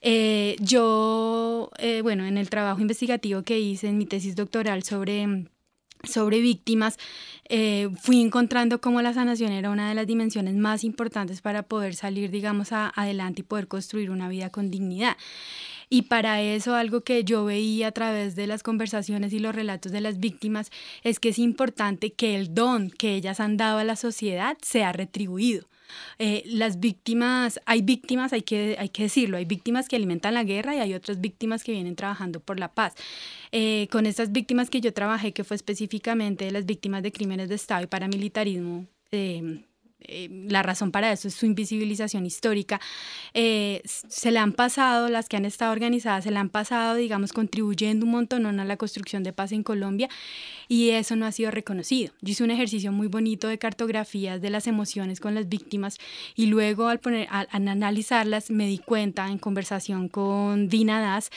eh, 0.00 0.56
yo, 0.60 1.70
eh, 1.78 2.02
bueno, 2.02 2.26
en 2.26 2.36
el 2.36 2.50
trabajo 2.50 2.80
investigativo 2.80 3.42
que 3.42 3.58
hice 3.58 3.88
en 3.88 3.98
mi 3.98 4.06
tesis 4.06 4.36
doctoral 4.36 4.82
sobre 4.82 5.48
sobre 6.04 6.40
víctimas, 6.40 6.98
eh, 7.48 7.88
fui 8.00 8.20
encontrando 8.20 8.80
cómo 8.80 9.02
la 9.02 9.14
sanación 9.14 9.52
era 9.52 9.70
una 9.70 9.88
de 9.88 9.94
las 9.94 10.06
dimensiones 10.06 10.54
más 10.54 10.84
importantes 10.84 11.40
para 11.40 11.62
poder 11.62 11.94
salir, 11.94 12.30
digamos, 12.30 12.72
adelante 12.72 13.40
y 13.40 13.44
poder 13.44 13.68
construir 13.68 14.10
una 14.10 14.28
vida 14.28 14.50
con 14.50 14.70
dignidad. 14.70 15.16
Y 15.90 16.02
para 16.02 16.42
eso 16.42 16.74
algo 16.74 17.00
que 17.00 17.24
yo 17.24 17.44
veía 17.44 17.88
a 17.88 17.92
través 17.92 18.36
de 18.36 18.46
las 18.46 18.62
conversaciones 18.62 19.32
y 19.32 19.38
los 19.38 19.54
relatos 19.54 19.90
de 19.90 20.02
las 20.02 20.18
víctimas 20.18 20.70
es 21.02 21.18
que 21.18 21.30
es 21.30 21.38
importante 21.38 22.12
que 22.12 22.36
el 22.36 22.54
don 22.54 22.90
que 22.90 23.14
ellas 23.14 23.40
han 23.40 23.56
dado 23.56 23.78
a 23.78 23.84
la 23.84 23.96
sociedad 23.96 24.58
sea 24.60 24.92
retribuido. 24.92 25.66
Eh, 26.18 26.42
las 26.46 26.80
víctimas, 26.80 27.60
hay 27.66 27.82
víctimas, 27.82 28.32
hay 28.32 28.42
que, 28.42 28.76
hay 28.78 28.88
que 28.88 29.04
decirlo, 29.04 29.36
hay 29.36 29.44
víctimas 29.44 29.88
que 29.88 29.96
alimentan 29.96 30.34
la 30.34 30.44
guerra 30.44 30.74
y 30.74 30.80
hay 30.80 30.94
otras 30.94 31.20
víctimas 31.20 31.64
que 31.64 31.72
vienen 31.72 31.96
trabajando 31.96 32.40
por 32.40 32.58
la 32.58 32.72
paz. 32.72 32.94
Eh, 33.52 33.88
con 33.90 34.06
estas 34.06 34.32
víctimas 34.32 34.70
que 34.70 34.80
yo 34.80 34.92
trabajé, 34.92 35.32
que 35.32 35.44
fue 35.44 35.56
específicamente 35.56 36.50
las 36.50 36.66
víctimas 36.66 37.02
de 37.02 37.12
crímenes 37.12 37.48
de 37.48 37.54
Estado 37.54 37.84
y 37.84 37.86
paramilitarismo, 37.86 38.86
eh, 39.10 39.62
eh, 40.00 40.28
la 40.48 40.62
razón 40.62 40.92
para 40.92 41.12
eso 41.12 41.28
es 41.28 41.34
su 41.34 41.46
invisibilización 41.46 42.24
histórica, 42.24 42.80
eh, 43.34 43.82
se 43.84 44.30
le 44.30 44.38
han 44.38 44.52
pasado, 44.52 45.08
las 45.08 45.28
que 45.28 45.36
han 45.36 45.44
estado 45.44 45.72
organizadas, 45.72 46.24
se 46.24 46.30
le 46.30 46.38
han 46.38 46.50
pasado, 46.50 46.94
digamos, 46.94 47.32
contribuyendo 47.32 48.06
un 48.06 48.12
montón 48.12 48.46
a 48.46 48.64
la 48.64 48.76
construcción 48.76 49.22
de 49.24 49.32
paz 49.32 49.52
en 49.52 49.62
Colombia 49.62 50.08
y 50.68 50.90
eso 50.90 51.16
no 51.16 51.26
ha 51.26 51.32
sido 51.32 51.50
reconocido. 51.50 52.12
Yo 52.20 52.32
hice 52.32 52.44
un 52.44 52.50
ejercicio 52.50 52.92
muy 52.92 53.08
bonito 53.08 53.48
de 53.48 53.58
cartografías 53.58 54.40
de 54.40 54.50
las 54.50 54.66
emociones 54.66 55.20
con 55.20 55.34
las 55.34 55.48
víctimas 55.48 55.98
y 56.36 56.46
luego 56.46 56.88
al, 56.88 57.00
poner, 57.00 57.26
al, 57.30 57.48
analizarlas 57.50 58.50
me 58.50 58.66
di 58.66 58.78
cuenta 58.78 59.28
en 59.28 59.38
conversación 59.38 60.08
con 60.08 60.68
Dina 60.68 61.00
Das 61.00 61.30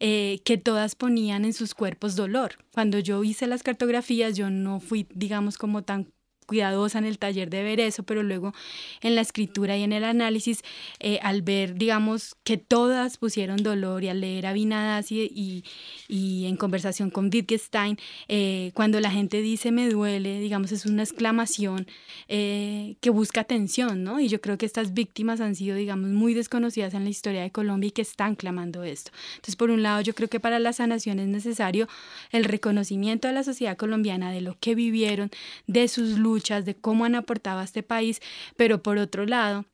eh, 0.00 0.40
que 0.44 0.58
todas 0.58 0.94
ponían 0.94 1.44
en 1.44 1.52
sus 1.52 1.74
cuerpos 1.74 2.16
dolor. 2.16 2.56
Cuando 2.72 2.98
yo 2.98 3.22
hice 3.22 3.46
las 3.46 3.62
cartografías 3.62 4.36
yo 4.36 4.50
no 4.50 4.80
fui, 4.80 5.06
digamos, 5.14 5.56
como 5.56 5.82
tan 5.82 6.08
cuidadosa 6.48 6.98
en 6.98 7.04
el 7.04 7.18
taller 7.18 7.50
de 7.50 7.62
ver 7.62 7.78
eso, 7.78 8.02
pero 8.02 8.22
luego 8.22 8.54
en 9.02 9.14
la 9.14 9.20
escritura 9.20 9.76
y 9.76 9.82
en 9.84 9.92
el 9.92 10.02
análisis, 10.02 10.62
eh, 10.98 11.20
al 11.22 11.42
ver, 11.42 11.74
digamos, 11.74 12.34
que 12.42 12.56
todas 12.56 13.18
pusieron 13.18 13.62
dolor 13.62 14.02
y 14.02 14.08
al 14.08 14.20
leer 14.20 14.46
a 14.46 14.54
Vinadas 14.54 15.12
y, 15.12 15.62
y, 16.08 16.46
en 16.46 16.56
conversación 16.56 17.10
con 17.10 17.26
Wittgenstein, 17.32 17.98
eh, 18.28 18.72
cuando 18.74 18.98
la 18.98 19.10
gente 19.10 19.42
dice 19.42 19.70
me 19.70 19.88
duele, 19.88 20.40
digamos, 20.40 20.72
es 20.72 20.86
una 20.86 21.02
exclamación 21.02 21.86
eh, 22.28 22.96
que 23.00 23.10
busca 23.10 23.42
atención, 23.42 24.02
¿no? 24.02 24.18
Y 24.18 24.28
yo 24.28 24.40
creo 24.40 24.56
que 24.56 24.64
estas 24.64 24.94
víctimas 24.94 25.40
han 25.40 25.54
sido, 25.54 25.76
digamos, 25.76 26.10
muy 26.10 26.32
desconocidas 26.32 26.94
en 26.94 27.04
la 27.04 27.10
historia 27.10 27.42
de 27.42 27.50
Colombia 27.50 27.88
y 27.88 27.90
que 27.90 28.02
están 28.02 28.34
clamando 28.34 28.84
esto. 28.84 29.10
Entonces, 29.34 29.56
por 29.56 29.70
un 29.70 29.82
lado, 29.82 30.00
yo 30.00 30.14
creo 30.14 30.28
que 30.28 30.40
para 30.40 30.58
la 30.58 30.72
sanación 30.72 31.18
es 31.18 31.28
necesario 31.28 31.88
el 32.32 32.44
reconocimiento 32.44 33.28
de 33.28 33.34
la 33.34 33.44
sociedad 33.44 33.76
colombiana 33.76 34.32
de 34.32 34.40
lo 34.40 34.56
que 34.58 34.74
vivieron, 34.74 35.30
de 35.66 35.88
sus 35.88 36.18
luchas, 36.18 36.37
de 36.38 36.74
cómo 36.74 37.04
han 37.04 37.14
aportado 37.14 37.60
a 37.60 37.64
este 37.64 37.82
país, 37.82 38.20
pero 38.56 38.82
por 38.82 38.98
otro 38.98 39.26
lado, 39.26 39.64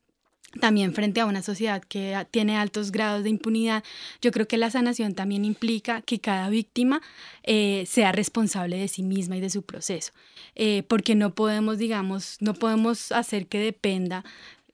también 0.61 0.95
frente 0.95 1.21
a 1.21 1.27
una 1.27 1.43
sociedad 1.43 1.83
que 1.83 2.17
tiene 2.31 2.57
altos 2.57 2.93
grados 2.93 3.25
de 3.25 3.31
impunidad, 3.31 3.83
yo 4.21 4.31
creo 4.31 4.47
que 4.47 4.57
la 4.57 4.71
sanación 4.71 5.15
también 5.15 5.45
implica 5.45 6.03
que 6.03 6.21
cada 6.21 6.49
víctima 6.49 7.03
eh, 7.43 7.85
sea 7.87 8.13
responsable 8.13 8.79
de 8.79 8.89
sí 8.89 9.03
misma 9.03 9.37
y 9.37 9.41
de 9.41 9.51
su 9.51 9.63
proceso, 9.63 10.13
eh, 10.55 10.85
porque 10.89 11.15
no 11.15 11.35
podemos, 11.35 11.79
digamos, 11.79 12.37
no 12.41 12.55
podemos 12.55 13.13
hacer 13.13 13.47
que 13.47 13.59
dependa 13.59 14.25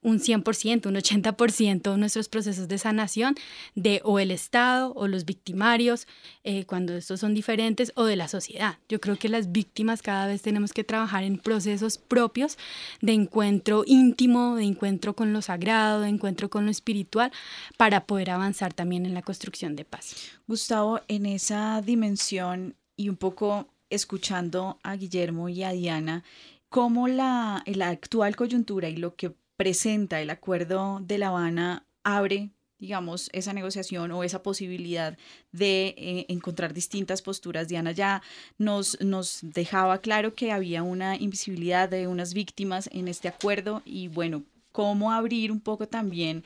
un 0.03 0.19
100%, 0.19 0.87
un 0.87 0.95
80% 0.95 1.93
de 1.93 1.99
nuestros 1.99 2.29
procesos 2.29 2.69
de 2.69 2.79
sanación 2.79 3.35
de 3.75 4.01
o 4.05 4.19
el 4.19 4.31
Estado 4.31 4.93
o 4.95 5.09
los 5.09 5.25
victimarios, 5.25 6.07
eh, 6.45 6.65
cuando 6.65 6.95
estos 6.95 7.21
son 7.21 7.35
diferentes, 7.35 7.93
o 7.97 8.05
de 8.05 8.17
la 8.17 8.29
sociedad. 8.29 8.79
Yo 8.89 9.01
creo 9.01 9.17
que 9.17 9.29
las 9.29 9.53
víctimas 9.53 10.03
cada 10.03 10.27
vez 10.27 10.43
tenemos 10.43 10.73
que 10.73 10.85
trabajar 10.85 11.25
en 11.25 11.39
procesos 11.39 11.99
propios 11.99 12.57
de 13.01 13.13
encuentro 13.13 13.85
íntimo, 13.87 14.57
de 14.57 14.65
encuentro 14.65 15.15
con 15.15 15.33
lo 15.33 15.43
sagrado, 15.43 16.01
de 16.01 16.09
encuentro 16.09 16.49
con 16.49 16.65
lo 16.65 16.71
espiritual, 16.71 17.31
para 17.77 18.07
poder 18.07 18.31
avanzar 18.31 18.73
también 18.73 19.07
en 19.07 19.15
la 19.15 19.23
construcción 19.23 19.77
de 19.77 19.85
paz. 19.85 20.15
Gustavo, 20.47 21.01
en 21.09 21.27
esa 21.27 21.83
dimensión 21.83 22.75
y 22.97 23.09
un 23.09 23.17
poco 23.17 23.69
escuchando 23.91 24.79
a 24.83 24.97
Guillermo 24.97 25.49
y 25.49 25.63
a 25.65 25.73
Diana, 25.73 26.23
cómo 26.69 27.09
la, 27.09 27.63
la 27.67 27.89
actual 27.89 28.37
coyuntura 28.37 28.89
y 28.89 28.97
lo 28.97 29.17
que 29.17 29.35
presenta 29.61 30.23
el 30.23 30.31
acuerdo 30.31 31.01
de 31.03 31.19
La 31.19 31.29
Habana 31.29 31.87
abre 32.03 32.49
digamos, 32.79 33.29
esa 33.35 33.53
negociación 33.53 34.11
o 34.11 34.25
esa 34.25 34.43
posibilidad 34.43 35.19
de 35.53 35.95
eh, 35.99 36.25
encontrar 36.31 36.73
distintas 36.73 37.21
posturas. 37.21 37.69
Diana 37.69 37.93
ya 37.93 38.23
nos, 38.57 38.99
nos 39.03 39.41
dejaba 39.43 39.99
claro 39.99 40.33
que 40.33 40.51
había 40.51 40.83
una 40.83 41.15
invisibilidad 41.15 41.91
de 41.91 42.07
unas 42.07 42.33
víctimas 42.33 42.89
en 42.91 43.07
este 43.07 43.29
acuerdo 43.29 43.83
y 43.85 44.09
bueno, 44.09 44.45
cómo 44.73 45.13
abrir 45.13 45.53
un 45.53 45.61
poco 45.61 45.87
también 45.87 46.43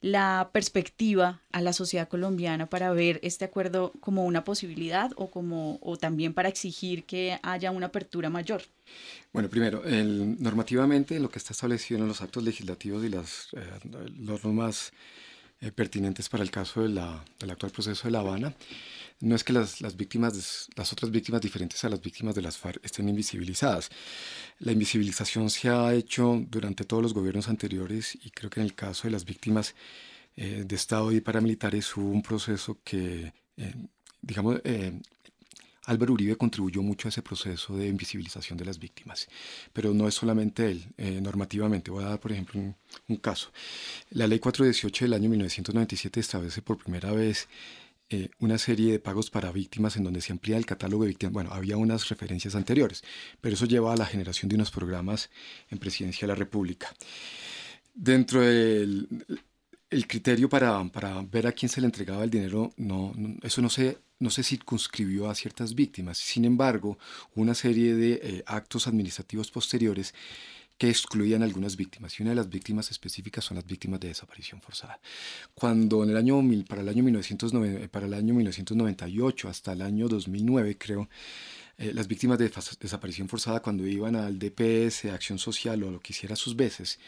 la 0.00 0.50
perspectiva 0.52 1.40
a 1.52 1.60
la 1.60 1.72
sociedad 1.72 2.08
colombiana 2.08 2.66
para 2.66 2.92
ver 2.92 3.20
este 3.22 3.44
acuerdo 3.44 3.92
como 4.00 4.24
una 4.24 4.44
posibilidad 4.44 5.10
o 5.16 5.30
como 5.30 5.78
o 5.82 5.96
también 5.96 6.34
para 6.34 6.48
exigir 6.48 7.04
que 7.04 7.38
haya 7.42 7.70
una 7.70 7.86
apertura 7.86 8.30
mayor? 8.30 8.62
Bueno, 9.32 9.48
primero, 9.48 9.82
normativamente 9.84 11.18
lo 11.20 11.30
que 11.30 11.38
está 11.38 11.52
establecido 11.52 12.00
en 12.00 12.08
los 12.08 12.22
actos 12.22 12.42
legislativos 12.42 13.04
y 13.04 13.08
las 13.08 13.48
eh, 13.56 13.60
normas 14.14 14.92
eh, 15.60 15.72
pertinentes 15.72 16.28
para 16.28 16.42
el 16.42 16.50
caso 16.50 16.82
de 16.82 16.90
la, 16.90 17.24
del 17.38 17.50
actual 17.50 17.72
proceso 17.72 18.04
de 18.04 18.12
La 18.12 18.20
Habana 18.20 18.54
no 19.20 19.34
es 19.34 19.44
que 19.44 19.52
las, 19.52 19.80
las, 19.80 19.96
víctimas, 19.96 20.68
las 20.76 20.92
otras 20.92 21.10
víctimas 21.10 21.40
diferentes 21.40 21.82
a 21.84 21.88
las 21.88 22.00
víctimas 22.00 22.34
de 22.34 22.42
las 22.42 22.58
FARC 22.58 22.84
estén 22.84 23.08
invisibilizadas. 23.08 23.90
La 24.58 24.72
invisibilización 24.72 25.48
se 25.50 25.70
ha 25.70 25.94
hecho 25.94 26.44
durante 26.48 26.84
todos 26.84 27.02
los 27.02 27.14
gobiernos 27.14 27.48
anteriores 27.48 28.16
y 28.22 28.30
creo 28.30 28.50
que 28.50 28.60
en 28.60 28.66
el 28.66 28.74
caso 28.74 29.08
de 29.08 29.12
las 29.12 29.24
víctimas 29.24 29.74
eh, 30.36 30.64
de 30.66 30.76
Estado 30.76 31.12
y 31.12 31.20
paramilitares 31.20 31.96
hubo 31.96 32.10
un 32.10 32.22
proceso 32.22 32.78
que, 32.84 33.32
eh, 33.56 33.74
digamos, 34.20 34.60
eh, 34.64 35.00
Álvaro 35.86 36.12
Uribe 36.12 36.36
contribuyó 36.36 36.82
mucho 36.82 37.08
a 37.08 37.10
ese 37.10 37.22
proceso 37.22 37.76
de 37.76 37.88
invisibilización 37.88 38.58
de 38.58 38.64
las 38.64 38.78
víctimas, 38.78 39.28
pero 39.72 39.94
no 39.94 40.06
es 40.06 40.14
solamente 40.14 40.70
él, 40.70 41.22
normativamente. 41.22 41.90
Voy 41.90 42.04
a 42.04 42.08
dar, 42.08 42.20
por 42.20 42.32
ejemplo, 42.32 42.60
un, 42.60 42.76
un, 43.08 43.16
caso. 43.16 43.50
La 44.10 44.26
ley 44.26 44.38
418 44.38 45.04
del 45.04 45.14
año 45.14 45.30
1997 45.30 46.20
establece 46.20 46.62
por 46.62 46.78
primera 46.78 47.12
vez 47.12 47.48
eh, 48.08 48.30
una 48.38 48.56
serie 48.56 48.92
de 48.92 49.00
pagos 49.00 49.30
para 49.30 49.50
víctimas 49.50 49.96
en 49.96 50.04
donde 50.04 50.20
se 50.20 50.30
amplía 50.30 50.56
el 50.56 50.64
catálogo 50.64 51.02
de 51.02 51.08
víctimas. 51.08 51.32
Bueno, 51.32 51.50
había 51.52 51.76
unas 51.76 52.08
referencias 52.08 52.54
anteriores, 52.54 53.02
pero 53.40 53.56
eso 53.56 53.66
lleva 53.66 53.92
a 53.92 53.96
la 53.96 54.06
generación 54.06 54.48
de 54.48 54.54
unos 54.54 54.70
programas 54.70 55.28
en 55.70 55.78
Presidencia 55.78 56.20
de 56.20 56.32
la 56.32 56.36
República. 56.36 56.94
Dentro 57.94 58.42
del 58.42 59.08
el 59.96 60.06
criterio 60.06 60.48
para, 60.48 60.84
para, 60.90 61.22
ver 61.22 61.46
a 61.46 61.52
quién 61.52 61.68
se 61.68 61.80
le 61.80 61.86
entregaba 61.86 62.22
el 62.22 62.30
dinero, 62.30 62.72
no, 62.76 63.14
eso 63.42 63.62
no 63.62 63.70
se, 63.70 63.98
no 64.18 64.30
se 64.30 64.42
circunscribió 64.42 65.30
a 65.30 65.34
ciertas 65.34 65.74
víctimas. 65.74 66.18
Sin 66.18 66.44
embargo, 66.44 66.98
una 67.34 67.54
serie 67.54 67.94
de 67.94 68.20
eh, 68.22 68.42
actos 68.46 68.86
administrativos 68.86 69.50
posteriores 69.50 70.14
que 70.76 70.90
excluían 70.90 71.42
algunas 71.42 71.76
víctimas 71.76 72.20
y 72.20 72.22
una 72.22 72.32
de 72.32 72.36
las 72.36 72.50
víctimas 72.50 72.90
específicas 72.90 73.42
son 73.42 73.54
las 73.54 73.66
víctimas 73.66 73.98
de 74.00 74.08
desaparición 74.08 74.60
forzada. 74.60 75.00
Cuando 75.54 76.04
en 76.04 76.10
el 76.10 76.16
año 76.18 76.42
para 76.68 76.82
el 76.82 76.88
año 76.90 77.02
1990, 77.02 77.88
para 77.88 78.06
el 78.06 78.12
año 78.12 78.34
1998 78.34 79.48
hasta 79.48 79.72
el 79.72 79.80
año 79.80 80.08
2009 80.08 80.76
creo 80.76 81.08
eh, 81.78 81.92
las 81.92 82.08
víctimas 82.08 82.38
de 82.38 82.50
desaparición 82.80 83.28
forzada 83.28 83.60
cuando 83.60 83.86
iban 83.86 84.16
al 84.16 84.38
DPS, 84.38 85.06
Acción 85.06 85.38
Social 85.38 85.82
o 85.82 85.90
lo 85.90 86.00
que 86.00 86.12
hiciera 86.12 86.34
sus 86.34 86.56
veces, 86.56 86.98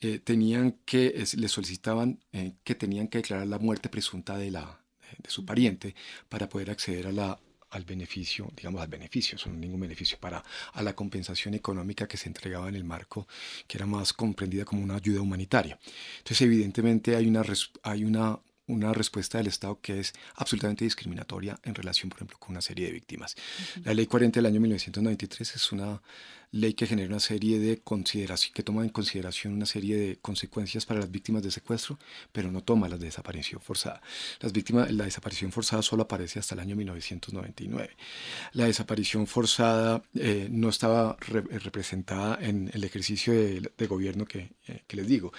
eh, 0.00 0.20
tenían 0.20 0.78
que, 0.84 1.24
les 1.36 1.50
solicitaban 1.50 2.20
eh, 2.32 2.52
que 2.62 2.74
tenían 2.74 3.08
que 3.08 3.18
declarar 3.18 3.46
la 3.48 3.58
muerte 3.58 3.88
presunta 3.88 4.36
de, 4.38 4.50
la, 4.52 4.80
de 5.18 5.30
su 5.30 5.44
pariente 5.44 5.94
para 6.28 6.48
poder 6.48 6.70
acceder 6.70 7.06
a 7.08 7.38
al 7.70 7.84
beneficio, 7.84 8.50
digamos 8.56 8.80
al 8.80 8.88
beneficio, 8.88 9.36
son 9.38 9.60
ningún 9.60 9.80
beneficio 9.80 10.18
para 10.18 10.42
a 10.72 10.82
la 10.82 10.94
compensación 10.94 11.54
económica 11.54 12.06
que 12.06 12.16
se 12.16 12.28
entregaba 12.28 12.68
en 12.68 12.76
el 12.76 12.84
marco 12.84 13.26
que 13.66 13.76
era 13.78 13.86
más 13.86 14.12
comprendida 14.12 14.64
como 14.64 14.82
una 14.82 14.96
ayuda 14.96 15.20
humanitaria. 15.20 15.78
Entonces, 16.18 16.42
evidentemente 16.42 17.16
hay 17.16 17.26
una, 17.26 17.42
hay 17.82 18.04
una, 18.04 18.38
una 18.66 18.92
respuesta 18.92 19.38
del 19.38 19.46
Estado 19.46 19.78
que 19.80 20.00
es 20.00 20.12
absolutamente 20.34 20.84
discriminatoria 20.84 21.58
en 21.62 21.74
relación, 21.74 22.10
por 22.10 22.18
ejemplo, 22.18 22.38
con 22.38 22.50
una 22.50 22.60
serie 22.60 22.86
de 22.86 22.92
víctimas. 22.92 23.36
La 23.84 23.94
Ley 23.94 24.06
40 24.06 24.38
del 24.38 24.46
año 24.46 24.60
1993 24.60 25.54
es 25.54 25.72
una 25.72 26.00
ley 26.60 26.74
que 26.74 26.86
genera 26.86 27.08
una 27.08 27.20
serie 27.20 27.58
de 27.58 27.78
consideración, 27.78 28.52
que 28.54 28.62
toma 28.62 28.82
en 28.82 28.90
consideración 28.90 29.54
una 29.54 29.66
serie 29.66 29.96
de 29.96 30.16
consecuencias 30.16 30.86
para 30.86 31.00
las 31.00 31.10
víctimas 31.10 31.42
de 31.42 31.50
secuestro, 31.50 31.98
pero 32.32 32.50
no 32.50 32.62
toma 32.62 32.88
las 32.88 33.00
de 33.00 33.06
desaparición 33.06 33.60
forzada. 33.60 34.00
Las 34.40 34.52
víctimas, 34.52 34.90
la 34.90 35.04
desaparición 35.04 35.52
forzada 35.52 35.82
solo 35.82 36.04
aparece 36.04 36.38
hasta 36.38 36.54
el 36.54 36.60
año 36.60 36.76
1999. 36.76 37.96
La 38.52 38.66
desaparición 38.66 39.26
forzada 39.26 40.02
eh, 40.14 40.48
no 40.50 40.68
estaba 40.68 41.16
representada 41.20 42.38
en 42.40 42.70
el 42.72 42.84
ejercicio 42.84 43.32
de, 43.32 43.86
gobierno 43.86 44.24
que, 44.24 44.50
eh, 44.66 44.82
les 44.90 45.06
digo. 45.06 45.32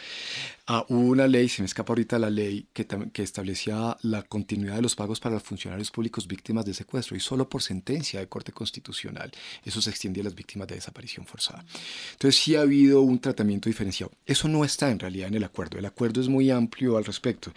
Ah, 0.67 0.85
hubo 0.89 0.99
una 0.99 1.27
ley, 1.27 1.49
se 1.49 1.61
me 1.61 1.65
escapa 1.65 1.91
ahorita 1.91 2.17
la 2.19 2.29
ley, 2.29 2.67
que, 2.73 2.85
que 2.85 3.23
establecía 3.23 3.97
la 4.03 4.23
continuidad 4.23 4.75
de 4.75 4.81
los 4.81 4.95
pagos 4.95 5.19
para 5.19 5.35
los 5.35 5.43
funcionarios 5.43 5.91
públicos 5.91 6.27
víctimas 6.27 6.65
de 6.65 6.73
secuestro 6.73 7.17
y 7.17 7.19
solo 7.19 7.49
por 7.49 7.61
sentencia 7.61 8.19
de 8.19 8.27
Corte 8.27 8.51
Constitucional 8.51 9.31
eso 9.63 9.81
se 9.81 9.89
extiende 9.89 10.21
a 10.21 10.23
las 10.23 10.35
víctimas 10.35 10.67
de 10.67 10.75
desaparición 10.75 11.06
forzada. 11.25 11.65
Entonces 12.13 12.41
sí 12.41 12.55
ha 12.55 12.61
habido 12.61 13.01
un 13.01 13.19
tratamiento 13.19 13.69
diferenciado. 13.69 14.11
Eso 14.25 14.47
no 14.47 14.63
está 14.65 14.89
en 14.89 14.99
realidad 14.99 15.27
en 15.27 15.35
el 15.35 15.43
acuerdo. 15.43 15.77
El 15.77 15.85
acuerdo 15.85 16.21
es 16.21 16.27
muy 16.27 16.51
amplio 16.51 16.97
al 16.97 17.05
respecto. 17.05 17.53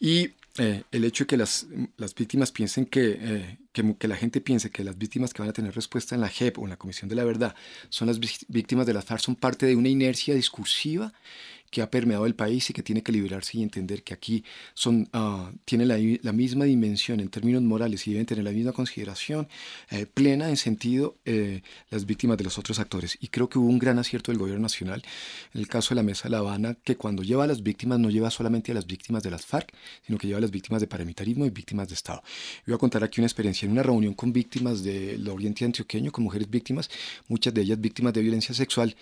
Y 0.00 0.30
eh, 0.56 0.84
el 0.92 1.04
hecho 1.04 1.24
de 1.24 1.28
que 1.28 1.36
las, 1.36 1.66
las 1.96 2.14
víctimas 2.14 2.52
piensen 2.52 2.86
que, 2.86 3.18
eh, 3.20 3.58
que, 3.72 3.96
que, 3.96 4.06
la 4.06 4.14
gente 4.14 4.40
piense 4.40 4.70
que 4.70 4.84
las 4.84 4.96
víctimas 4.96 5.34
que 5.34 5.42
van 5.42 5.48
a 5.48 5.52
tener 5.52 5.74
respuesta 5.74 6.14
en 6.14 6.20
la 6.20 6.28
JEP 6.28 6.58
o 6.60 6.62
en 6.62 6.70
la 6.70 6.76
Comisión 6.76 7.08
de 7.08 7.16
la 7.16 7.24
Verdad 7.24 7.56
son 7.88 8.06
las 8.06 8.20
víctimas 8.46 8.86
de 8.86 8.94
las 8.94 9.04
FARC 9.04 9.20
son 9.20 9.34
parte 9.34 9.66
de 9.66 9.74
una 9.74 9.88
inercia 9.88 10.32
discursiva 10.32 11.12
que 11.74 11.82
ha 11.82 11.90
permeado 11.90 12.24
el 12.24 12.36
país 12.36 12.70
y 12.70 12.72
que 12.72 12.84
tiene 12.84 13.02
que 13.02 13.10
liberarse 13.10 13.58
y 13.58 13.62
entender 13.64 14.04
que 14.04 14.14
aquí 14.14 14.44
son, 14.74 15.08
uh, 15.12 15.50
la, 15.76 15.98
la, 16.22 16.32
misma 16.32 16.66
dimensión 16.66 17.18
en 17.18 17.28
términos 17.30 17.62
morales 17.62 18.06
y 18.06 18.12
deben 18.12 18.26
tener 18.26 18.44
la 18.44 18.52
misma 18.52 18.70
consideración 18.70 19.48
eh, 19.90 20.06
plena 20.06 20.50
en 20.50 20.56
sentido 20.56 21.16
eh, 21.24 21.62
las 21.90 22.06
víctimas 22.06 22.38
de 22.38 22.44
los 22.44 22.58
otros 22.58 22.78
actores. 22.78 23.18
Y 23.20 23.26
creo 23.26 23.48
que 23.48 23.58
hubo 23.58 23.66
un 23.66 23.80
gran 23.80 23.98
acierto 23.98 24.30
del 24.30 24.38
gobierno 24.38 24.62
nacional 24.62 25.02
en 25.52 25.60
el 25.60 25.66
caso 25.66 25.88
de 25.88 25.96
la 25.96 26.04
Mesa 26.04 26.28
de 26.28 26.30
La 26.30 26.38
Habana, 26.38 26.76
que 26.84 26.94
cuando 26.94 27.24
lleva 27.24 27.42
a 27.42 27.48
las 27.48 27.60
víctimas 27.60 27.98
no 27.98 28.08
lleva 28.08 28.30
solamente 28.30 28.70
a 28.70 28.76
las 28.76 28.86
víctimas 28.86 29.24
de 29.24 29.32
las 29.32 29.44
FARC, 29.44 29.74
sino 30.06 30.16
que 30.16 30.28
lleva 30.28 30.38
a 30.38 30.42
las 30.42 30.52
víctimas 30.52 30.80
de 30.80 30.86
paramilitarismo 30.86 31.44
y 31.44 31.50
víctimas 31.50 31.88
de 31.88 31.94
Estado. 31.94 32.22
Voy 32.68 32.76
a 32.76 32.78
contar 32.78 33.02
aquí 33.02 33.20
una 33.20 33.26
experiencia 33.26 33.66
en 33.66 33.72
una 33.72 33.82
reunión 33.82 34.14
con 34.14 34.32
víctimas 34.32 34.84
del 34.84 35.28
Oriente 35.28 35.64
Antioqueño, 35.64 36.12
con 36.12 36.22
mujeres 36.22 36.48
víctimas, 36.48 36.88
muchas 37.26 37.52
de 37.52 37.62
ellas 37.62 37.80
víctimas 37.80 38.12
de 38.12 38.22
violencia 38.22 38.54
sexual. 38.54 38.94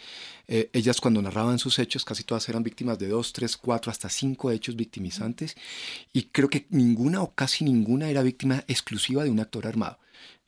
Eh, 0.48 0.70
ellas 0.72 1.02
cuando 1.02 1.20
narraban 1.20 1.58
sus 1.58 1.78
hechos, 1.78 2.04
casi 2.04 2.24
todas 2.24 2.48
eran 2.48 2.61
víctimas 2.62 2.98
de 2.98 3.08
dos, 3.08 3.32
tres, 3.32 3.56
cuatro, 3.56 3.90
hasta 3.90 4.08
cinco 4.08 4.50
hechos 4.50 4.76
victimizantes 4.76 5.56
y 6.12 6.24
creo 6.24 6.48
que 6.48 6.66
ninguna 6.70 7.22
o 7.22 7.34
casi 7.34 7.64
ninguna 7.64 8.08
era 8.08 8.22
víctima 8.22 8.64
exclusiva 8.68 9.24
de 9.24 9.30
un 9.30 9.40
actor 9.40 9.66
armado. 9.66 9.98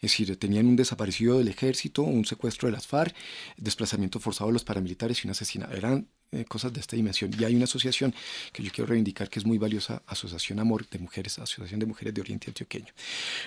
Es 0.01 0.11
decir, 0.11 0.37
tenían 0.39 0.67
un 0.67 0.77
desaparecido 0.77 1.39
del 1.39 1.49
ejército, 1.49 2.03
un 2.03 2.27
secuestro 2.27 2.69
de 2.69 2.73
las 2.73 2.87
FARC, 2.87 3.15
desplazamiento 3.57 4.21
forzado 4.21 4.49
de 4.49 4.55
los 4.55 4.65
paramilitares 4.65 5.25
y 5.25 5.27
un 5.27 5.31
asesinato. 5.31 5.75
Eran 5.75 6.09
eh, 6.35 6.45
cosas 6.45 6.73
de 6.73 6.81
esta 6.81 6.97
dimensión. 6.97 7.31
Y 7.39 7.45
hay 7.45 7.55
una 7.55 7.65
asociación 7.65 8.15
que 8.53 8.63
yo 8.63 8.71
quiero 8.71 8.89
reivindicar 8.89 9.29
que 9.29 9.39
es 9.39 9.47
muy 9.47 9.59
valiosa, 9.59 10.03
Asociación 10.07 10.61
Amor 10.61 10.89
de 10.89 10.99
Mujeres, 10.99 11.39
Asociación 11.39 11.81
de 11.81 11.87
Mujeres 11.87 12.15
de 12.15 12.21
Oriente 12.21 12.49
Antioqueño. 12.49 12.93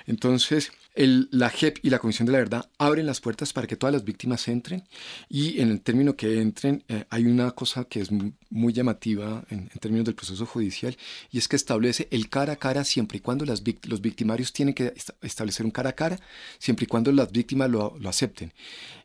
Entonces, 0.06 0.72
el, 0.96 1.28
la 1.32 1.50
JEP 1.50 1.80
y 1.84 1.90
la 1.90 2.00
Comisión 2.00 2.26
de 2.26 2.32
la 2.32 2.40
Verdad 2.40 2.70
abren 2.78 3.06
las 3.06 3.22
puertas 3.22 3.54
para 3.54 3.68
que 3.68 3.76
todas 3.76 3.94
las 3.94 4.04
víctimas 4.04 4.48
entren 4.48 4.84
y 5.30 5.62
en 5.62 5.70
el 5.70 5.82
término 5.82 6.16
que 6.16 6.42
entren 6.42 6.84
eh, 6.88 7.06
hay 7.10 7.26
una 7.26 7.52
cosa 7.52 7.86
que 7.86 8.02
es 8.02 8.10
muy 8.50 8.74
llamativa 8.74 9.44
en, 9.50 9.70
términos 9.80 10.06
del 10.06 10.16
proceso 10.16 10.46
judicial 10.46 10.98
y 11.32 11.38
es 11.38 11.48
que 11.48 11.56
establece 11.56 12.08
el 12.12 12.30
cara 12.30 12.54
a 12.54 12.56
cara 12.56 12.84
siempre 12.84 13.18
y 13.18 13.22
cuando 13.22 13.46
las, 13.46 13.62
los 13.84 14.02
victimarios 14.02 14.54
tienen 14.54 14.74
que 14.74 14.94
establecer 15.22 15.66
un 15.66 15.72
cara 15.72 15.92
a 15.92 15.94
cara, 15.94 16.20
siempre 16.58 16.86
y 16.86 16.88
cuando 16.88 17.12
las 17.12 17.32
víctimas 17.32 17.70
lo, 17.70 17.96
lo 18.00 18.10
acepten. 18.10 18.54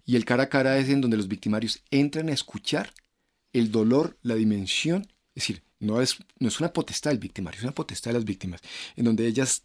Y 0.05 0.17
el 0.17 0.25
cara 0.25 0.45
a 0.45 0.49
cara 0.49 0.79
es 0.79 0.89
en 0.89 1.01
donde 1.01 1.17
los 1.17 1.29
victimarios 1.29 1.83
entran 1.91 2.29
a 2.29 2.33
escuchar 2.33 2.93
el 3.53 3.71
dolor, 3.71 4.17
la 4.23 4.35
dimensión, 4.35 5.03
es 5.35 5.47
decir, 5.47 5.63
no 5.81 6.01
es, 6.01 6.19
no 6.39 6.49
es 6.49 6.61
una 6.61 6.73
potestad 6.73 7.11
del 7.11 7.19
victimario, 7.19 7.59
es 7.59 7.65
una 7.65 7.75
potestad 7.75 8.11
de 8.11 8.19
las 8.19 8.25
víctimas, 8.25 8.61
en 8.97 9.05
donde 9.05 9.27
ellas 9.27 9.65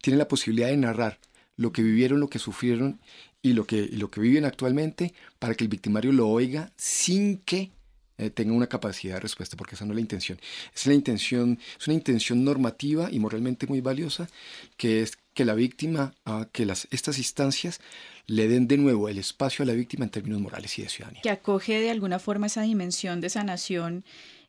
tienen 0.00 0.18
la 0.18 0.28
posibilidad 0.28 0.68
de 0.68 0.76
narrar 0.76 1.18
lo 1.56 1.72
que 1.72 1.82
vivieron, 1.82 2.20
lo 2.20 2.28
que 2.28 2.38
sufrieron 2.38 3.00
y 3.42 3.52
lo 3.52 3.66
que, 3.66 3.88
lo 3.88 4.10
que 4.10 4.20
viven 4.20 4.44
actualmente 4.44 5.14
para 5.38 5.54
que 5.54 5.64
el 5.64 5.68
victimario 5.68 6.12
lo 6.12 6.28
oiga 6.28 6.72
sin 6.76 7.38
que 7.38 7.72
eh, 8.18 8.30
tenga 8.30 8.52
una 8.52 8.66
capacidad 8.66 9.14
de 9.14 9.20
respuesta, 9.20 9.56
porque 9.56 9.74
esa 9.74 9.84
no 9.84 9.92
es 9.92 9.96
la 9.96 10.00
intención. 10.00 10.38
Es, 10.74 10.86
la 10.86 10.94
intención, 10.94 11.58
es 11.78 11.86
una 11.86 11.94
intención 11.94 12.44
normativa 12.44 13.10
y 13.10 13.18
moralmente 13.18 13.66
muy 13.66 13.80
valiosa, 13.80 14.28
que 14.76 15.02
es 15.02 15.18
que 15.36 15.44
la 15.44 15.54
víctima, 15.54 16.14
a 16.24 16.48
que 16.50 16.66
las, 16.66 16.88
estas 16.90 17.18
instancias 17.18 17.80
le 18.26 18.48
den 18.48 18.66
de 18.66 18.78
nuevo 18.78 19.08
el 19.08 19.18
espacio 19.18 19.62
a 19.62 19.66
la 19.66 19.74
víctima 19.74 20.04
en 20.04 20.10
términos 20.10 20.40
morales 20.40 20.76
y 20.78 20.82
de 20.82 20.88
ciudadanía. 20.88 21.22
Que 21.22 21.30
acoge 21.30 21.78
de 21.78 21.90
alguna 21.90 22.18
forma 22.18 22.46
esa 22.46 22.62
dimensión 22.62 23.20
de 23.20 23.28
sanación 23.28 24.04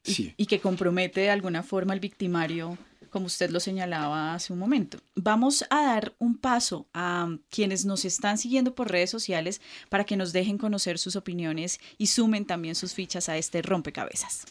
y, 0.05 0.33
y 0.38 0.45
que 0.47 0.59
compromete 0.59 1.21
de 1.21 1.29
alguna 1.29 1.61
forma 1.61 1.93
al 1.93 1.99
victimario 1.99 2.77
como 3.09 3.27
usted 3.27 3.49
lo 3.51 3.59
señalaba 3.59 4.33
hace 4.33 4.53
un 4.53 4.59
momento. 4.59 4.99
Vamos 5.15 5.65
a 5.69 5.81
dar 5.81 6.13
un 6.19 6.38
paso 6.38 6.88
a 6.93 7.29
quienes 7.49 7.85
nos 7.85 8.05
están 8.05 8.38
siguiendo 8.38 8.75
por 8.75 8.91
redes 8.91 9.09
sociales 9.09 9.61
para 9.89 10.05
que 10.05 10.17
nos 10.17 10.33
dejen 10.33 10.57
conocer 10.57 10.99
sus 10.99 11.15
opiniones 11.15 11.79
y 11.97 12.07
sumen 12.07 12.45
también 12.45 12.75
sus 12.75 12.93
fichas 12.93 13.29
a 13.29 13.38
este 13.38 13.61
rompecabezas. 13.61 14.45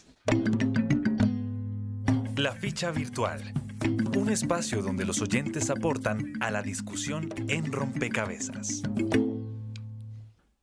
La 2.35 2.53
ficha 2.53 2.91
virtual. 2.91 3.66
Un 4.15 4.29
espacio 4.29 4.81
donde 4.81 5.05
los 5.05 5.21
oyentes 5.21 5.69
aportan 5.69 6.33
a 6.39 6.51
la 6.51 6.61
discusión 6.61 7.29
en 7.47 7.71
rompecabezas. 7.71 8.83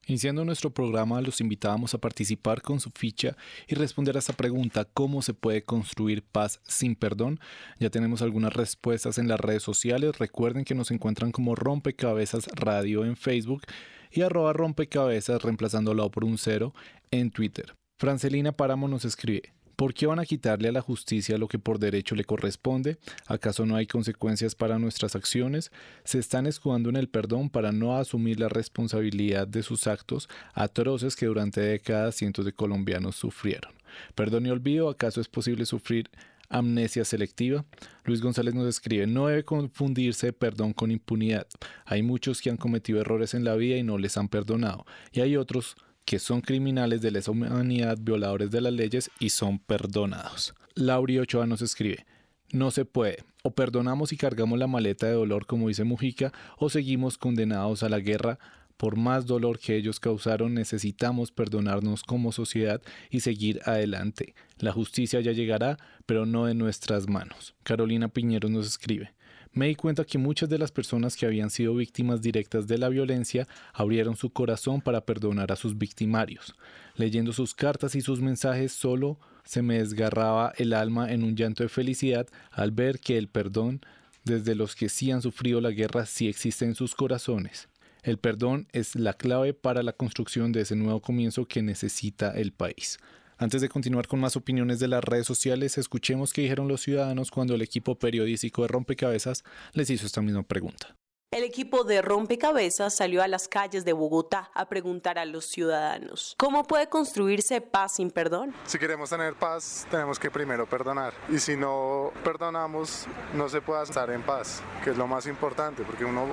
Iniciando 0.06 0.44
nuestro 0.44 0.70
programa, 0.70 1.22
los 1.22 1.40
invitábamos 1.40 1.94
a 1.94 1.98
participar 1.98 2.60
con 2.60 2.78
su 2.78 2.90
ficha 2.90 3.36
y 3.66 3.74
responder 3.74 4.16
a 4.16 4.18
esta 4.18 4.34
pregunta, 4.34 4.84
¿cómo 4.84 5.22
se 5.22 5.32
puede 5.32 5.62
construir 5.62 6.22
paz 6.22 6.60
sin 6.64 6.94
perdón? 6.94 7.40
Ya 7.78 7.88
tenemos 7.88 8.20
algunas 8.20 8.52
respuestas 8.52 9.16
en 9.16 9.28
las 9.28 9.40
redes 9.40 9.62
sociales. 9.62 10.18
Recuerden 10.18 10.64
que 10.64 10.74
nos 10.74 10.90
encuentran 10.90 11.32
como 11.32 11.54
Rompecabezas 11.54 12.48
Radio 12.54 13.06
en 13.06 13.16
Facebook 13.16 13.62
y 14.10 14.20
arroba 14.20 14.52
rompecabezas 14.52 15.42
reemplazándolo 15.42 16.10
por 16.10 16.24
un 16.24 16.36
cero 16.36 16.74
en 17.10 17.30
Twitter. 17.30 17.74
Francelina 17.98 18.52
Páramo 18.52 18.88
nos 18.88 19.06
escribe, 19.06 19.53
¿Por 19.76 19.92
qué 19.92 20.06
van 20.06 20.20
a 20.20 20.24
quitarle 20.24 20.68
a 20.68 20.72
la 20.72 20.80
justicia 20.80 21.38
lo 21.38 21.48
que 21.48 21.58
por 21.58 21.78
derecho 21.78 22.14
le 22.14 22.24
corresponde? 22.24 22.98
¿Acaso 23.26 23.66
no 23.66 23.76
hay 23.76 23.86
consecuencias 23.86 24.54
para 24.54 24.78
nuestras 24.78 25.16
acciones? 25.16 25.72
¿Se 26.04 26.18
están 26.18 26.46
escudando 26.46 26.90
en 26.90 26.96
el 26.96 27.08
perdón 27.08 27.50
para 27.50 27.72
no 27.72 27.96
asumir 27.96 28.38
la 28.38 28.48
responsabilidad 28.48 29.48
de 29.48 29.62
sus 29.62 29.86
actos 29.86 30.28
atroces 30.52 31.16
que 31.16 31.26
durante 31.26 31.60
décadas 31.60 32.14
cientos 32.14 32.44
de 32.44 32.52
colombianos 32.52 33.16
sufrieron? 33.16 33.72
¿Perdón 34.14 34.46
y 34.46 34.50
olvido? 34.50 34.88
¿Acaso 34.88 35.20
es 35.20 35.28
posible 35.28 35.66
sufrir 35.66 36.10
amnesia 36.48 37.04
selectiva? 37.04 37.64
Luis 38.04 38.20
González 38.20 38.54
nos 38.54 38.68
escribe, 38.68 39.06
no 39.06 39.26
debe 39.26 39.44
confundirse 39.44 40.32
perdón 40.32 40.72
con 40.72 40.90
impunidad. 40.90 41.46
Hay 41.84 42.02
muchos 42.02 42.40
que 42.40 42.50
han 42.50 42.56
cometido 42.56 43.00
errores 43.00 43.34
en 43.34 43.44
la 43.44 43.56
vida 43.56 43.76
y 43.76 43.82
no 43.82 43.98
les 43.98 44.16
han 44.16 44.28
perdonado, 44.28 44.86
y 45.12 45.20
hay 45.20 45.36
otros 45.36 45.76
que 46.04 46.18
son 46.18 46.40
criminales 46.40 47.00
de 47.00 47.10
lesa 47.10 47.30
humanidad, 47.30 47.98
violadores 48.00 48.50
de 48.50 48.60
las 48.60 48.72
leyes 48.72 49.10
y 49.18 49.30
son 49.30 49.58
perdonados. 49.58 50.54
Lauri 50.74 51.18
Ochoa 51.18 51.46
nos 51.46 51.62
escribe, 51.62 52.04
no 52.52 52.70
se 52.70 52.84
puede, 52.84 53.24
o 53.42 53.52
perdonamos 53.52 54.12
y 54.12 54.16
cargamos 54.16 54.58
la 54.58 54.66
maleta 54.66 55.06
de 55.06 55.12
dolor 55.12 55.46
como 55.46 55.68
dice 55.68 55.84
Mujica, 55.84 56.32
o 56.58 56.68
seguimos 56.68 57.18
condenados 57.18 57.82
a 57.82 57.88
la 57.88 58.00
guerra. 58.00 58.38
Por 58.76 58.96
más 58.96 59.26
dolor 59.26 59.60
que 59.60 59.76
ellos 59.76 60.00
causaron, 60.00 60.54
necesitamos 60.54 61.30
perdonarnos 61.30 62.02
como 62.02 62.32
sociedad 62.32 62.82
y 63.08 63.20
seguir 63.20 63.60
adelante. 63.64 64.34
La 64.58 64.72
justicia 64.72 65.20
ya 65.20 65.30
llegará, 65.30 65.78
pero 66.06 66.26
no 66.26 66.48
en 66.48 66.58
nuestras 66.58 67.08
manos. 67.08 67.54
Carolina 67.62 68.08
Piñero 68.08 68.48
nos 68.48 68.66
escribe, 68.66 69.13
me 69.54 69.68
di 69.68 69.74
cuenta 69.74 70.04
que 70.04 70.18
muchas 70.18 70.48
de 70.48 70.58
las 70.58 70.72
personas 70.72 71.16
que 71.16 71.26
habían 71.26 71.48
sido 71.48 71.74
víctimas 71.74 72.20
directas 72.20 72.66
de 72.66 72.78
la 72.78 72.88
violencia 72.88 73.46
abrieron 73.72 74.16
su 74.16 74.30
corazón 74.30 74.80
para 74.80 75.06
perdonar 75.06 75.52
a 75.52 75.56
sus 75.56 75.78
victimarios. 75.78 76.54
Leyendo 76.96 77.32
sus 77.32 77.54
cartas 77.54 77.94
y 77.94 78.00
sus 78.00 78.20
mensajes 78.20 78.72
solo 78.72 79.18
se 79.44 79.62
me 79.62 79.78
desgarraba 79.78 80.52
el 80.56 80.72
alma 80.72 81.12
en 81.12 81.22
un 81.22 81.36
llanto 81.36 81.62
de 81.62 81.68
felicidad 81.68 82.26
al 82.50 82.72
ver 82.72 82.98
que 82.98 83.16
el 83.16 83.28
perdón 83.28 83.80
desde 84.24 84.54
los 84.54 84.74
que 84.74 84.88
sí 84.88 85.10
han 85.10 85.22
sufrido 85.22 85.60
la 85.60 85.70
guerra 85.70 86.06
sí 86.06 86.28
existe 86.28 86.64
en 86.64 86.74
sus 86.74 86.94
corazones. 86.94 87.68
El 88.02 88.18
perdón 88.18 88.68
es 88.72 88.96
la 88.96 89.14
clave 89.14 89.54
para 89.54 89.82
la 89.82 89.92
construcción 89.92 90.52
de 90.52 90.62
ese 90.62 90.76
nuevo 90.76 91.00
comienzo 91.00 91.46
que 91.46 91.62
necesita 91.62 92.32
el 92.32 92.52
país. 92.52 92.98
Antes 93.36 93.60
de 93.60 93.68
continuar 93.68 94.06
con 94.06 94.20
más 94.20 94.36
opiniones 94.36 94.78
de 94.78 94.88
las 94.88 95.02
redes 95.02 95.26
sociales, 95.26 95.76
escuchemos 95.78 96.32
qué 96.32 96.42
dijeron 96.42 96.68
los 96.68 96.82
ciudadanos 96.82 97.30
cuando 97.30 97.54
el 97.54 97.62
equipo 97.62 97.98
periodístico 97.98 98.62
de 98.62 98.68
Rompecabezas 98.68 99.44
les 99.72 99.90
hizo 99.90 100.06
esta 100.06 100.22
misma 100.22 100.42
pregunta. 100.44 100.96
El 101.34 101.42
equipo 101.42 101.82
de 101.82 102.00
Rompecabezas 102.00 102.94
salió 102.94 103.20
a 103.20 103.26
las 103.26 103.48
calles 103.48 103.84
de 103.84 103.92
Bogotá 103.92 104.52
a 104.54 104.68
preguntar 104.68 105.18
a 105.18 105.24
los 105.24 105.46
ciudadanos, 105.46 106.36
¿cómo 106.38 106.62
puede 106.62 106.88
construirse 106.88 107.60
paz 107.60 107.96
sin 107.96 108.12
perdón? 108.12 108.54
Si 108.66 108.78
queremos 108.78 109.10
tener 109.10 109.34
paz, 109.34 109.84
tenemos 109.90 110.20
que 110.20 110.30
primero 110.30 110.64
perdonar. 110.64 111.12
Y 111.28 111.40
si 111.40 111.56
no 111.56 112.12
perdonamos, 112.22 113.06
no 113.32 113.48
se 113.48 113.60
puede 113.60 113.82
estar 113.82 114.10
en 114.10 114.22
paz, 114.22 114.62
que 114.84 114.90
es 114.90 114.96
lo 114.96 115.08
más 115.08 115.26
importante, 115.26 115.82
porque 115.82 116.04
uno 116.04 116.24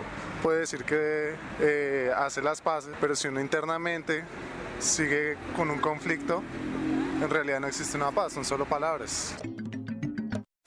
puede 0.44 0.60
decir 0.60 0.84
que 0.84 1.34
eh, 1.60 2.12
hace 2.16 2.44
las 2.44 2.62
paces, 2.62 2.94
pero 3.02 3.16
si 3.16 3.28
uno 3.28 3.42
internamente 3.42 4.24
sigue 4.78 5.36
con 5.56 5.72
un 5.72 5.80
conflicto, 5.80 6.44
en 7.20 7.28
realidad 7.28 7.60
no 7.60 7.66
existe 7.66 7.98
una 7.98 8.12
paz, 8.12 8.34
son 8.34 8.46
solo 8.46 8.66
palabras. 8.66 9.34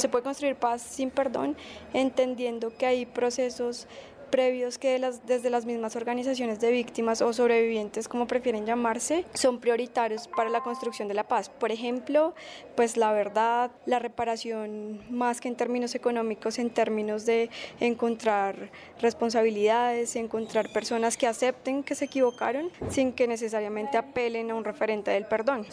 Se 0.04 0.08
puede 0.08 0.24
construir 0.24 0.56
paz 0.56 0.82
sin 0.82 1.10
perdón, 1.10 1.56
entendiendo 1.94 2.76
que 2.76 2.84
hay 2.84 3.06
procesos 3.06 3.86
previos 4.34 4.78
que 4.78 5.00
desde 5.28 5.48
las 5.48 5.64
mismas 5.64 5.94
organizaciones 5.94 6.58
de 6.58 6.72
víctimas 6.72 7.22
o 7.22 7.32
sobrevivientes, 7.32 8.08
como 8.08 8.26
prefieren 8.26 8.66
llamarse, 8.66 9.24
son 9.32 9.60
prioritarios 9.60 10.26
para 10.26 10.50
la 10.50 10.60
construcción 10.60 11.06
de 11.06 11.14
la 11.14 11.22
paz. 11.22 11.50
Por 11.50 11.70
ejemplo, 11.70 12.34
pues 12.74 12.96
la 12.96 13.12
verdad, 13.12 13.70
la 13.86 14.00
reparación 14.00 15.02
más 15.08 15.40
que 15.40 15.46
en 15.46 15.54
términos 15.54 15.94
económicos, 15.94 16.58
en 16.58 16.70
términos 16.70 17.26
de 17.26 17.48
encontrar 17.78 18.72
responsabilidades, 19.00 20.16
encontrar 20.16 20.72
personas 20.72 21.16
que 21.16 21.28
acepten 21.28 21.84
que 21.84 21.94
se 21.94 22.06
equivocaron 22.06 22.70
sin 22.90 23.12
que 23.12 23.28
necesariamente 23.28 23.98
apelen 23.98 24.50
a 24.50 24.56
un 24.56 24.64
referente 24.64 25.12
del 25.12 25.26
perdón. 25.26 25.64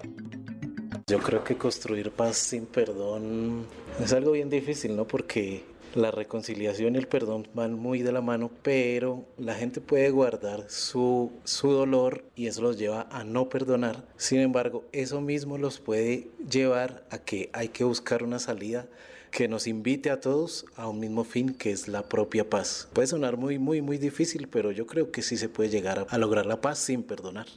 Yo 1.07 1.17
creo 1.17 1.43
que 1.43 1.57
construir 1.57 2.11
paz 2.11 2.37
sin 2.37 2.67
perdón 2.67 3.65
es 3.99 4.13
algo 4.13 4.33
bien 4.33 4.51
difícil, 4.51 4.95
¿no? 4.95 5.07
Porque 5.07 5.70
la 5.95 6.11
reconciliación 6.11 6.95
y 6.95 6.97
el 6.97 7.07
perdón 7.07 7.47
van 7.53 7.73
muy 7.73 8.01
de 8.01 8.11
la 8.11 8.21
mano, 8.21 8.51
pero 8.61 9.25
la 9.37 9.55
gente 9.55 9.81
puede 9.81 10.09
guardar 10.09 10.65
su, 10.69 11.31
su 11.43 11.71
dolor 11.71 12.23
y 12.35 12.47
eso 12.47 12.61
los 12.61 12.77
lleva 12.77 13.07
a 13.11 13.23
no 13.23 13.49
perdonar. 13.49 14.03
Sin 14.17 14.39
embargo, 14.39 14.83
eso 14.91 15.21
mismo 15.21 15.57
los 15.57 15.79
puede 15.79 16.27
llevar 16.49 17.03
a 17.09 17.19
que 17.19 17.49
hay 17.53 17.69
que 17.69 17.83
buscar 17.83 18.23
una 18.23 18.39
salida 18.39 18.87
que 19.31 19.47
nos 19.47 19.65
invite 19.65 20.09
a 20.09 20.19
todos 20.19 20.65
a 20.75 20.87
un 20.87 20.99
mismo 20.99 21.23
fin 21.23 21.53
que 21.53 21.71
es 21.71 21.87
la 21.87 22.03
propia 22.03 22.49
paz. 22.49 22.89
Puede 22.93 23.07
sonar 23.07 23.37
muy, 23.37 23.57
muy, 23.57 23.81
muy 23.81 23.97
difícil, 23.97 24.47
pero 24.49 24.71
yo 24.71 24.85
creo 24.85 25.11
que 25.11 25.21
sí 25.21 25.37
se 25.37 25.49
puede 25.49 25.69
llegar 25.69 26.05
a 26.09 26.17
lograr 26.17 26.45
la 26.45 26.59
paz 26.59 26.79
sin 26.79 27.01
perdonar. 27.01 27.47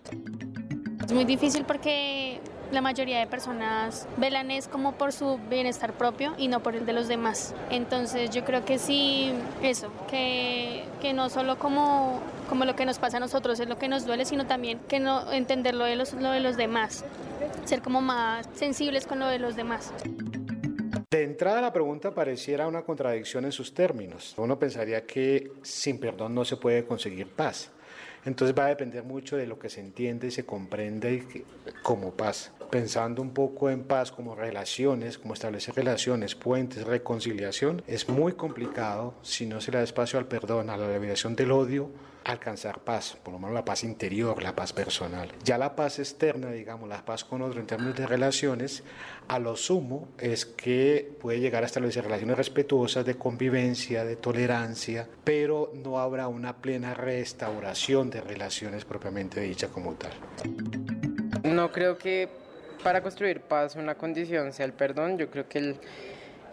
Es 1.04 1.12
muy 1.12 1.24
difícil 1.24 1.64
porque 1.66 2.40
la 2.72 2.80
mayoría 2.80 3.18
de 3.18 3.26
personas 3.26 4.06
velan 4.16 4.50
es 4.50 4.68
como 4.68 4.92
por 4.92 5.12
su 5.12 5.38
bienestar 5.48 5.92
propio 5.92 6.34
y 6.38 6.48
no 6.48 6.60
por 6.60 6.74
el 6.74 6.86
de 6.86 6.92
los 6.92 7.08
demás. 7.08 7.54
Entonces 7.70 8.30
yo 8.30 8.44
creo 8.44 8.64
que 8.64 8.78
sí, 8.78 9.32
eso, 9.62 9.90
que, 10.08 10.84
que 11.00 11.12
no 11.12 11.30
solo 11.30 11.58
como, 11.58 12.20
como 12.48 12.64
lo 12.64 12.74
que 12.76 12.84
nos 12.84 12.98
pasa 12.98 13.18
a 13.18 13.20
nosotros 13.20 13.60
es 13.60 13.68
lo 13.68 13.78
que 13.78 13.88
nos 13.88 14.06
duele, 14.06 14.24
sino 14.24 14.46
también 14.46 14.78
que 14.88 15.00
no 15.00 15.30
entender 15.32 15.74
lo 15.74 15.84
de 15.84 15.96
los, 15.96 16.14
lo 16.14 16.30
de 16.30 16.40
los 16.40 16.56
demás, 16.56 17.04
ser 17.64 17.82
como 17.82 18.00
más 18.00 18.48
sensibles 18.54 19.06
con 19.06 19.18
lo 19.18 19.26
de 19.26 19.38
los 19.38 19.56
demás. 19.56 19.92
De 21.10 21.22
entrada 21.22 21.60
la 21.60 21.72
pregunta 21.72 22.12
pareciera 22.12 22.66
una 22.66 22.82
contradicción 22.82 23.44
en 23.44 23.52
sus 23.52 23.72
términos. 23.72 24.34
Uno 24.36 24.58
pensaría 24.58 25.06
que 25.06 25.52
sin 25.62 26.00
perdón 26.00 26.34
no 26.34 26.44
se 26.44 26.56
puede 26.56 26.84
conseguir 26.84 27.28
paz. 27.28 27.70
Entonces 28.24 28.56
va 28.58 28.66
a 28.66 28.68
depender 28.68 29.04
mucho 29.04 29.36
de 29.36 29.46
lo 29.46 29.58
que 29.58 29.68
se 29.68 29.80
entiende 29.80 30.28
y 30.28 30.30
se 30.30 30.46
comprende 30.46 31.44
como 31.82 32.12
paz. 32.12 32.52
Pensando 32.70 33.22
un 33.22 33.32
poco 33.32 33.70
en 33.70 33.84
paz 33.84 34.10
como 34.10 34.34
relaciones, 34.34 35.18
como 35.18 35.34
establecer 35.34 35.74
relaciones, 35.74 36.34
puentes, 36.34 36.84
reconciliación, 36.84 37.82
es 37.86 38.08
muy 38.08 38.32
complicado 38.32 39.14
si 39.22 39.46
no 39.46 39.60
se 39.60 39.70
le 39.70 39.78
da 39.78 39.84
espacio 39.84 40.18
al 40.18 40.26
perdón, 40.26 40.70
a 40.70 40.76
la 40.76 40.90
liberación 40.90 41.36
del 41.36 41.52
odio, 41.52 41.90
alcanzar 42.24 42.80
paz, 42.80 43.16
por 43.22 43.32
lo 43.32 43.38
menos 43.38 43.54
la 43.54 43.64
paz 43.64 43.84
interior, 43.84 44.42
la 44.42 44.56
paz 44.56 44.72
personal. 44.72 45.30
Ya 45.44 45.58
la 45.58 45.76
paz 45.76 45.98
externa, 45.98 46.50
digamos, 46.50 46.88
la 46.88 47.04
paz 47.04 47.24
con 47.24 47.42
otro 47.42 47.60
en 47.60 47.66
términos 47.66 47.96
de 47.96 48.06
relaciones, 48.06 48.82
a 49.28 49.38
lo 49.38 49.56
sumo 49.56 50.08
es 50.18 50.46
que 50.46 51.12
puede 51.20 51.40
llegar 51.40 51.62
a 51.62 51.66
establecer 51.66 52.04
relaciones 52.04 52.36
respetuosas 52.36 53.04
de 53.04 53.16
convivencia, 53.16 54.04
de 54.04 54.16
tolerancia, 54.16 55.06
pero 55.22 55.70
no 55.74 55.98
habrá 55.98 56.28
una 56.28 56.56
plena 56.56 56.94
restauración 56.94 58.10
de 58.10 58.20
relaciones 58.20 58.84
propiamente 58.84 59.40
dicha 59.40 59.68
como 59.68 59.94
tal. 59.94 60.12
No 61.44 61.70
creo 61.72 61.98
que 61.98 62.28
para 62.82 63.02
construir 63.02 63.40
paz 63.40 63.76
una 63.76 63.96
condición 63.96 64.52
sea 64.52 64.66
el 64.66 64.72
perdón, 64.72 65.18
yo 65.18 65.30
creo 65.30 65.48
que 65.48 65.58
el, 65.58 65.76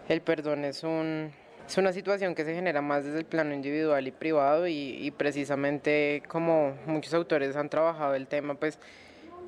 el 0.08 0.20
perdón 0.20 0.64
es 0.64 0.82
un 0.82 1.32
es 1.66 1.78
una 1.78 1.92
situación 1.92 2.34
que 2.34 2.44
se 2.44 2.54
genera 2.54 2.82
más 2.82 3.04
desde 3.04 3.18
el 3.18 3.24
plano 3.24 3.54
individual 3.54 4.06
y 4.06 4.10
privado 4.10 4.66
y, 4.66 5.12
precisamente 5.16 6.22
como 6.28 6.76
muchos 6.86 7.14
autores 7.14 7.56
han 7.56 7.68
trabajado 7.68 8.14
el 8.14 8.26
tema, 8.26 8.54
pues 8.54 8.78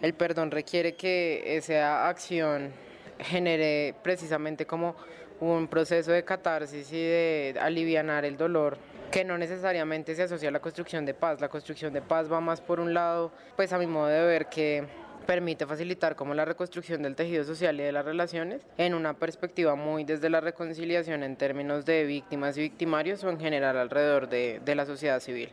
el 0.03 0.15
perdón 0.15 0.51
requiere 0.51 0.95
que 0.95 1.57
esa 1.57 2.09
acción 2.09 2.73
genere 3.19 3.95
precisamente 4.03 4.67
como 4.67 4.95
un 5.41 5.69
proceso 5.69 6.13
de 6.13 6.25
catarsis 6.25 6.93
y 6.93 7.03
de 7.03 7.57
alivianar 7.61 8.25
el 8.25 8.37
dolor 8.37 8.79
que 9.11 9.25
no 9.25 9.39
necesariamente 9.39 10.15
se 10.15 10.25
asocia 10.25 10.49
a 10.49 10.53
la 10.53 10.61
construcción 10.61 11.05
de 11.05 11.15
paz. 11.15 11.41
La 11.41 11.49
construcción 11.49 11.93
de 11.93 12.03
paz 12.03 12.31
va 12.31 12.41
más 12.41 12.61
por 12.61 12.81
un 12.81 12.95
lado, 12.95 13.31
pues 13.55 13.73
a 13.73 13.79
mi 13.79 13.87
modo 13.87 14.07
de 14.07 14.25
ver 14.25 14.47
que 14.47 14.85
permite 15.25 15.67
facilitar 15.67 16.17
como 16.17 16.35
la 16.35 16.45
reconstrucción 16.45 17.03
del 17.03 17.17
tejido 17.17 17.45
social 17.45 17.79
y 17.81 17.83
de 17.83 17.93
las 17.93 18.05
relaciones 18.05 18.63
en 18.79 18.95
una 18.95 19.15
perspectiva 19.15 19.75
muy 19.75 20.05
desde 20.05 20.31
la 20.31 20.41
reconciliación 20.41 21.23
en 21.23 21.37
términos 21.37 21.85
de 21.85 22.05
víctimas 22.05 22.57
y 22.57 22.63
victimarios 22.63 23.25
o 23.25 23.31
en 23.31 23.41
general 23.41 23.77
alrededor 23.77 24.29
de, 24.29 24.61
de 24.65 24.75
la 24.75 24.87
sociedad 24.87 25.21
civil. 25.21 25.51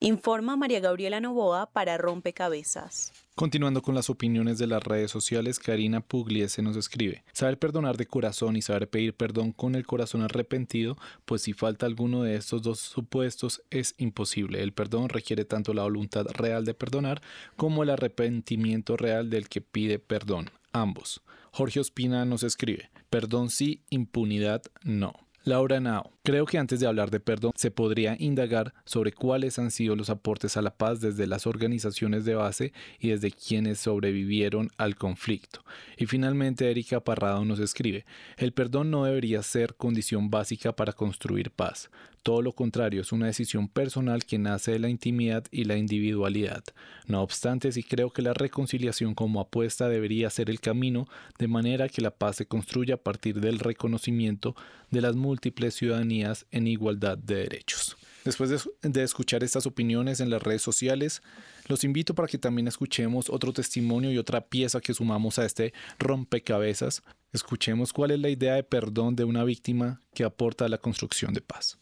Informa 0.00 0.56
María 0.56 0.80
Gabriela 0.80 1.20
Novoa 1.20 1.66
para 1.66 1.96
Rompecabezas. 1.96 3.12
Continuando 3.34 3.80
con 3.80 3.94
las 3.94 4.10
opiniones 4.10 4.58
de 4.58 4.66
las 4.66 4.84
redes 4.84 5.10
sociales, 5.10 5.58
Karina 5.58 6.02
Pugliese 6.02 6.60
nos 6.60 6.76
escribe, 6.76 7.24
saber 7.32 7.58
perdonar 7.58 7.96
de 7.96 8.04
corazón 8.04 8.56
y 8.56 8.62
saber 8.62 8.90
pedir 8.90 9.14
perdón 9.14 9.52
con 9.52 9.74
el 9.74 9.86
corazón 9.86 10.20
arrepentido, 10.20 10.98
pues 11.24 11.40
si 11.40 11.54
falta 11.54 11.86
alguno 11.86 12.22
de 12.22 12.36
estos 12.36 12.60
dos 12.60 12.78
supuestos 12.78 13.62
es 13.70 13.94
imposible. 13.96 14.62
El 14.62 14.74
perdón 14.74 15.08
requiere 15.08 15.46
tanto 15.46 15.72
la 15.72 15.82
voluntad 15.82 16.26
real 16.34 16.66
de 16.66 16.74
perdonar 16.74 17.22
como 17.56 17.82
el 17.82 17.88
arrepentimiento 17.88 18.98
real 18.98 19.30
del 19.30 19.48
que 19.48 19.62
pide 19.62 19.98
perdón, 19.98 20.50
ambos. 20.72 21.22
Jorge 21.52 21.80
Ospina 21.80 22.26
nos 22.26 22.42
escribe, 22.42 22.90
perdón 23.08 23.48
sí, 23.48 23.80
impunidad 23.88 24.62
no. 24.84 25.14
Laura 25.44 25.80
Nao. 25.80 26.12
Creo 26.22 26.46
que 26.46 26.56
antes 26.56 26.78
de 26.78 26.86
hablar 26.86 27.10
de 27.10 27.18
perdón 27.18 27.50
se 27.56 27.72
podría 27.72 28.14
indagar 28.16 28.74
sobre 28.84 29.10
cuáles 29.10 29.58
han 29.58 29.72
sido 29.72 29.96
los 29.96 30.08
aportes 30.08 30.56
a 30.56 30.62
la 30.62 30.76
paz 30.76 31.00
desde 31.00 31.26
las 31.26 31.48
organizaciones 31.48 32.24
de 32.24 32.36
base 32.36 32.72
y 33.00 33.08
desde 33.08 33.32
quienes 33.32 33.80
sobrevivieron 33.80 34.70
al 34.76 34.94
conflicto. 34.94 35.64
Y 35.96 36.06
finalmente 36.06 36.70
Erika 36.70 37.00
Parrado 37.00 37.44
nos 37.44 37.58
escribe, 37.58 38.04
el 38.36 38.52
perdón 38.52 38.92
no 38.92 39.04
debería 39.04 39.42
ser 39.42 39.74
condición 39.74 40.30
básica 40.30 40.76
para 40.76 40.92
construir 40.92 41.50
paz. 41.50 41.90
Todo 42.22 42.40
lo 42.40 42.52
contrario, 42.52 43.00
es 43.00 43.10
una 43.10 43.26
decisión 43.26 43.66
personal 43.66 44.24
que 44.24 44.38
nace 44.38 44.72
de 44.72 44.78
la 44.78 44.88
intimidad 44.88 45.44
y 45.50 45.64
la 45.64 45.76
individualidad. 45.76 46.62
No 47.08 47.20
obstante, 47.20 47.72
sí 47.72 47.82
creo 47.82 48.10
que 48.10 48.22
la 48.22 48.32
reconciliación 48.32 49.14
como 49.14 49.40
apuesta 49.40 49.88
debería 49.88 50.30
ser 50.30 50.48
el 50.48 50.60
camino, 50.60 51.08
de 51.38 51.48
manera 51.48 51.88
que 51.88 52.00
la 52.00 52.12
paz 52.12 52.36
se 52.36 52.46
construya 52.46 52.94
a 52.94 52.98
partir 52.98 53.40
del 53.40 53.58
reconocimiento 53.58 54.54
de 54.90 55.00
las 55.00 55.16
múltiples 55.16 55.74
ciudadanías 55.74 56.46
en 56.52 56.68
igualdad 56.68 57.18
de 57.18 57.36
derechos. 57.36 57.96
Después 58.24 58.50
de, 58.82 59.02
escuchar 59.02 59.42
estas 59.42 59.66
opiniones 59.66 60.20
en 60.20 60.30
las 60.30 60.42
redes 60.42 60.62
sociales, 60.62 61.22
los 61.66 61.82
invito 61.82 62.14
para 62.14 62.28
que 62.28 62.38
también 62.38 62.68
escuchemos 62.68 63.28
otro 63.28 63.52
testimonio 63.52 64.12
y 64.12 64.18
otra 64.18 64.42
pieza 64.42 64.80
que 64.80 64.94
sumamos 64.94 65.40
a 65.40 65.44
este 65.44 65.72
rompecabezas. 65.98 67.02
Escuchemos 67.32 67.92
cuál 67.92 68.12
es 68.12 68.20
la 68.20 68.28
idea 68.28 68.54
de 68.54 68.62
perdón 68.62 69.16
de 69.16 69.24
una 69.24 69.42
víctima 69.42 70.00
que 70.14 70.22
aporta 70.22 70.66
a 70.66 70.68
la 70.68 70.78
construcción 70.78 71.32
de 71.34 71.40
paz. 71.40 71.78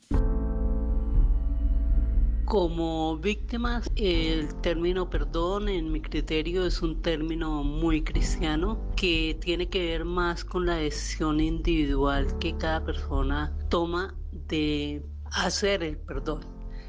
Como 2.46 3.18
víctimas, 3.18 3.90
el 3.94 4.52
término 4.62 5.08
perdón 5.08 5.68
en 5.68 5.92
mi 5.92 6.00
criterio 6.00 6.66
es 6.66 6.82
un 6.82 7.00
término 7.00 7.62
muy 7.62 8.02
cristiano 8.02 8.90
que 8.96 9.38
tiene 9.40 9.68
que 9.68 9.84
ver 9.86 10.04
más 10.04 10.44
con 10.44 10.66
la 10.66 10.76
decisión 10.76 11.38
individual 11.38 12.38
que 12.38 12.56
cada 12.56 12.84
persona 12.84 13.56
toma 13.68 14.16
de 14.32 15.00
hacer 15.32 15.82
el 15.82 15.96
perdón. 15.96 16.40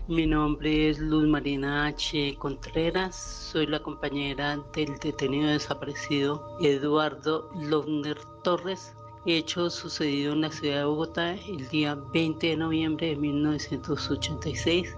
Mi 0.08 0.26
nombre 0.26 0.90
es 0.90 1.00
Luz 1.00 1.28
Marina 1.28 1.86
H. 1.86 2.36
Contreras, 2.40 3.16
soy 3.52 3.68
la 3.68 3.82
compañera 3.82 4.60
del 4.74 4.98
detenido 4.98 5.50
desaparecido 5.50 6.58
Eduardo 6.60 7.50
Lovner 7.62 8.18
Torres, 8.44 8.94
hecho 9.26 9.70
sucedido 9.70 10.34
en 10.34 10.42
la 10.42 10.52
ciudad 10.52 10.80
de 10.80 10.86
Bogotá 10.86 11.34
el 11.34 11.68
día 11.70 11.96
20 12.14 12.48
de 12.48 12.58
noviembre 12.58 13.08
de 13.08 13.16
1986 13.16 14.98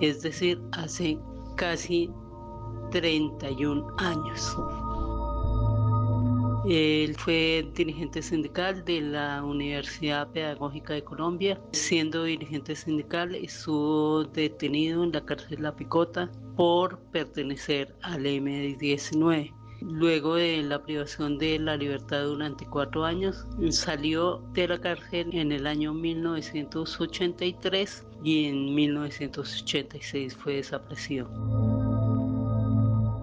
es 0.00 0.22
decir, 0.22 0.60
hace 0.72 1.18
casi 1.56 2.10
31 2.90 3.86
años. 3.98 4.56
Él 6.68 7.14
fue 7.14 7.64
dirigente 7.74 8.20
sindical 8.22 8.84
de 8.84 9.00
la 9.00 9.44
Universidad 9.44 10.32
Pedagógica 10.32 10.94
de 10.94 11.04
Colombia. 11.04 11.60
Siendo 11.70 12.24
dirigente 12.24 12.74
sindical, 12.74 13.36
estuvo 13.36 14.24
detenido 14.24 15.04
en 15.04 15.12
la 15.12 15.24
cárcel 15.24 15.62
La 15.62 15.76
Picota 15.76 16.28
por 16.56 16.98
pertenecer 17.12 17.94
al 18.02 18.24
M19. 18.24 19.54
Luego 19.80 20.34
de 20.34 20.60
la 20.62 20.82
privación 20.82 21.38
de 21.38 21.60
la 21.60 21.76
libertad 21.76 22.24
durante 22.24 22.66
cuatro 22.66 23.04
años, 23.04 23.46
salió 23.70 24.42
de 24.52 24.66
la 24.66 24.80
cárcel 24.80 25.30
en 25.32 25.52
el 25.52 25.68
año 25.68 25.94
1983 25.94 28.04
y 28.24 28.46
en 28.46 28.74
1986 28.74 30.34
fue 30.34 30.56
desaparecido. 30.56 31.30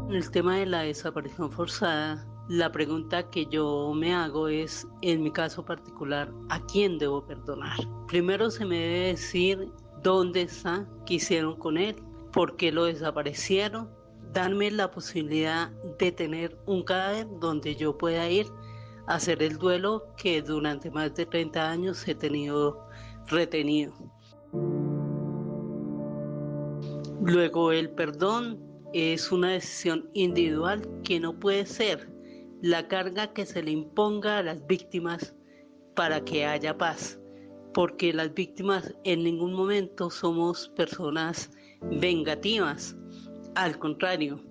El 0.09 0.31
tema 0.31 0.55
de 0.57 0.67
la 0.67 0.83
desaparición 0.83 1.51
forzada, 1.51 2.25
la 2.49 2.71
pregunta 2.71 3.29
que 3.29 3.45
yo 3.45 3.93
me 3.95 4.13
hago 4.13 4.47
es, 4.47 4.87
en 5.01 5.23
mi 5.23 5.31
caso 5.31 5.63
particular, 5.63 6.31
¿a 6.49 6.59
quién 6.65 6.97
debo 6.97 7.25
perdonar? 7.25 7.77
Primero 8.07 8.51
se 8.51 8.65
me 8.65 8.77
debe 8.77 9.07
decir 9.07 9.71
dónde 10.01 10.41
está, 10.41 10.85
qué 11.05 11.15
hicieron 11.15 11.55
con 11.55 11.77
él, 11.77 11.95
por 12.33 12.57
qué 12.57 12.71
lo 12.71 12.85
desaparecieron, 12.85 13.89
darme 14.33 14.71
la 14.71 14.91
posibilidad 14.91 15.71
de 15.99 16.11
tener 16.11 16.57
un 16.65 16.83
cadáver 16.83 17.27
donde 17.39 17.75
yo 17.75 17.97
pueda 17.97 18.29
ir 18.29 18.47
a 19.07 19.15
hacer 19.15 19.41
el 19.41 19.57
duelo 19.57 20.03
que 20.17 20.41
durante 20.41 20.91
más 20.91 21.13
de 21.15 21.25
30 21.25 21.69
años 21.69 22.05
he 22.07 22.15
tenido 22.15 22.85
retenido. 23.27 23.93
Luego 27.21 27.71
el 27.71 27.89
perdón 27.91 28.59
es 28.91 29.31
una 29.31 29.51
decisión 29.51 30.09
individual 30.13 30.81
que 31.03 31.21
no 31.21 31.39
puede 31.39 31.65
ser 31.65 32.12
la 32.64 32.88
carga 32.88 33.34
que 33.34 33.45
se 33.45 33.61
le 33.61 33.72
imponga 33.72 34.38
a 34.38 34.41
las 34.41 34.66
víctimas 34.66 35.36
para 35.97 36.24
que 36.24 36.45
haya 36.45 36.78
paz, 36.78 37.20
porque 37.74 38.14
las 38.14 38.34
víctimas 38.34 38.95
en 39.03 39.26
ningún 39.26 39.51
momento 39.51 40.09
somos 40.09 40.70
personas 40.70 41.51
vengativas, 41.82 42.95
al 43.55 43.78
contrario, 43.78 44.41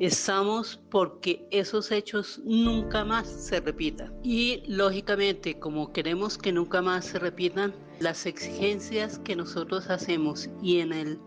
estamos 0.00 0.80
porque 0.90 1.46
esos 1.52 1.92
hechos 1.92 2.40
nunca 2.44 3.04
más 3.04 3.28
se 3.28 3.60
repitan. 3.60 4.12
Y 4.24 4.64
lógicamente, 4.66 5.56
como 5.60 5.92
queremos 5.92 6.38
que 6.38 6.50
nunca 6.50 6.82
más 6.82 7.04
se 7.04 7.20
repitan, 7.20 7.72
las 8.00 8.26
exigencias 8.26 9.20
que 9.20 9.36
nosotros 9.36 9.88
hacemos 9.90 10.50
y 10.60 10.80
en 10.80 10.92
el 10.92 11.20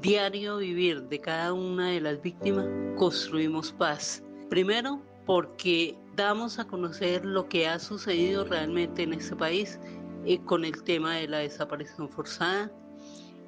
diario 0.00 0.56
vivir 0.56 1.04
de 1.04 1.20
cada 1.20 1.52
una 1.52 1.90
de 1.90 2.00
las 2.00 2.20
víctimas 2.20 2.66
construimos 2.96 3.70
paz. 3.70 4.24
Primero, 4.50 5.00
porque 5.26 5.96
damos 6.16 6.58
a 6.58 6.66
conocer 6.66 7.24
lo 7.24 7.48
que 7.48 7.66
ha 7.66 7.78
sucedido 7.78 8.44
realmente 8.44 9.02
en 9.02 9.14
este 9.14 9.34
país 9.36 9.78
eh, 10.26 10.38
con 10.44 10.64
el 10.64 10.82
tema 10.82 11.16
de 11.16 11.28
la 11.28 11.38
desaparición 11.38 12.08
forzada. 12.08 12.70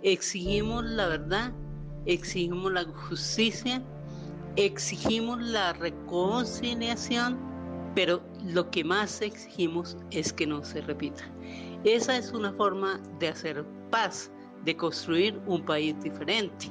Exigimos 0.02 0.84
la 0.84 1.06
verdad, 1.06 1.52
exigimos 2.06 2.72
la 2.72 2.84
justicia, 2.84 3.82
exigimos 4.56 5.40
la 5.40 5.72
reconciliación, 5.74 7.38
pero 7.94 8.22
lo 8.44 8.70
que 8.70 8.84
más 8.84 9.20
exigimos 9.22 9.96
es 10.10 10.32
que 10.32 10.46
no 10.46 10.64
se 10.64 10.80
repita. 10.82 11.24
Esa 11.84 12.16
es 12.16 12.32
una 12.32 12.52
forma 12.52 13.00
de 13.18 13.28
hacer 13.28 13.64
paz 13.90 14.30
de 14.64 14.76
construir 14.76 15.40
un 15.46 15.64
país 15.64 15.94
diferente. 16.02 16.70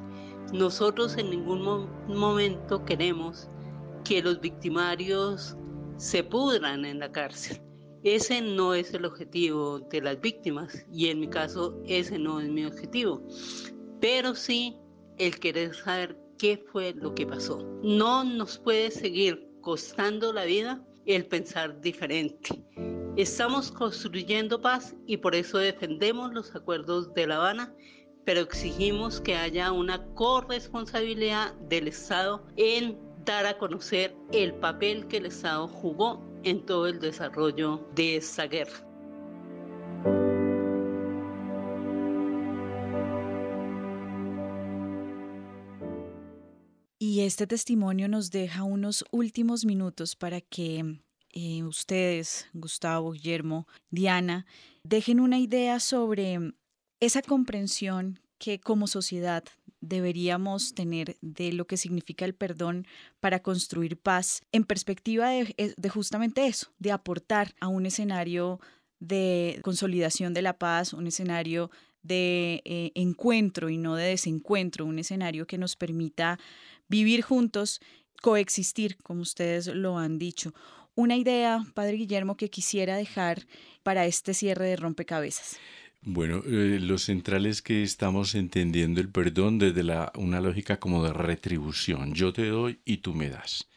Nosotros 0.54 1.18
en 1.18 1.30
ningún 1.32 1.90
momento 2.08 2.84
queremos 2.86 3.50
que 4.06 4.22
los 4.22 4.40
victimarios 4.40 5.58
se 5.98 6.24
pudran 6.24 6.86
en 6.86 7.00
la 7.00 7.12
cárcel. 7.12 7.62
Ese 8.04 8.40
no 8.40 8.76
es 8.76 8.94
el 8.94 9.04
objetivo 9.04 9.80
de 9.80 10.00
las 10.00 10.22
víctimas 10.22 10.86
y 10.92 11.10
en 11.10 11.22
mi 11.22 11.28
caso 11.28 11.82
ese 11.88 12.20
no 12.20 12.40
es 12.40 12.48
mi 12.50 12.66
objetivo. 12.66 13.22
Pero 14.00 14.36
sí 14.36 14.78
el 15.18 15.40
querer 15.40 15.74
saber 15.74 16.18
qué 16.38 16.64
fue 16.72 16.94
lo 16.94 17.16
que 17.16 17.26
pasó. 17.26 17.58
No 17.82 18.24
nos 18.24 18.60
puede 18.60 18.92
seguir 18.92 19.50
costando 19.62 20.32
la 20.32 20.46
vida 20.46 20.86
el 21.08 21.26
pensar 21.26 21.82
diferente. 21.82 22.64
Estamos 23.18 23.72
construyendo 23.72 24.62
paz 24.62 24.96
y 25.08 25.18
por 25.18 25.34
eso 25.34 25.58
defendemos 25.58 26.32
los 26.34 26.54
acuerdos 26.56 27.12
de 27.14 27.26
La 27.26 27.38
Habana, 27.38 27.74
pero 28.26 28.42
exigimos 28.42 29.22
que 29.22 29.36
haya 29.36 29.72
una 29.72 30.06
corresponsabilidad 30.14 31.54
del 31.70 31.88
Estado 31.88 32.46
en 32.58 33.05
a 33.28 33.58
conocer 33.58 34.16
el 34.32 34.54
papel 34.54 35.08
que 35.08 35.18
el 35.18 35.26
Estado 35.26 35.68
jugó 35.68 36.24
en 36.44 36.64
todo 36.66 36.88
el 36.88 37.00
desarrollo 37.00 37.88
de 37.96 38.18
esta 38.18 38.46
guerra. 38.46 38.86
Y 47.00 47.22
este 47.22 47.48
testimonio 47.48 48.08
nos 48.08 48.30
deja 48.30 48.64
unos 48.64 49.04
últimos 49.12 49.66
minutos 49.66 50.16
para 50.16 50.40
que 50.42 51.02
eh, 51.34 51.64
ustedes, 51.64 52.48
Gustavo, 52.54 53.12
Guillermo, 53.12 53.68
Diana, 53.90 54.46
dejen 54.84 55.20
una 55.20 55.40
idea 55.40 55.80
sobre 55.80 56.54
esa 57.00 57.22
comprensión 57.22 58.20
que 58.38 58.60
como 58.60 58.88
sociedad 58.88 59.44
deberíamos 59.82 60.74
tener 60.74 61.18
de 61.22 61.54
lo 61.54 61.66
que 61.68 61.78
significa 61.78 62.26
el 62.26 62.34
perdón 62.34 62.88
para 63.20 63.42
construir 63.42 63.98
paz 63.98 64.42
en 64.52 64.64
perspectiva 64.64 65.30
de, 65.30 65.74
de, 65.78 65.90
justamente 65.90 66.48
eso, 66.48 66.74
de 66.80 66.92
aportar 66.92 67.54
a 67.60 67.68
un 67.68 67.86
escenario 67.86 68.60
de 69.00 69.60
consolidación 69.62 70.34
de 70.34 70.42
la 70.42 70.58
paz, 70.58 70.94
un 70.94 71.08
escenario 71.08 71.70
de 72.02 72.62
eh, 72.66 72.92
encuentro 72.96 73.70
y 73.70 73.78
no 73.78 73.96
de 73.96 74.06
desencuentro, 74.06 74.86
un 74.86 75.00
escenario 75.00 75.48
que 75.48 75.58
nos 75.58 75.76
permita 75.76 76.40
vivir 76.88 77.22
juntos 77.22 77.82
coexistir, 78.22 78.98
como 79.04 79.22
ustedes 79.22 79.68
lo 79.68 79.98
han 79.98 80.18
dicho. 80.18 80.54
Una 80.96 81.18
idea, 81.18 81.66
Padre 81.74 81.98
Guillermo, 81.98 82.38
que 82.38 82.50
quisiera 82.50 82.96
dejar 82.96 83.46
para 83.84 84.06
este 84.06 84.34
cierre 84.34 84.68
de 84.68 84.78
rompecabezas. 84.78 85.58
Bueno, 86.08 86.44
eh, 86.46 86.78
lo 86.80 87.00
central 87.00 87.48
es 87.48 87.64
que 87.64 87.82
estamos 87.82 88.36
entendiendo 88.36 89.02
el 89.02 89.10
perdón 89.10 89.58
desde 89.58 89.82
la, 89.82 90.12
una 90.16 90.40
lógica 90.40 90.80
como 90.80 91.04
de 91.04 91.12
retribución. 91.12 92.14
Yo 92.14 92.32
te 92.32 92.46
doy 92.48 92.80
y 92.86 92.98
tú 92.98 93.16
me 93.16 93.28
das. 93.30 93.68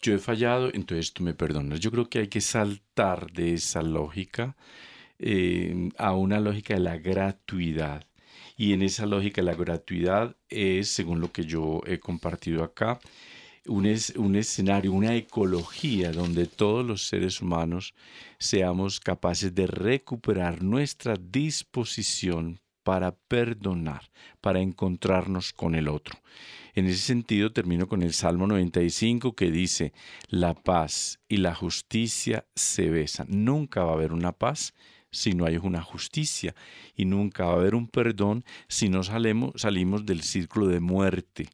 Yo 0.00 0.12
he 0.12 0.18
fallado, 0.18 0.70
entonces 0.74 1.12
tú 1.12 1.22
me 1.22 1.34
perdonas. 1.34 1.78
Yo 1.78 1.92
creo 1.92 2.08
que 2.10 2.18
hay 2.18 2.28
que 2.28 2.40
saltar 2.40 3.30
de 3.32 3.54
esa 3.54 3.80
lógica 3.82 4.56
eh, 5.20 5.90
a 5.98 6.14
una 6.14 6.40
lógica 6.40 6.74
de 6.74 6.80
la 6.80 6.98
gratuidad. 6.98 8.04
Y 8.56 8.72
en 8.72 8.82
esa 8.82 9.06
lógica 9.06 9.40
la 9.42 9.54
gratuidad 9.54 10.36
es, 10.48 10.88
según 10.88 11.20
lo 11.20 11.30
que 11.30 11.44
yo 11.44 11.80
he 11.86 12.00
compartido 12.00 12.64
acá, 12.64 12.98
un, 13.66 14.36
escenario, 14.36 14.92
una 14.92 15.14
ecología 15.14 16.12
donde 16.12 16.46
todos 16.46 16.84
los 16.84 17.06
seres 17.06 17.40
humanos 17.40 17.94
seamos 18.38 19.00
capaces 19.00 19.54
de 19.54 19.66
recuperar 19.66 20.62
nuestra 20.62 21.14
disposición 21.16 22.60
para 22.82 23.12
perdonar, 23.12 24.10
para 24.40 24.60
encontrarnos 24.60 25.52
con 25.52 25.74
el 25.74 25.88
otro. 25.88 26.18
En 26.74 26.86
ese 26.86 26.98
sentido 26.98 27.52
termino 27.52 27.86
con 27.86 28.02
el 28.02 28.12
Salmo 28.12 28.46
95 28.46 29.34
que 29.34 29.50
dice, 29.50 29.92
la 30.28 30.54
paz 30.54 31.20
y 31.28 31.36
la 31.36 31.54
justicia 31.54 32.46
se 32.56 32.88
besan. 32.90 33.26
Nunca 33.28 33.84
va 33.84 33.92
a 33.92 33.94
haber 33.94 34.12
una 34.12 34.32
paz 34.32 34.74
si 35.12 35.34
no 35.34 35.44
hay 35.44 35.58
una 35.58 35.82
justicia 35.82 36.54
y 36.96 37.04
nunca 37.04 37.44
va 37.44 37.52
a 37.52 37.56
haber 37.56 37.74
un 37.74 37.86
perdón 37.86 38.44
si 38.68 38.88
no 38.88 39.04
salimos, 39.04 39.52
salimos 39.56 40.06
del 40.06 40.22
círculo 40.22 40.66
de 40.66 40.80
muerte. 40.80 41.48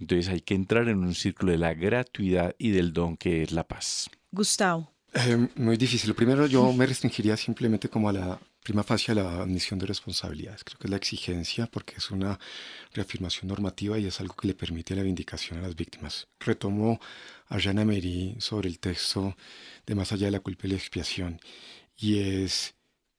Entonces 0.00 0.28
hay 0.28 0.40
que 0.40 0.54
entrar 0.54 0.88
en 0.88 0.98
un 0.98 1.14
círculo 1.14 1.52
de 1.52 1.58
la 1.58 1.74
gratuidad 1.74 2.54
y 2.58 2.70
del 2.70 2.92
don 2.92 3.16
que 3.16 3.42
es 3.42 3.52
la 3.52 3.64
paz. 3.64 4.08
Gustavo. 4.30 4.92
Eh, 5.14 5.48
muy 5.56 5.76
difícil. 5.76 6.14
Primero 6.14 6.46
yo 6.46 6.72
me 6.72 6.86
restringiría 6.86 7.36
simplemente 7.36 7.88
como 7.88 8.08
a 8.08 8.12
la 8.12 8.38
prima 8.62 8.82
facie 8.82 9.12
a 9.12 9.14
la 9.14 9.42
admisión 9.42 9.78
de 9.78 9.86
responsabilidades. 9.86 10.62
Creo 10.62 10.78
que 10.78 10.86
es 10.86 10.90
la 10.90 10.98
exigencia 10.98 11.66
porque 11.66 11.94
es 11.96 12.10
una 12.10 12.38
reafirmación 12.92 13.48
normativa 13.48 13.98
y 13.98 14.06
es 14.06 14.20
algo 14.20 14.34
que 14.34 14.48
le 14.48 14.54
permite 14.54 14.94
la 14.94 15.02
vindicación 15.02 15.58
a 15.58 15.62
las 15.62 15.74
víctimas. 15.74 16.28
Retomo 16.38 17.00
a 17.48 17.58
Jean 17.58 17.78
Amery 17.78 18.36
sobre 18.38 18.68
el 18.68 18.78
texto 18.78 19.36
de 19.86 19.94
Más 19.94 20.12
allá 20.12 20.26
de 20.26 20.32
la 20.32 20.40
culpa 20.40 20.66
y 20.66 20.70
la 20.70 20.76
expiación 20.76 21.40
y 21.98 22.18
es 22.18 22.74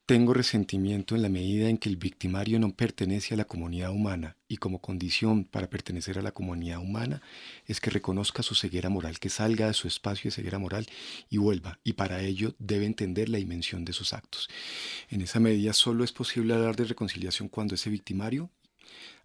tengo 0.10 0.34
resentimiento 0.34 1.16
en 1.16 1.22
la 1.22 1.30
medida 1.30 1.70
en 1.70 1.78
que 1.78 1.88
el 1.88 1.96
victimario 1.96 2.60
no 2.60 2.74
pertenece 2.74 3.36
a 3.36 3.38
la 3.38 3.46
comunidad 3.46 3.92
humana 3.92 4.38
y 4.48 4.58
como 4.58 4.82
condición 4.82 5.44
para 5.44 5.70
pertenecer 5.70 6.18
a 6.18 6.24
la 6.24 6.32
comunidad 6.32 6.80
humana 6.80 7.22
es 7.68 7.80
que 7.80 7.92
reconozca 7.92 8.42
su 8.42 8.56
ceguera 8.56 8.90
moral, 8.90 9.20
que 9.20 9.30
salga 9.30 9.68
de 9.68 9.76
su 9.76 9.88
espacio 9.88 10.30
de 10.30 10.36
ceguera 10.36 10.58
moral 10.58 10.88
y 11.30 11.38
vuelva. 11.38 11.78
Y 11.84 11.94
para 11.94 12.24
ello 12.24 12.56
debe 12.58 12.88
entender 12.88 13.30
la 13.30 13.38
dimensión 13.38 13.86
de 13.86 13.94
sus 13.94 14.14
actos. 14.14 14.50
En 15.12 15.22
esa 15.22 15.40
medida 15.40 15.74
solo 15.74 16.04
es 16.04 16.12
posible 16.12 16.56
hablar 16.56 16.76
de 16.76 16.86
reconciliación 16.86 17.48
cuando 17.48 17.76
ese 17.76 17.92
victimario 17.92 18.50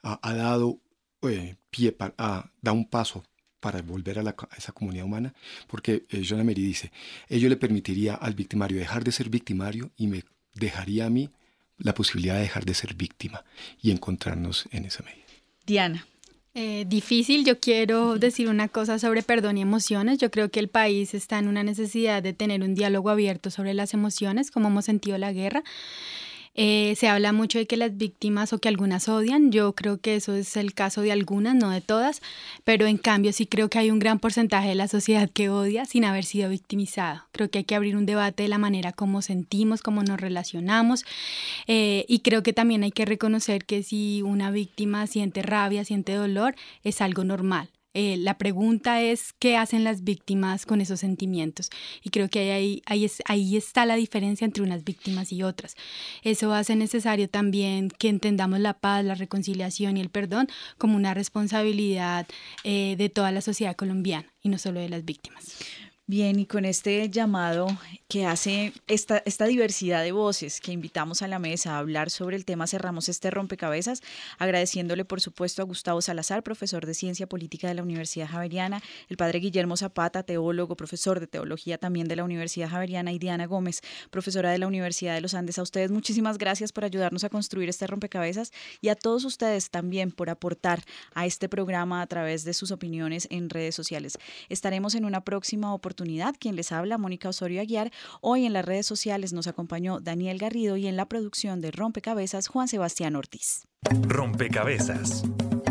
ha, 0.02 0.34
dado 0.34 0.82
eh, 1.22 1.56
pie, 1.70 1.92
para, 1.92 2.52
da 2.60 2.72
un 2.72 2.90
paso 2.90 3.24
para 3.58 3.80
volver 3.80 4.18
a, 4.18 4.36
esa 4.58 4.72
comunidad 4.72 5.06
humana, 5.06 5.32
porque 5.66 6.04
eh, 6.10 6.22
John 6.28 6.40
Emery 6.40 6.62
dice, 6.62 6.92
ello 7.30 7.48
le 7.48 7.56
permitiría 7.56 8.16
al 8.16 8.34
victimario 8.34 8.78
dejar 8.78 9.02
de 9.02 9.12
ser 9.12 9.30
victimario 9.30 9.90
y 9.96 10.08
me 10.08 10.22
dejaría 10.54 11.06
a 11.06 11.10
mí 11.10 11.30
la 11.78 11.94
posibilidad 11.94 12.34
de 12.34 12.42
dejar 12.42 12.64
de 12.64 12.74
ser 12.74 12.94
víctima 12.94 13.44
y 13.82 13.90
encontrarnos 13.90 14.66
en 14.70 14.84
esa 14.84 15.02
medida. 15.02 15.24
Diana. 15.66 16.06
Eh, 16.56 16.84
difícil, 16.86 17.44
yo 17.44 17.58
quiero 17.58 18.16
decir 18.16 18.48
una 18.48 18.68
cosa 18.68 19.00
sobre 19.00 19.24
perdón 19.24 19.58
y 19.58 19.62
emociones. 19.62 20.18
Yo 20.18 20.30
creo 20.30 20.52
que 20.52 20.60
el 20.60 20.68
país 20.68 21.12
está 21.12 21.40
en 21.40 21.48
una 21.48 21.64
necesidad 21.64 22.22
de 22.22 22.32
tener 22.32 22.62
un 22.62 22.76
diálogo 22.76 23.10
abierto 23.10 23.50
sobre 23.50 23.74
las 23.74 23.92
emociones, 23.92 24.52
como 24.52 24.68
hemos 24.68 24.84
sentido 24.84 25.18
la 25.18 25.32
guerra. 25.32 25.64
Eh, 26.54 26.94
se 26.96 27.08
habla 27.08 27.32
mucho 27.32 27.58
de 27.58 27.66
que 27.66 27.76
las 27.76 27.96
víctimas 27.96 28.52
o 28.52 28.58
que 28.58 28.68
algunas 28.68 29.08
odian. 29.08 29.50
Yo 29.50 29.72
creo 29.74 29.98
que 29.98 30.16
eso 30.16 30.34
es 30.34 30.56
el 30.56 30.74
caso 30.74 31.02
de 31.02 31.12
algunas, 31.12 31.54
no 31.54 31.70
de 31.70 31.80
todas, 31.80 32.22
pero 32.64 32.86
en 32.86 32.96
cambio 32.96 33.32
sí 33.32 33.46
creo 33.46 33.68
que 33.68 33.78
hay 33.78 33.90
un 33.90 33.98
gran 33.98 34.18
porcentaje 34.18 34.68
de 34.68 34.74
la 34.74 34.88
sociedad 34.88 35.28
que 35.30 35.48
odia 35.48 35.84
sin 35.84 36.04
haber 36.04 36.24
sido 36.24 36.48
victimizado. 36.48 37.22
Creo 37.32 37.50
que 37.50 37.58
hay 37.58 37.64
que 37.64 37.74
abrir 37.74 37.96
un 37.96 38.06
debate 38.06 38.44
de 38.44 38.48
la 38.48 38.58
manera 38.58 38.92
como 38.92 39.22
sentimos, 39.22 39.82
cómo 39.82 40.02
nos 40.02 40.20
relacionamos 40.20 41.04
eh, 41.66 42.04
y 42.08 42.20
creo 42.20 42.42
que 42.42 42.52
también 42.52 42.82
hay 42.84 42.92
que 42.92 43.04
reconocer 43.04 43.64
que 43.64 43.82
si 43.82 44.22
una 44.22 44.50
víctima 44.50 45.06
siente 45.06 45.42
rabia, 45.42 45.84
siente 45.84 46.14
dolor, 46.14 46.54
es 46.84 47.00
algo 47.00 47.24
normal. 47.24 47.68
Eh, 47.94 48.16
la 48.18 48.36
pregunta 48.36 49.00
es 49.00 49.32
qué 49.38 49.56
hacen 49.56 49.84
las 49.84 50.04
víctimas 50.04 50.66
con 50.66 50.80
esos 50.80 51.00
sentimientos. 51.00 51.70
Y 52.02 52.10
creo 52.10 52.28
que 52.28 52.52
ahí, 52.52 52.82
ahí, 52.86 53.10
ahí 53.24 53.56
está 53.56 53.86
la 53.86 53.96
diferencia 53.96 54.44
entre 54.44 54.62
unas 54.62 54.84
víctimas 54.84 55.32
y 55.32 55.42
otras. 55.42 55.76
Eso 56.22 56.52
hace 56.52 56.76
necesario 56.76 57.28
también 57.28 57.88
que 57.88 58.08
entendamos 58.08 58.60
la 58.60 58.74
paz, 58.74 59.04
la 59.04 59.14
reconciliación 59.14 59.96
y 59.96 60.00
el 60.00 60.10
perdón 60.10 60.48
como 60.76 60.96
una 60.96 61.14
responsabilidad 61.14 62.26
eh, 62.64 62.96
de 62.98 63.08
toda 63.08 63.32
la 63.32 63.40
sociedad 63.40 63.76
colombiana 63.76 64.28
y 64.42 64.48
no 64.48 64.58
solo 64.58 64.80
de 64.80 64.88
las 64.88 65.04
víctimas. 65.04 65.56
Bien, 66.06 66.38
y 66.38 66.44
con 66.44 66.66
este 66.66 67.08
llamado 67.08 67.66
que 68.08 68.26
hace 68.26 68.74
esta, 68.86 69.22
esta 69.24 69.46
diversidad 69.46 70.02
de 70.02 70.12
voces 70.12 70.60
que 70.60 70.70
invitamos 70.70 71.22
a 71.22 71.28
la 71.28 71.38
mesa 71.38 71.74
a 71.74 71.78
hablar 71.78 72.10
sobre 72.10 72.36
el 72.36 72.44
tema, 72.44 72.66
cerramos 72.66 73.08
este 73.08 73.30
rompecabezas, 73.30 74.02
agradeciéndole 74.36 75.06
por 75.06 75.22
supuesto 75.22 75.62
a 75.62 75.64
Gustavo 75.64 76.02
Salazar, 76.02 76.42
profesor 76.42 76.84
de 76.84 76.92
Ciencia 76.92 77.26
Política 77.26 77.68
de 77.68 77.74
la 77.74 77.82
Universidad 77.82 78.28
Javeriana, 78.28 78.82
el 79.08 79.16
padre 79.16 79.38
Guillermo 79.38 79.78
Zapata, 79.78 80.24
teólogo, 80.24 80.76
profesor 80.76 81.20
de 81.20 81.26
Teología 81.26 81.78
también 81.78 82.06
de 82.06 82.16
la 82.16 82.24
Universidad 82.24 82.68
Javeriana, 82.68 83.10
y 83.10 83.18
Diana 83.18 83.46
Gómez, 83.46 83.80
profesora 84.10 84.50
de 84.50 84.58
la 84.58 84.66
Universidad 84.66 85.14
de 85.14 85.22
los 85.22 85.32
Andes. 85.32 85.58
A 85.58 85.62
ustedes 85.62 85.90
muchísimas 85.90 86.36
gracias 86.36 86.70
por 86.70 86.84
ayudarnos 86.84 87.24
a 87.24 87.30
construir 87.30 87.70
este 87.70 87.86
rompecabezas 87.86 88.52
y 88.82 88.90
a 88.90 88.94
todos 88.94 89.24
ustedes 89.24 89.70
también 89.70 90.12
por 90.12 90.28
aportar 90.28 90.82
a 91.14 91.24
este 91.24 91.48
programa 91.48 92.02
a 92.02 92.06
través 92.06 92.44
de 92.44 92.52
sus 92.52 92.72
opiniones 92.72 93.26
en 93.30 93.48
redes 93.48 93.74
sociales. 93.74 94.18
Estaremos 94.50 94.94
en 94.94 95.06
una 95.06 95.24
próxima 95.24 95.72
oportunidad 95.94 96.34
quien 96.40 96.56
les 96.56 96.72
habla, 96.72 96.98
Mónica 96.98 97.28
Osorio 97.28 97.60
Aguiar. 97.60 97.92
Hoy 98.20 98.46
en 98.46 98.52
las 98.52 98.64
redes 98.64 98.84
sociales 98.84 99.32
nos 99.32 99.46
acompañó 99.46 100.00
Daniel 100.00 100.38
Garrido 100.38 100.76
y 100.76 100.88
en 100.88 100.96
la 100.96 101.06
producción 101.06 101.60
de 101.60 101.70
Rompecabezas, 101.70 102.48
Juan 102.48 102.66
Sebastián 102.66 103.14
Ortiz. 103.14 103.68
Rompecabezas. 104.08 105.22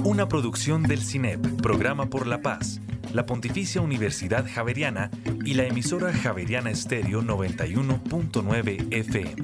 Una 0.05 0.29
producción 0.29 0.83
del 0.83 1.01
CINEP, 1.01 1.61
Programa 1.61 2.09
por 2.09 2.25
la 2.25 2.41
Paz, 2.41 2.79
la 3.11 3.25
Pontificia 3.25 3.81
Universidad 3.81 4.45
Javeriana 4.49 5.11
y 5.43 5.55
la 5.55 5.65
emisora 5.65 6.13
Javeriana 6.13 6.71
Estéreo 6.71 7.21
91.9 7.21 8.93
FM. 8.93 9.35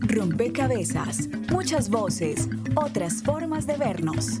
Rompecabezas. 0.00 1.28
Muchas 1.50 1.88
voces, 1.88 2.50
otras 2.74 3.22
formas 3.22 3.66
de 3.66 3.78
vernos. 3.78 4.40